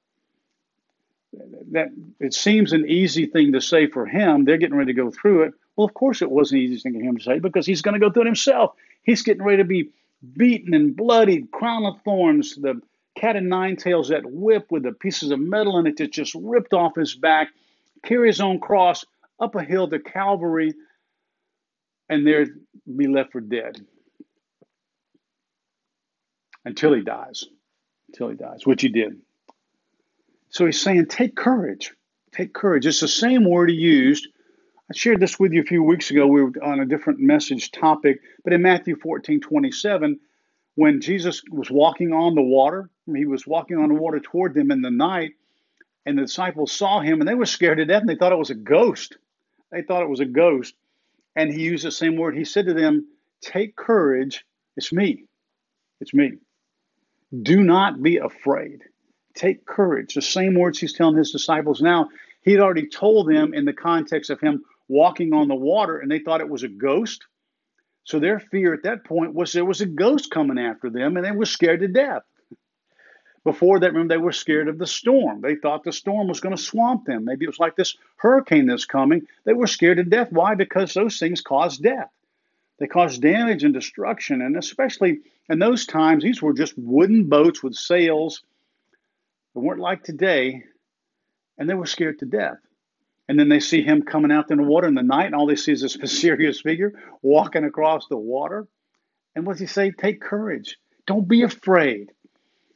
That 1.70 1.90
it 2.18 2.34
seems 2.34 2.72
an 2.72 2.88
easy 2.88 3.26
thing 3.26 3.52
to 3.52 3.60
say 3.60 3.86
for 3.86 4.04
him. 4.04 4.44
They're 4.44 4.56
getting 4.56 4.76
ready 4.76 4.92
to 4.92 5.00
go 5.00 5.10
through 5.10 5.42
it. 5.42 5.52
Well, 5.76 5.86
of 5.86 5.94
course 5.94 6.22
it 6.22 6.30
was 6.30 6.50
an 6.50 6.58
easy 6.58 6.78
thing 6.78 6.98
for 6.98 7.04
him 7.04 7.18
to 7.18 7.22
say 7.22 7.38
because 7.38 7.66
he's 7.66 7.82
going 7.82 7.92
to 7.94 8.00
go 8.00 8.10
through 8.10 8.22
it 8.22 8.26
himself. 8.26 8.72
He's 9.02 9.22
getting 9.22 9.44
ready 9.44 9.58
to 9.58 9.64
be 9.64 9.90
beaten 10.36 10.74
and 10.74 10.96
bloodied, 10.96 11.50
crown 11.52 11.84
of 11.84 12.02
thorns, 12.02 12.56
the 12.56 12.80
cat 13.20 13.36
and 13.36 13.48
nine 13.48 13.76
tails, 13.76 14.08
that 14.08 14.22
whip 14.24 14.66
with 14.70 14.82
the 14.82 14.92
pieces 14.92 15.30
of 15.30 15.38
metal 15.38 15.78
in 15.78 15.86
it 15.86 15.98
that 15.98 16.10
just 16.10 16.34
ripped 16.34 16.72
off 16.72 16.96
his 16.96 17.14
back, 17.14 17.48
carry 18.02 18.28
his 18.28 18.40
own 18.40 18.58
cross 18.58 19.04
up 19.38 19.54
a 19.54 19.62
hill 19.62 19.88
to 19.88 19.98
Calvary, 19.98 20.74
and 22.08 22.26
there 22.26 22.46
be 22.96 23.06
left 23.06 23.32
for 23.32 23.40
dead 23.40 23.78
until 26.64 26.94
he 26.94 27.02
dies. 27.02 27.44
Until 28.08 28.30
he 28.30 28.36
dies, 28.36 28.66
which 28.66 28.82
he 28.82 28.88
did. 28.88 29.20
So 30.48 30.66
he's 30.66 30.80
saying, 30.80 31.06
take 31.06 31.36
courage. 31.36 31.92
Take 32.32 32.54
courage. 32.54 32.86
It's 32.86 33.00
the 33.00 33.08
same 33.08 33.48
word 33.48 33.70
he 33.70 33.76
used. 33.76 34.28
I 34.90 34.96
shared 34.96 35.20
this 35.20 35.38
with 35.38 35.52
you 35.52 35.60
a 35.60 35.64
few 35.64 35.82
weeks 35.82 36.10
ago. 36.10 36.26
We 36.26 36.42
were 36.42 36.52
on 36.62 36.80
a 36.80 36.86
different 36.86 37.20
message 37.20 37.70
topic, 37.70 38.20
but 38.42 38.52
in 38.52 38.62
Matthew 38.62 38.96
14 38.96 39.40
27, 39.40 40.18
when 40.80 41.02
Jesus 41.02 41.42
was 41.50 41.70
walking 41.70 42.14
on 42.14 42.34
the 42.34 42.40
water, 42.40 42.88
he 43.14 43.26
was 43.26 43.46
walking 43.46 43.76
on 43.76 43.90
the 43.90 44.00
water 44.00 44.18
toward 44.18 44.54
them 44.54 44.70
in 44.70 44.80
the 44.80 44.90
night, 44.90 45.32
and 46.06 46.16
the 46.16 46.22
disciples 46.22 46.72
saw 46.72 47.00
him 47.00 47.20
and 47.20 47.28
they 47.28 47.34
were 47.34 47.44
scared 47.44 47.76
to 47.76 47.84
death 47.84 48.00
and 48.00 48.08
they 48.08 48.14
thought 48.14 48.32
it 48.32 48.38
was 48.38 48.48
a 48.48 48.54
ghost. 48.54 49.18
They 49.70 49.82
thought 49.82 50.02
it 50.02 50.08
was 50.08 50.20
a 50.20 50.24
ghost. 50.24 50.74
And 51.36 51.52
he 51.52 51.60
used 51.60 51.84
the 51.84 51.90
same 51.90 52.16
word. 52.16 52.34
He 52.34 52.46
said 52.46 52.64
to 52.64 52.72
them, 52.72 53.06
Take 53.42 53.76
courage. 53.76 54.42
It's 54.74 54.90
me. 54.90 55.24
It's 56.00 56.14
me. 56.14 56.38
Do 57.42 57.62
not 57.62 58.02
be 58.02 58.16
afraid. 58.16 58.80
Take 59.34 59.66
courage. 59.66 60.14
The 60.14 60.22
same 60.22 60.54
words 60.54 60.78
he's 60.78 60.94
telling 60.94 61.18
his 61.18 61.30
disciples 61.30 61.82
now. 61.82 62.08
He 62.40 62.52
had 62.52 62.60
already 62.62 62.88
told 62.88 63.28
them 63.28 63.52
in 63.52 63.66
the 63.66 63.74
context 63.74 64.30
of 64.30 64.40
him 64.40 64.64
walking 64.88 65.34
on 65.34 65.46
the 65.46 65.54
water, 65.54 65.98
and 65.98 66.10
they 66.10 66.20
thought 66.20 66.40
it 66.40 66.48
was 66.48 66.62
a 66.62 66.68
ghost. 66.68 67.26
So 68.04 68.18
their 68.18 68.40
fear 68.40 68.74
at 68.74 68.84
that 68.84 69.04
point 69.04 69.34
was 69.34 69.52
there 69.52 69.64
was 69.64 69.80
a 69.80 69.86
ghost 69.86 70.30
coming 70.30 70.58
after 70.58 70.90
them, 70.90 71.16
and 71.16 71.24
they 71.24 71.32
were 71.32 71.46
scared 71.46 71.80
to 71.80 71.88
death. 71.88 72.22
Before 73.44 73.80
that, 73.80 73.92
remember, 73.92 74.14
they 74.14 74.20
were 74.20 74.32
scared 74.32 74.68
of 74.68 74.78
the 74.78 74.86
storm. 74.86 75.40
They 75.40 75.54
thought 75.54 75.82
the 75.82 75.92
storm 75.92 76.28
was 76.28 76.40
going 76.40 76.54
to 76.54 76.62
swamp 76.62 77.06
them. 77.06 77.24
Maybe 77.24 77.46
it 77.46 77.48
was 77.48 77.58
like 77.58 77.74
this 77.74 77.96
hurricane 78.16 78.66
that's 78.66 78.84
coming. 78.84 79.26
They 79.44 79.54
were 79.54 79.66
scared 79.66 79.96
to 79.96 80.04
death. 80.04 80.30
Why? 80.30 80.54
Because 80.54 80.92
those 80.92 81.18
things 81.18 81.40
cause 81.40 81.78
death. 81.78 82.10
They 82.78 82.86
cause 82.86 83.18
damage 83.18 83.64
and 83.64 83.72
destruction. 83.72 84.42
And 84.42 84.56
especially 84.56 85.20
in 85.48 85.58
those 85.58 85.86
times, 85.86 86.22
these 86.22 86.42
were 86.42 86.52
just 86.52 86.74
wooden 86.76 87.24
boats 87.24 87.62
with 87.62 87.74
sails. 87.74 88.42
They 89.54 89.60
weren't 89.62 89.80
like 89.80 90.02
today. 90.04 90.64
And 91.56 91.68
they 91.68 91.74
were 91.74 91.86
scared 91.86 92.18
to 92.18 92.26
death. 92.26 92.58
And 93.30 93.38
then 93.38 93.48
they 93.48 93.60
see 93.60 93.82
him 93.82 94.02
coming 94.02 94.32
out 94.32 94.50
in 94.50 94.56
the 94.56 94.64
water 94.64 94.88
in 94.88 94.94
the 94.94 95.04
night, 95.04 95.26
and 95.26 95.36
all 95.36 95.46
they 95.46 95.54
see 95.54 95.70
is 95.70 95.82
this 95.82 95.96
mysterious 96.02 96.62
figure 96.62 96.94
walking 97.22 97.62
across 97.62 98.08
the 98.08 98.16
water. 98.16 98.66
And 99.36 99.46
what 99.46 99.52
does 99.52 99.60
he 99.60 99.66
say? 99.68 99.92
Take 99.92 100.20
courage. 100.20 100.76
Don't 101.06 101.28
be 101.28 101.42
afraid. 101.42 102.10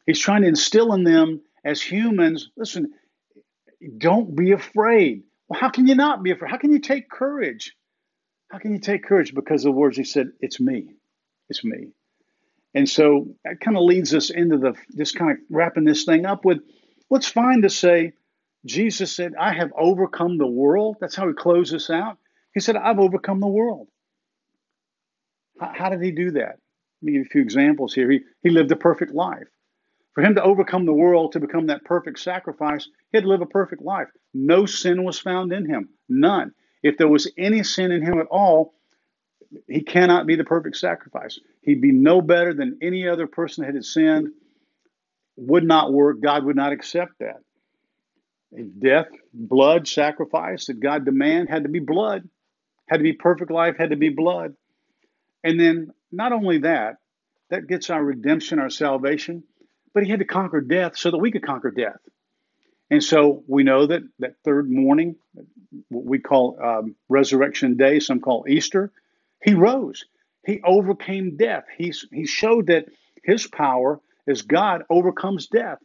He's 0.07 0.21
trying 0.21 0.43
to 0.43 0.49
instill 0.49 0.93
in 0.93 1.03
them 1.03 1.41
as 1.65 1.83
humans 1.83 2.51
listen, 2.57 2.93
don't 3.99 4.37
be 4.37 4.53
afraid. 4.53 5.25
Well, 5.49 5.59
how 5.59 5.71
can 5.71 5.89
you 5.89 5.97
not 5.97 6.23
be 6.23 6.31
afraid? 6.31 6.53
How 6.53 6.59
can 6.59 6.71
you 6.71 6.79
take 6.79 7.11
courage? 7.11 7.75
How 8.49 8.59
can 8.59 8.75
you 8.75 8.79
take 8.79 9.03
courage? 9.03 9.35
Because 9.35 9.65
of 9.65 9.73
the 9.73 9.77
words 9.77 9.97
he 9.97 10.05
said, 10.05 10.29
It's 10.39 10.61
me. 10.61 10.87
It's 11.49 11.65
me. 11.65 11.89
And 12.75 12.89
so 12.89 13.35
that 13.43 13.59
kind 13.59 13.77
of 13.77 13.83
leads 13.83 14.15
us 14.15 14.31
into 14.31 14.59
the 14.59 14.75
just 14.97 15.17
kind 15.17 15.33
of 15.33 15.39
wrapping 15.51 15.83
this 15.83 16.05
thing 16.05 16.27
up 16.27 16.45
with 16.45 16.59
what's 17.09 17.27
fine 17.27 17.63
to 17.63 17.71
say, 17.71 18.13
Jesus 18.65 19.15
said, 19.15 19.33
I 19.39 19.53
have 19.53 19.73
overcome 19.77 20.39
the 20.39 20.47
world. 20.47 20.97
That's 21.01 21.15
how 21.15 21.29
he 21.29 21.35
closes 21.35 21.91
out. 21.91 22.19
He 22.55 22.61
said, 22.61 22.77
I've 22.77 22.99
overcome 22.99 23.41
the 23.41 23.47
world. 23.47 23.89
How, 25.61 25.73
how 25.75 25.89
did 25.91 26.03
he 26.03 26.13
do 26.13 26.33
that? 26.33 26.59
Let 27.01 27.03
me 27.03 27.13
give 27.13 27.21
you 27.21 27.23
a 27.23 27.33
few 27.33 27.43
examples 27.43 27.93
here. 27.93 28.11
He, 28.11 28.21
he 28.43 28.51
lived 28.51 28.73
a 28.73 28.77
perfect 28.77 29.13
life. 29.13 29.49
For 30.15 30.23
him 30.23 30.37
to 30.37 30.43
overcome 30.43 30.87
the 30.87 30.93
world, 30.93 31.33
to 31.33 31.41
become 31.41 31.67
that 31.67 31.85
perfect 31.85 32.21
sacrifice, 32.21 32.89
he 33.11 33.19
had 33.19 33.25
to 33.25 33.29
live 33.29 33.43
a 33.43 33.47
perfect 33.47 33.83
life. 33.83 34.09
No 34.33 34.65
sin 34.65 35.03
was 35.03 35.19
found 35.19 35.53
in 35.53 35.67
him. 35.67 35.89
None. 36.09 36.53
If 36.83 36.97
there 36.97 37.09
was 37.09 37.31
any 37.37 37.65
sin 37.65 37.91
in 37.91 38.03
him 38.03 38.21
at 38.21 38.27
all, 38.27 38.75
he 39.69 39.83
cannot 39.83 40.27
be 40.27 40.37
the 40.37 40.45
perfect 40.45 40.77
sacrifice. 40.77 41.39
He'd 41.63 41.81
be 41.81 41.93
no 41.93 42.21
better 42.21 42.55
than 42.55 42.79
any 42.81 43.09
other 43.09 43.27
person 43.27 43.65
that 43.65 43.75
had 43.75 43.85
sinned. 43.85 44.29
Would 45.37 45.65
not 45.65 45.93
work. 45.93 46.21
God 46.23 46.45
would 46.45 46.57
not 46.57 46.73
accept 46.73 47.19
that. 47.19 47.41
Death, 48.79 49.09
blood, 49.33 49.89
sacrifice 49.89 50.67
that 50.67 50.81
God 50.81 51.05
demand 51.05 51.49
had 51.49 51.65
to 51.65 51.69
be 51.69 51.81
blood, 51.81 52.29
had 52.89 52.99
to 52.99 53.03
be 53.03 53.13
perfect 53.13 53.51
life, 53.51 53.77
had 53.79 53.91
to 53.91 53.97
be 53.97 54.11
blood. 54.11 54.55
And 55.43 55.59
then 55.59 55.91
not 56.13 56.33
only 56.33 56.59
that, 56.59 56.97
that 57.51 57.67
gets 57.67 57.91
our 57.91 58.03
redemption, 58.03 58.59
our 58.59 58.71
salvation 58.71 59.45
but 59.95 60.03
he 60.03 60.11
had 60.11 60.19
to 60.19 60.27
conquer 60.27 60.61
death 60.61 60.99
so 60.99 61.11
that 61.13 61.19
we 61.19 61.31
could 61.31 61.47
conquer 61.47 61.71
death. 61.71 61.99
And 62.91 63.03
so 63.03 63.45
we 63.47 63.63
know 63.63 63.87
that 63.87 64.03
that 64.19 64.35
third 64.45 64.71
morning, 64.71 65.17
what 65.89 66.05
we 66.05 66.19
call 66.19 66.59
um, 66.63 66.97
Resurrection 67.09 67.77
Day, 67.77 68.01
some 68.01 68.21
call 68.21 68.45
Easter, 68.49 68.93
he 69.43 69.55
rose. 69.55 70.05
He 70.45 70.61
overcame 70.63 71.37
death. 71.37 71.65
He, 71.79 71.95
he 72.13 72.27
showed 72.27 72.67
that 72.67 72.87
his 73.23 73.47
power 73.47 74.01
as 74.29 74.43
God 74.43 74.83
overcomes 74.91 75.47
death. 75.47 75.79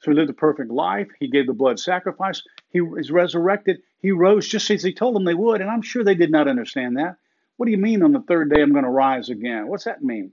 So 0.00 0.10
he 0.10 0.16
lived 0.16 0.30
a 0.30 0.34
perfect 0.34 0.70
life. 0.70 1.08
He 1.18 1.28
gave 1.28 1.46
the 1.46 1.52
blood 1.52 1.78
sacrifice. 1.78 2.42
He 2.70 2.80
is 2.98 3.10
resurrected. 3.10 3.82
He 4.00 4.12
rose 4.12 4.48
just 4.48 4.70
as 4.70 4.82
he 4.82 4.94
told 4.94 5.14
them 5.14 5.24
they 5.24 5.34
would. 5.34 5.60
And 5.60 5.70
I'm 5.70 5.82
sure 5.82 6.02
they 6.04 6.14
did 6.14 6.30
not 6.30 6.48
understand 6.48 6.96
that. 6.96 7.16
What 7.56 7.66
do 7.66 7.72
you 7.72 7.78
mean 7.78 8.02
on 8.02 8.12
the 8.12 8.22
third 8.22 8.50
day 8.50 8.62
I'm 8.62 8.72
going 8.72 8.84
to 8.84 8.90
rise 8.90 9.28
again? 9.28 9.68
What's 9.68 9.84
that 9.84 10.02
mean? 10.02 10.32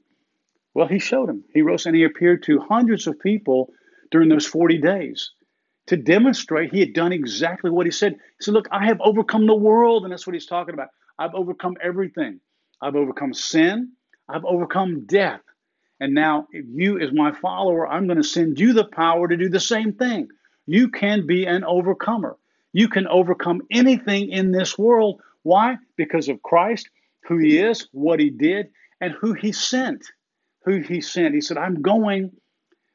Well, 0.74 0.88
he 0.88 1.00
showed 1.00 1.30
him. 1.30 1.44
He 1.54 1.62
rose 1.62 1.86
and 1.86 1.96
he 1.96 2.04
appeared 2.04 2.44
to 2.44 2.60
hundreds 2.60 3.08
of 3.08 3.20
people 3.20 3.74
during 4.12 4.30
those 4.30 4.46
40 4.46 4.78
days 4.78 5.32
to 5.88 5.98
demonstrate 5.98 6.72
he 6.72 6.80
had 6.80 6.94
done 6.94 7.12
exactly 7.12 7.70
what 7.70 7.86
he 7.86 7.92
said. 7.92 8.14
He 8.14 8.44
said, 8.44 8.54
Look, 8.54 8.68
I 8.72 8.86
have 8.86 9.02
overcome 9.02 9.48
the 9.48 9.56
world. 9.56 10.04
And 10.04 10.14
that's 10.14 10.26
what 10.26 10.34
he's 10.34 10.46
talking 10.46 10.74
about. 10.74 10.90
I've 11.20 11.36
overcome 11.36 11.76
everything. 11.82 12.40
I've 12.82 12.96
overcome 12.96 13.34
sin. 13.34 13.92
I've 14.30 14.46
overcome 14.46 15.06
death. 15.06 15.42
And 16.00 16.14
now, 16.14 16.48
if 16.52 16.66
you, 16.70 17.00
as 17.00 17.12
my 17.12 17.32
follower, 17.32 17.88
I'm 17.88 18.06
going 18.06 18.22
to 18.22 18.24
send 18.24 18.60
you 18.60 18.74
the 18.74 18.86
power 18.86 19.28
to 19.28 19.38
do 19.38 19.50
the 19.50 19.60
same 19.60 19.94
thing. 19.94 20.30
You 20.66 20.90
can 20.90 21.26
be 21.26 21.46
an 21.46 21.64
overcomer. 21.64 22.38
You 22.74 22.88
can 22.90 23.08
overcome 23.08 23.62
anything 23.72 24.30
in 24.30 24.52
this 24.52 24.78
world. 24.78 25.22
Why? 25.44 25.78
Because 25.96 26.30
of 26.30 26.44
Christ, 26.44 26.90
who 27.24 27.38
he 27.38 27.58
is, 27.58 27.88
what 27.92 28.20
he 28.20 28.30
did, 28.30 28.68
and 29.02 29.14
who 29.14 29.34
he 29.34 29.52
sent 29.52 30.04
who 30.68 30.82
he 30.82 31.00
sent. 31.00 31.34
He 31.34 31.40
said, 31.40 31.58
I'm 31.58 31.82
going, 31.82 32.32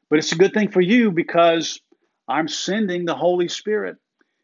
but 0.07 0.19
it's 0.19 0.31
a 0.31 0.37
good 0.37 0.53
thing 0.53 0.69
for 0.69 0.79
you 0.79 1.11
because 1.11 1.81
I'm 2.27 2.47
sending 2.47 3.05
the 3.05 3.15
Holy 3.15 3.47
Spirit. 3.47 3.97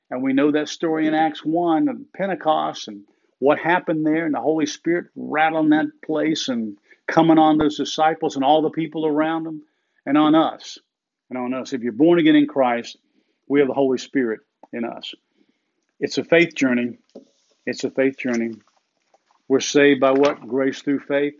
And 0.09 0.23
we 0.23 0.33
know 0.33 0.51
that 0.51 0.67
story 0.67 1.05
in 1.05 1.13
Acts 1.13 1.45
1 1.45 1.87
of 1.89 1.97
Pentecost 2.11 2.87
and 2.87 3.03
what 3.37 3.59
happened 3.59 4.05
there, 4.05 4.25
and 4.25 4.33
the 4.33 4.41
Holy 4.41 4.65
Spirit 4.65 5.05
rattling 5.15 5.69
that 5.69 5.85
place 6.03 6.49
and 6.49 6.75
coming 7.09 7.37
on 7.37 7.57
those 7.57 7.77
disciples 7.77 8.35
and 8.35 8.45
all 8.45 8.61
the 8.61 8.69
people 8.69 9.05
around 9.05 9.43
them 9.43 9.63
and 10.05 10.17
on 10.17 10.35
us. 10.35 10.77
And 11.29 11.37
on 11.37 11.53
us. 11.53 11.73
If 11.73 11.81
you're 11.81 11.91
born 11.91 12.19
again 12.19 12.35
in 12.35 12.47
Christ, 12.47 12.97
we 13.47 13.59
have 13.59 13.67
the 13.67 13.73
Holy 13.73 13.97
Spirit 13.97 14.39
in 14.73 14.85
us. 14.85 15.13
It's 15.99 16.17
a 16.17 16.23
faith 16.23 16.55
journey. 16.55 16.97
It's 17.65 17.83
a 17.83 17.91
faith 17.91 18.17
journey. 18.17 18.55
We're 19.47 19.59
saved 19.59 19.99
by 19.99 20.11
what? 20.11 20.47
Grace 20.47 20.81
through 20.81 21.01
faith. 21.01 21.35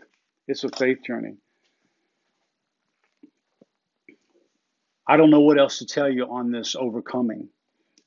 It's 0.46 0.64
a 0.64 0.68
faith 0.68 0.98
journey. 1.04 1.34
I 5.06 5.16
don't 5.16 5.30
know 5.30 5.40
what 5.40 5.58
else 5.58 5.78
to 5.78 5.86
tell 5.86 6.08
you 6.08 6.24
on 6.24 6.52
this 6.52 6.76
overcoming. 6.76 7.48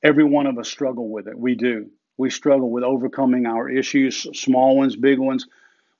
Every 0.02 0.24
one 0.24 0.46
of 0.46 0.58
us 0.58 0.68
struggle 0.70 1.08
with 1.10 1.28
it. 1.28 1.38
We 1.38 1.54
do. 1.54 1.90
We 2.16 2.30
struggle 2.30 2.70
with 2.70 2.84
overcoming 2.84 3.46
our 3.46 3.68
issues, 3.68 4.26
small 4.38 4.76
ones, 4.76 4.96
big 4.96 5.18
ones. 5.18 5.46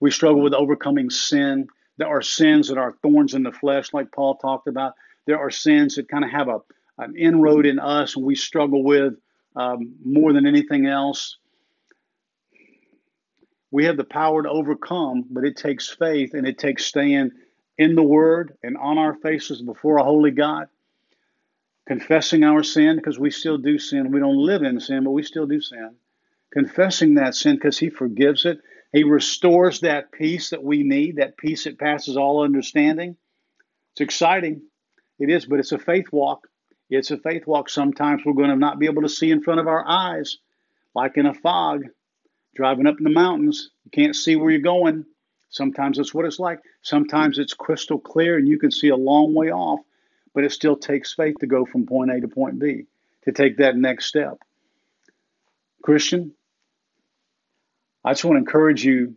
We 0.04 0.10
struggle 0.10 0.42
with 0.42 0.52
overcoming 0.52 1.08
sin. 1.08 1.66
There 1.96 2.08
are 2.08 2.20
sins 2.20 2.68
that 2.68 2.76
are 2.76 2.92
thorns 2.92 3.32
in 3.32 3.42
the 3.42 3.52
flesh, 3.52 3.94
like 3.94 4.12
Paul 4.12 4.34
talked 4.34 4.68
about. 4.68 4.92
There 5.26 5.38
are 5.38 5.50
sins 5.50 5.94
that 5.94 6.10
kind 6.10 6.26
of 6.26 6.30
have 6.30 6.48
a, 6.48 6.58
an 6.98 7.16
inroad 7.16 7.64
in 7.64 7.78
us 7.78 8.14
and 8.14 8.22
we 8.22 8.34
struggle 8.34 8.84
with 8.84 9.14
um, 9.56 9.94
more 10.04 10.34
than 10.34 10.46
anything 10.46 10.84
else. 10.84 11.38
We 13.70 13.86
have 13.86 13.96
the 13.96 14.04
power 14.04 14.42
to 14.42 14.50
overcome, 14.50 15.24
but 15.30 15.46
it 15.46 15.56
takes 15.56 15.88
faith 15.88 16.34
and 16.34 16.46
it 16.46 16.58
takes 16.58 16.84
staying 16.84 17.30
in 17.78 17.94
the 17.94 18.02
Word 18.02 18.58
and 18.62 18.76
on 18.76 18.98
our 18.98 19.14
faces 19.14 19.62
before 19.62 19.96
a 19.96 20.04
holy 20.04 20.32
God, 20.32 20.68
confessing 21.88 22.44
our 22.44 22.62
sin 22.62 22.96
because 22.96 23.18
we 23.18 23.30
still 23.30 23.56
do 23.56 23.78
sin. 23.78 24.12
We 24.12 24.20
don't 24.20 24.36
live 24.36 24.64
in 24.64 24.80
sin, 24.80 25.02
but 25.04 25.12
we 25.12 25.22
still 25.22 25.46
do 25.46 25.62
sin. 25.62 25.94
Confessing 26.52 27.14
that 27.14 27.34
sin 27.34 27.54
because 27.54 27.78
He 27.78 27.88
forgives 27.88 28.44
it. 28.44 28.58
He 28.94 29.02
restores 29.02 29.80
that 29.80 30.12
peace 30.12 30.50
that 30.50 30.62
we 30.62 30.84
need, 30.84 31.16
that 31.16 31.36
peace 31.36 31.64
that 31.64 31.80
passes 31.80 32.16
all 32.16 32.44
understanding. 32.44 33.16
It's 33.90 34.00
exciting. 34.00 34.62
It 35.18 35.30
is, 35.30 35.46
but 35.46 35.58
it's 35.58 35.72
a 35.72 35.78
faith 35.78 36.06
walk. 36.12 36.46
It's 36.88 37.10
a 37.10 37.18
faith 37.18 37.44
walk. 37.44 37.68
Sometimes 37.68 38.22
we're 38.24 38.34
going 38.34 38.50
to 38.50 38.56
not 38.56 38.78
be 38.78 38.86
able 38.86 39.02
to 39.02 39.08
see 39.08 39.32
in 39.32 39.42
front 39.42 39.58
of 39.58 39.66
our 39.66 39.84
eyes, 39.84 40.38
like 40.94 41.16
in 41.16 41.26
a 41.26 41.34
fog, 41.34 41.86
driving 42.54 42.86
up 42.86 42.98
in 42.98 43.02
the 43.02 43.10
mountains. 43.10 43.70
You 43.84 43.90
can't 43.90 44.14
see 44.14 44.36
where 44.36 44.52
you're 44.52 44.60
going. 44.60 45.04
Sometimes 45.50 45.96
that's 45.96 46.14
what 46.14 46.24
it's 46.24 46.38
like. 46.38 46.60
Sometimes 46.82 47.40
it's 47.40 47.52
crystal 47.52 47.98
clear 47.98 48.38
and 48.38 48.46
you 48.46 48.60
can 48.60 48.70
see 48.70 48.90
a 48.90 48.96
long 48.96 49.34
way 49.34 49.50
off, 49.50 49.80
but 50.34 50.44
it 50.44 50.52
still 50.52 50.76
takes 50.76 51.12
faith 51.12 51.34
to 51.40 51.48
go 51.48 51.64
from 51.64 51.84
point 51.84 52.12
A 52.12 52.20
to 52.20 52.28
point 52.28 52.60
B, 52.60 52.86
to 53.24 53.32
take 53.32 53.56
that 53.56 53.76
next 53.76 54.06
step. 54.06 54.38
Christian, 55.82 56.32
I 58.04 58.12
just 58.12 58.24
want 58.24 58.36
to 58.36 58.40
encourage 58.40 58.84
you 58.84 59.16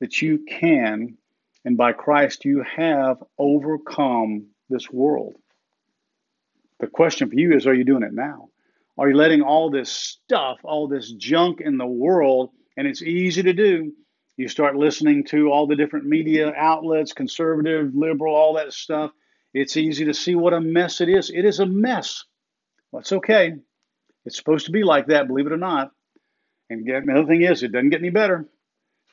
that 0.00 0.20
you 0.20 0.44
can, 0.48 1.16
and 1.64 1.76
by 1.76 1.92
Christ, 1.92 2.44
you 2.44 2.62
have 2.76 3.22
overcome 3.38 4.48
this 4.68 4.90
world. 4.90 5.34
The 6.80 6.86
question 6.86 7.28
for 7.28 7.36
you 7.36 7.54
is 7.54 7.66
are 7.66 7.74
you 7.74 7.84
doing 7.84 8.02
it 8.02 8.12
now? 8.12 8.48
Are 8.98 9.08
you 9.08 9.16
letting 9.16 9.42
all 9.42 9.70
this 9.70 9.90
stuff, 9.90 10.58
all 10.64 10.88
this 10.88 11.10
junk 11.12 11.60
in 11.60 11.78
the 11.78 11.86
world, 11.86 12.50
and 12.76 12.86
it's 12.86 13.02
easy 13.02 13.42
to 13.44 13.52
do, 13.52 13.92
you 14.36 14.48
start 14.48 14.76
listening 14.76 15.24
to 15.26 15.50
all 15.50 15.66
the 15.66 15.76
different 15.76 16.06
media 16.06 16.52
outlets, 16.56 17.12
conservative, 17.12 17.94
liberal, 17.94 18.34
all 18.34 18.54
that 18.54 18.72
stuff. 18.72 19.10
It's 19.52 19.76
easy 19.76 20.06
to 20.06 20.14
see 20.14 20.34
what 20.34 20.54
a 20.54 20.60
mess 20.60 21.00
it 21.00 21.08
is. 21.08 21.30
It 21.30 21.44
is 21.44 21.60
a 21.60 21.66
mess. 21.66 22.24
It's 22.94 23.12
okay. 23.12 23.54
It's 24.24 24.36
supposed 24.36 24.66
to 24.66 24.72
be 24.72 24.84
like 24.84 25.06
that, 25.06 25.28
believe 25.28 25.46
it 25.46 25.52
or 25.52 25.58
not. 25.58 25.92
And 26.72 26.86
the 26.86 27.12
other 27.12 27.26
thing 27.26 27.42
is, 27.42 27.62
it 27.62 27.72
doesn't 27.72 27.90
get 27.90 28.00
any 28.00 28.10
better. 28.10 28.48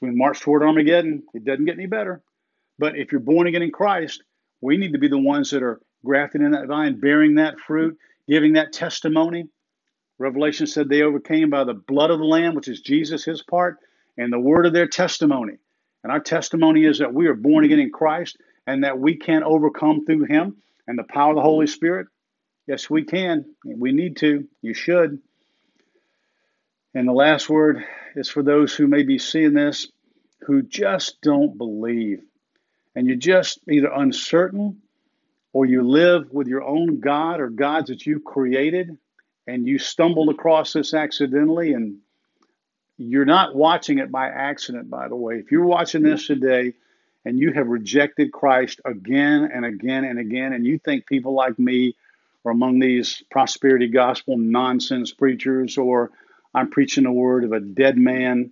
we 0.01 0.11
march 0.11 0.39
toward 0.39 0.63
Armageddon, 0.63 1.23
it 1.33 1.43
doesn't 1.43 1.65
get 1.65 1.75
any 1.75 1.87
better. 1.87 2.23
But 2.77 2.97
if 2.97 3.11
you're 3.11 3.21
born 3.21 3.47
again 3.47 3.61
in 3.63 3.71
Christ, 3.71 4.23
we 4.61 4.77
need 4.77 4.93
to 4.93 4.99
be 4.99 5.09
the 5.09 5.19
ones 5.19 5.51
that 5.51 5.63
are 5.63 5.81
grafted 6.05 6.41
in 6.41 6.51
that 6.51 6.67
vine, 6.67 6.99
bearing 6.99 7.35
that 7.35 7.59
fruit, 7.59 7.97
giving 8.27 8.53
that 8.53 8.71
testimony. 8.71 9.49
Revelation 10.17 10.67
said 10.67 10.87
they 10.87 11.01
overcame 11.01 11.49
by 11.49 11.65
the 11.65 11.73
blood 11.73 12.11
of 12.11 12.19
the 12.19 12.25
Lamb, 12.25 12.55
which 12.55 12.69
is 12.69 12.81
Jesus, 12.81 13.25
his 13.25 13.43
part, 13.43 13.77
and 14.17 14.31
the 14.31 14.39
word 14.39 14.65
of 14.65 14.73
their 14.73 14.87
testimony. 14.87 15.55
And 16.03 16.11
our 16.11 16.21
testimony 16.21 16.85
is 16.85 16.99
that 16.99 17.13
we 17.13 17.27
are 17.27 17.35
born 17.35 17.65
again 17.65 17.79
in 17.79 17.91
Christ 17.91 18.37
and 18.67 18.85
that 18.85 18.99
we 18.99 19.17
can 19.17 19.43
overcome 19.43 20.05
through 20.05 20.25
him 20.25 20.57
and 20.87 20.97
the 20.97 21.03
power 21.03 21.31
of 21.31 21.35
the 21.35 21.41
Holy 21.41 21.67
Spirit. 21.67 22.07
Yes, 22.67 22.89
we 22.89 23.03
can. 23.03 23.45
We 23.65 23.91
need 23.91 24.17
to. 24.17 24.47
You 24.61 24.73
should. 24.73 25.19
And 26.93 27.07
the 27.07 27.13
last 27.13 27.49
word 27.49 27.83
is 28.15 28.29
for 28.29 28.41
those 28.41 28.73
who 28.73 28.87
may 28.87 29.03
be 29.03 29.19
seeing 29.19 29.53
this 29.53 29.87
who 30.41 30.63
just 30.63 31.21
don't 31.21 31.57
believe. 31.57 32.21
And 32.95 33.05
you're 33.05 33.17
just 33.17 33.59
either 33.69 33.91
uncertain 33.93 34.81
or 35.53 35.65
you 35.65 35.83
live 35.83 36.31
with 36.31 36.47
your 36.47 36.63
own 36.63 36.99
God 36.99 37.39
or 37.39 37.49
gods 37.49 37.89
that 37.89 38.05
you 38.05 38.19
created 38.19 38.97
and 39.45 39.67
you 39.67 39.77
stumbled 39.77 40.29
across 40.29 40.73
this 40.73 40.93
accidentally 40.93 41.73
and 41.73 41.99
you're 42.97 43.25
not 43.25 43.55
watching 43.55 43.99
it 43.99 44.11
by 44.11 44.27
accident, 44.27 44.89
by 44.89 45.07
the 45.07 45.15
way. 45.15 45.35
If 45.35 45.51
you're 45.51 45.65
watching 45.65 46.03
this 46.03 46.27
today 46.27 46.73
and 47.23 47.39
you 47.39 47.53
have 47.53 47.67
rejected 47.67 48.31
Christ 48.31 48.81
again 48.83 49.49
and 49.53 49.65
again 49.65 50.03
and 50.03 50.19
again, 50.19 50.53
and 50.53 50.65
you 50.65 50.79
think 50.79 51.05
people 51.05 51.33
like 51.33 51.57
me 51.57 51.95
are 52.43 52.51
among 52.51 52.79
these 52.79 53.23
prosperity 53.29 53.87
gospel 53.87 54.37
nonsense 54.37 55.13
preachers, 55.13 55.77
or 55.77 56.11
I'm 56.53 56.69
preaching 56.71 57.03
the 57.03 57.11
word 57.11 57.43
of 57.43 57.51
a 57.51 57.59
dead 57.59 57.97
man, 57.97 58.51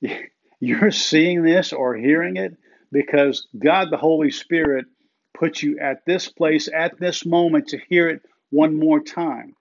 you're 0.60 0.90
seeing 0.90 1.42
this 1.42 1.72
or 1.72 1.94
hearing 1.94 2.36
it 2.36 2.56
because 2.92 3.46
God 3.58 3.90
the 3.90 3.96
Holy 3.96 4.30
Spirit 4.30 4.86
put 5.34 5.62
you 5.62 5.78
at 5.78 6.04
this 6.04 6.28
place 6.28 6.68
at 6.72 6.98
this 6.98 7.24
moment 7.24 7.68
to 7.68 7.78
hear 7.88 8.08
it 8.08 8.22
one 8.50 8.78
more 8.78 9.00
time. 9.00 9.54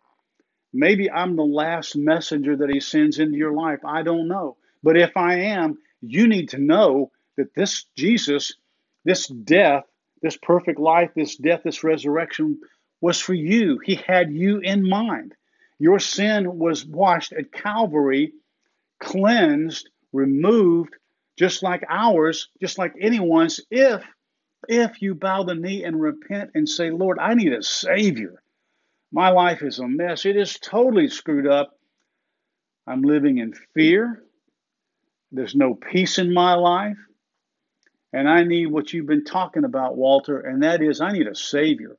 Maybe 0.73 1.09
I'm 1.09 1.35
the 1.35 1.45
last 1.45 1.95
messenger 1.95 2.55
that 2.57 2.69
he 2.69 2.79
sends 2.79 3.19
into 3.19 3.37
your 3.37 3.53
life. 3.53 3.79
I 3.85 4.03
don't 4.03 4.27
know. 4.27 4.57
But 4.83 4.97
if 4.97 5.17
I 5.17 5.35
am, 5.35 5.77
you 6.01 6.27
need 6.27 6.49
to 6.49 6.57
know 6.59 7.11
that 7.37 7.53
this 7.55 7.85
Jesus, 7.95 8.53
this 9.05 9.27
death, 9.27 9.85
this 10.21 10.37
perfect 10.37 10.79
life, 10.79 11.11
this 11.15 11.35
death, 11.35 11.61
this 11.63 11.83
resurrection 11.83 12.59
was 13.01 13.19
for 13.19 13.33
you. 13.33 13.79
He 13.83 13.95
had 13.95 14.31
you 14.31 14.59
in 14.59 14.87
mind. 14.87 15.35
Your 15.79 15.99
sin 15.99 16.57
was 16.57 16.85
washed 16.85 17.33
at 17.33 17.51
Calvary, 17.51 18.33
cleansed, 18.99 19.89
removed, 20.11 20.95
just 21.37 21.61
like 21.61 21.83
ours, 21.87 22.49
just 22.59 22.77
like 22.77 22.93
anyone's, 22.99 23.59
if 23.69 24.03
if 24.67 25.01
you 25.01 25.13
bow 25.13 25.43
the 25.43 25.55
knee 25.55 25.83
and 25.83 26.01
repent 26.01 26.51
and 26.55 26.67
say, 26.67 26.89
Lord, 26.89 27.19
I 27.19 27.35
need 27.35 27.53
a 27.53 27.61
Savior. 27.61 28.41
My 29.11 29.29
life 29.29 29.61
is 29.61 29.79
a 29.79 29.87
mess. 29.87 30.25
It 30.25 30.35
is 30.35 30.59
totally 30.59 31.07
screwed 31.07 31.47
up. 31.47 31.77
I'm 32.87 33.03
living 33.03 33.37
in 33.37 33.53
fear. 33.73 34.23
There's 35.31 35.55
no 35.55 35.75
peace 35.75 36.17
in 36.17 36.33
my 36.33 36.55
life. 36.55 36.97
And 38.13 38.27
I 38.27 38.43
need 38.43 38.67
what 38.67 38.91
you've 38.91 39.05
been 39.05 39.25
talking 39.25 39.63
about, 39.63 39.95
Walter, 39.97 40.39
and 40.39 40.63
that 40.63 40.81
is 40.81 41.01
I 41.01 41.11
need 41.11 41.27
a 41.27 41.35
Savior. 41.35 41.97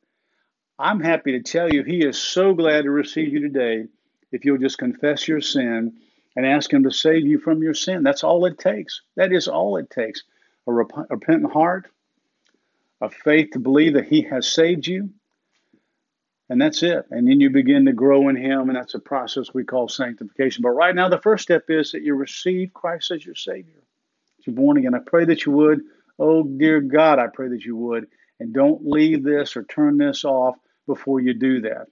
I'm 0.78 1.00
happy 1.00 1.32
to 1.32 1.42
tell 1.42 1.72
you, 1.72 1.82
He 1.82 2.04
is 2.04 2.16
so 2.16 2.54
glad 2.54 2.82
to 2.82 2.90
receive 2.90 3.32
you 3.32 3.40
today 3.40 3.86
if 4.30 4.44
you'll 4.44 4.58
just 4.58 4.78
confess 4.78 5.26
your 5.26 5.40
sin 5.40 5.94
and 6.36 6.46
ask 6.46 6.72
Him 6.72 6.84
to 6.84 6.92
save 6.92 7.26
you 7.26 7.40
from 7.40 7.62
your 7.62 7.74
sin. 7.74 8.04
That's 8.04 8.22
all 8.22 8.46
it 8.46 8.58
takes. 8.58 9.00
That 9.16 9.32
is 9.32 9.48
all 9.48 9.76
it 9.78 9.90
takes 9.90 10.22
a 10.68 10.72
repentant 10.72 11.52
heart, 11.52 11.90
a 13.00 13.10
faith 13.10 13.48
to 13.52 13.58
believe 13.58 13.94
that 13.94 14.06
He 14.06 14.22
has 14.22 14.46
saved 14.46 14.86
you, 14.86 15.10
and 16.48 16.60
that's 16.60 16.82
it. 16.82 17.06
And 17.10 17.26
then 17.26 17.40
you 17.40 17.50
begin 17.50 17.86
to 17.86 17.92
grow 17.92 18.28
in 18.28 18.36
Him, 18.36 18.68
and 18.68 18.76
that's 18.76 18.94
a 18.94 19.00
process 19.00 19.52
we 19.52 19.64
call 19.64 19.88
sanctification. 19.88 20.62
But 20.62 20.70
right 20.70 20.94
now, 20.94 21.08
the 21.08 21.20
first 21.20 21.42
step 21.42 21.64
is 21.68 21.90
that 21.92 22.02
you 22.02 22.14
receive 22.14 22.72
Christ 22.72 23.10
as 23.10 23.26
your 23.26 23.34
Savior. 23.34 23.82
You're 24.46 24.54
born 24.54 24.76
again. 24.76 24.94
I 24.94 25.00
pray 25.04 25.24
that 25.24 25.44
you 25.44 25.52
would. 25.52 25.80
Oh, 26.20 26.44
dear 26.44 26.80
God, 26.80 27.18
I 27.18 27.26
pray 27.26 27.48
that 27.48 27.64
you 27.64 27.76
would. 27.76 28.06
And 28.38 28.54
don't 28.54 28.86
leave 28.86 29.24
this 29.24 29.56
or 29.56 29.64
turn 29.64 29.98
this 29.98 30.24
off 30.24 30.56
before 30.88 31.20
you 31.20 31.34
do 31.34 31.60
that. 31.60 31.86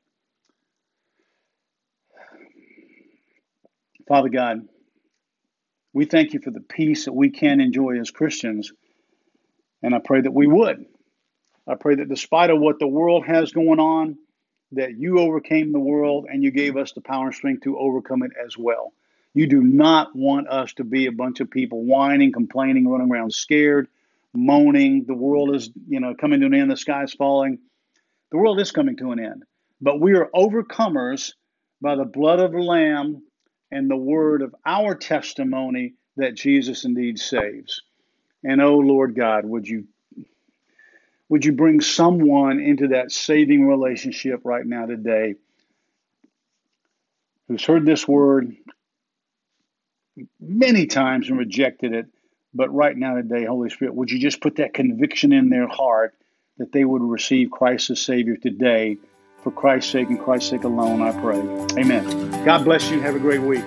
Father 4.08 4.28
God, 4.28 4.62
we 5.92 6.04
thank 6.04 6.32
you 6.32 6.40
for 6.40 6.50
the 6.50 6.60
peace 6.60 7.04
that 7.04 7.12
we 7.12 7.30
can 7.30 7.60
enjoy 7.60 8.00
as 8.00 8.10
Christians. 8.10 8.72
And 9.82 9.94
I 9.94 10.00
pray 10.04 10.22
that 10.22 10.34
we 10.34 10.48
would. 10.48 10.84
I 11.68 11.74
pray 11.74 11.96
that 11.96 12.08
despite 12.08 12.50
of 12.50 12.58
what 12.58 12.78
the 12.78 12.88
world 12.88 13.26
has 13.26 13.52
going 13.52 13.78
on, 13.80 14.16
that 14.72 14.96
you 14.98 15.20
overcame 15.20 15.72
the 15.72 15.78
world 15.78 16.26
and 16.30 16.42
you 16.42 16.50
gave 16.50 16.76
us 16.76 16.92
the 16.92 17.00
power 17.00 17.26
and 17.26 17.34
strength 17.34 17.62
to 17.62 17.78
overcome 17.78 18.22
it 18.22 18.32
as 18.44 18.56
well. 18.58 18.92
You 19.34 19.46
do 19.46 19.60
not 19.60 20.14
want 20.14 20.48
us 20.48 20.72
to 20.74 20.84
be 20.84 21.06
a 21.06 21.12
bunch 21.12 21.40
of 21.40 21.50
people 21.50 21.84
whining, 21.84 22.32
complaining, 22.32 22.88
running 22.88 23.10
around 23.10 23.32
scared, 23.32 23.88
moaning. 24.32 25.04
The 25.06 25.14
world 25.14 25.54
is, 25.54 25.70
you 25.88 26.00
know, 26.00 26.14
coming 26.14 26.40
to 26.40 26.46
an 26.46 26.54
end, 26.54 26.70
the 26.70 26.76
sky's 26.76 27.12
falling. 27.12 27.58
The 28.30 28.38
world 28.38 28.60
is 28.60 28.72
coming 28.72 28.96
to 28.96 29.12
an 29.12 29.20
end. 29.20 29.44
But 29.80 30.00
we 30.00 30.14
are 30.14 30.30
overcomers 30.34 31.32
by 31.80 31.96
the 31.96 32.04
blood 32.04 32.40
of 32.40 32.52
the 32.52 32.58
Lamb 32.58 33.22
and 33.70 33.90
the 33.90 33.96
word 33.96 34.42
of 34.42 34.54
our 34.64 34.94
testimony 34.94 35.94
that 36.16 36.34
Jesus 36.34 36.84
indeed 36.84 37.18
saves. 37.18 37.82
And 38.42 38.60
oh 38.60 38.78
Lord 38.78 39.14
God, 39.14 39.44
would 39.44 39.66
you 39.66 39.86
would 41.28 41.44
you 41.44 41.52
bring 41.52 41.80
someone 41.80 42.60
into 42.60 42.88
that 42.88 43.10
saving 43.10 43.66
relationship 43.66 44.42
right 44.44 44.64
now 44.64 44.86
today 44.86 45.34
who's 47.48 47.64
heard 47.64 47.84
this 47.84 48.06
word 48.06 48.56
many 50.40 50.86
times 50.86 51.28
and 51.28 51.38
rejected 51.38 51.92
it, 51.92 52.06
but 52.54 52.72
right 52.72 52.96
now 52.96 53.14
today, 53.16 53.44
Holy 53.44 53.70
Spirit, 53.70 53.94
would 53.94 54.10
you 54.10 54.20
just 54.20 54.40
put 54.40 54.56
that 54.56 54.72
conviction 54.72 55.32
in 55.32 55.48
their 55.48 55.66
heart 55.66 56.14
that 56.58 56.72
they 56.72 56.84
would 56.84 57.02
receive 57.02 57.50
Christ 57.50 57.90
as 57.90 58.00
Savior 58.00 58.36
today? 58.36 58.98
For 59.42 59.50
Christ's 59.52 59.92
sake 59.92 60.08
and 60.08 60.18
Christ's 60.18 60.50
sake 60.50 60.64
alone, 60.64 61.02
I 61.02 61.12
pray. 61.20 61.38
Amen. 61.80 62.44
God 62.44 62.64
bless 62.64 62.90
you. 62.90 63.00
Have 63.00 63.14
a 63.14 63.20
great 63.20 63.40
week. 63.40 63.64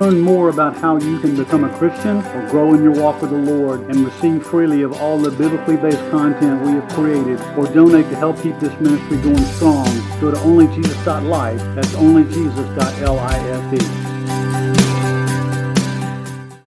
Learn 0.00 0.20
more 0.20 0.48
about 0.48 0.78
how 0.78 0.96
you 0.96 1.18
can 1.18 1.36
become 1.36 1.64
a 1.64 1.76
Christian 1.76 2.18
or 2.18 2.48
grow 2.48 2.72
in 2.72 2.82
your 2.82 2.94
walk 2.94 3.20
with 3.20 3.32
the 3.32 3.36
Lord 3.36 3.80
and 3.80 3.96
receive 3.96 4.46
freely 4.46 4.80
of 4.80 4.94
all 4.94 5.18
the 5.18 5.30
biblically 5.30 5.76
based 5.76 6.00
content 6.10 6.62
we 6.62 6.72
have 6.72 6.88
created 6.92 7.38
or 7.54 7.66
donate 7.66 8.08
to 8.08 8.16
help 8.16 8.40
keep 8.40 8.58
this 8.60 8.72
ministry 8.80 9.18
going 9.18 9.44
strong. 9.44 9.84
Go 10.18 10.30
to 10.30 10.38
onlyjesus.life. 10.38 11.60
That's 11.74 11.88
onlyjesus.life. 11.88 14.09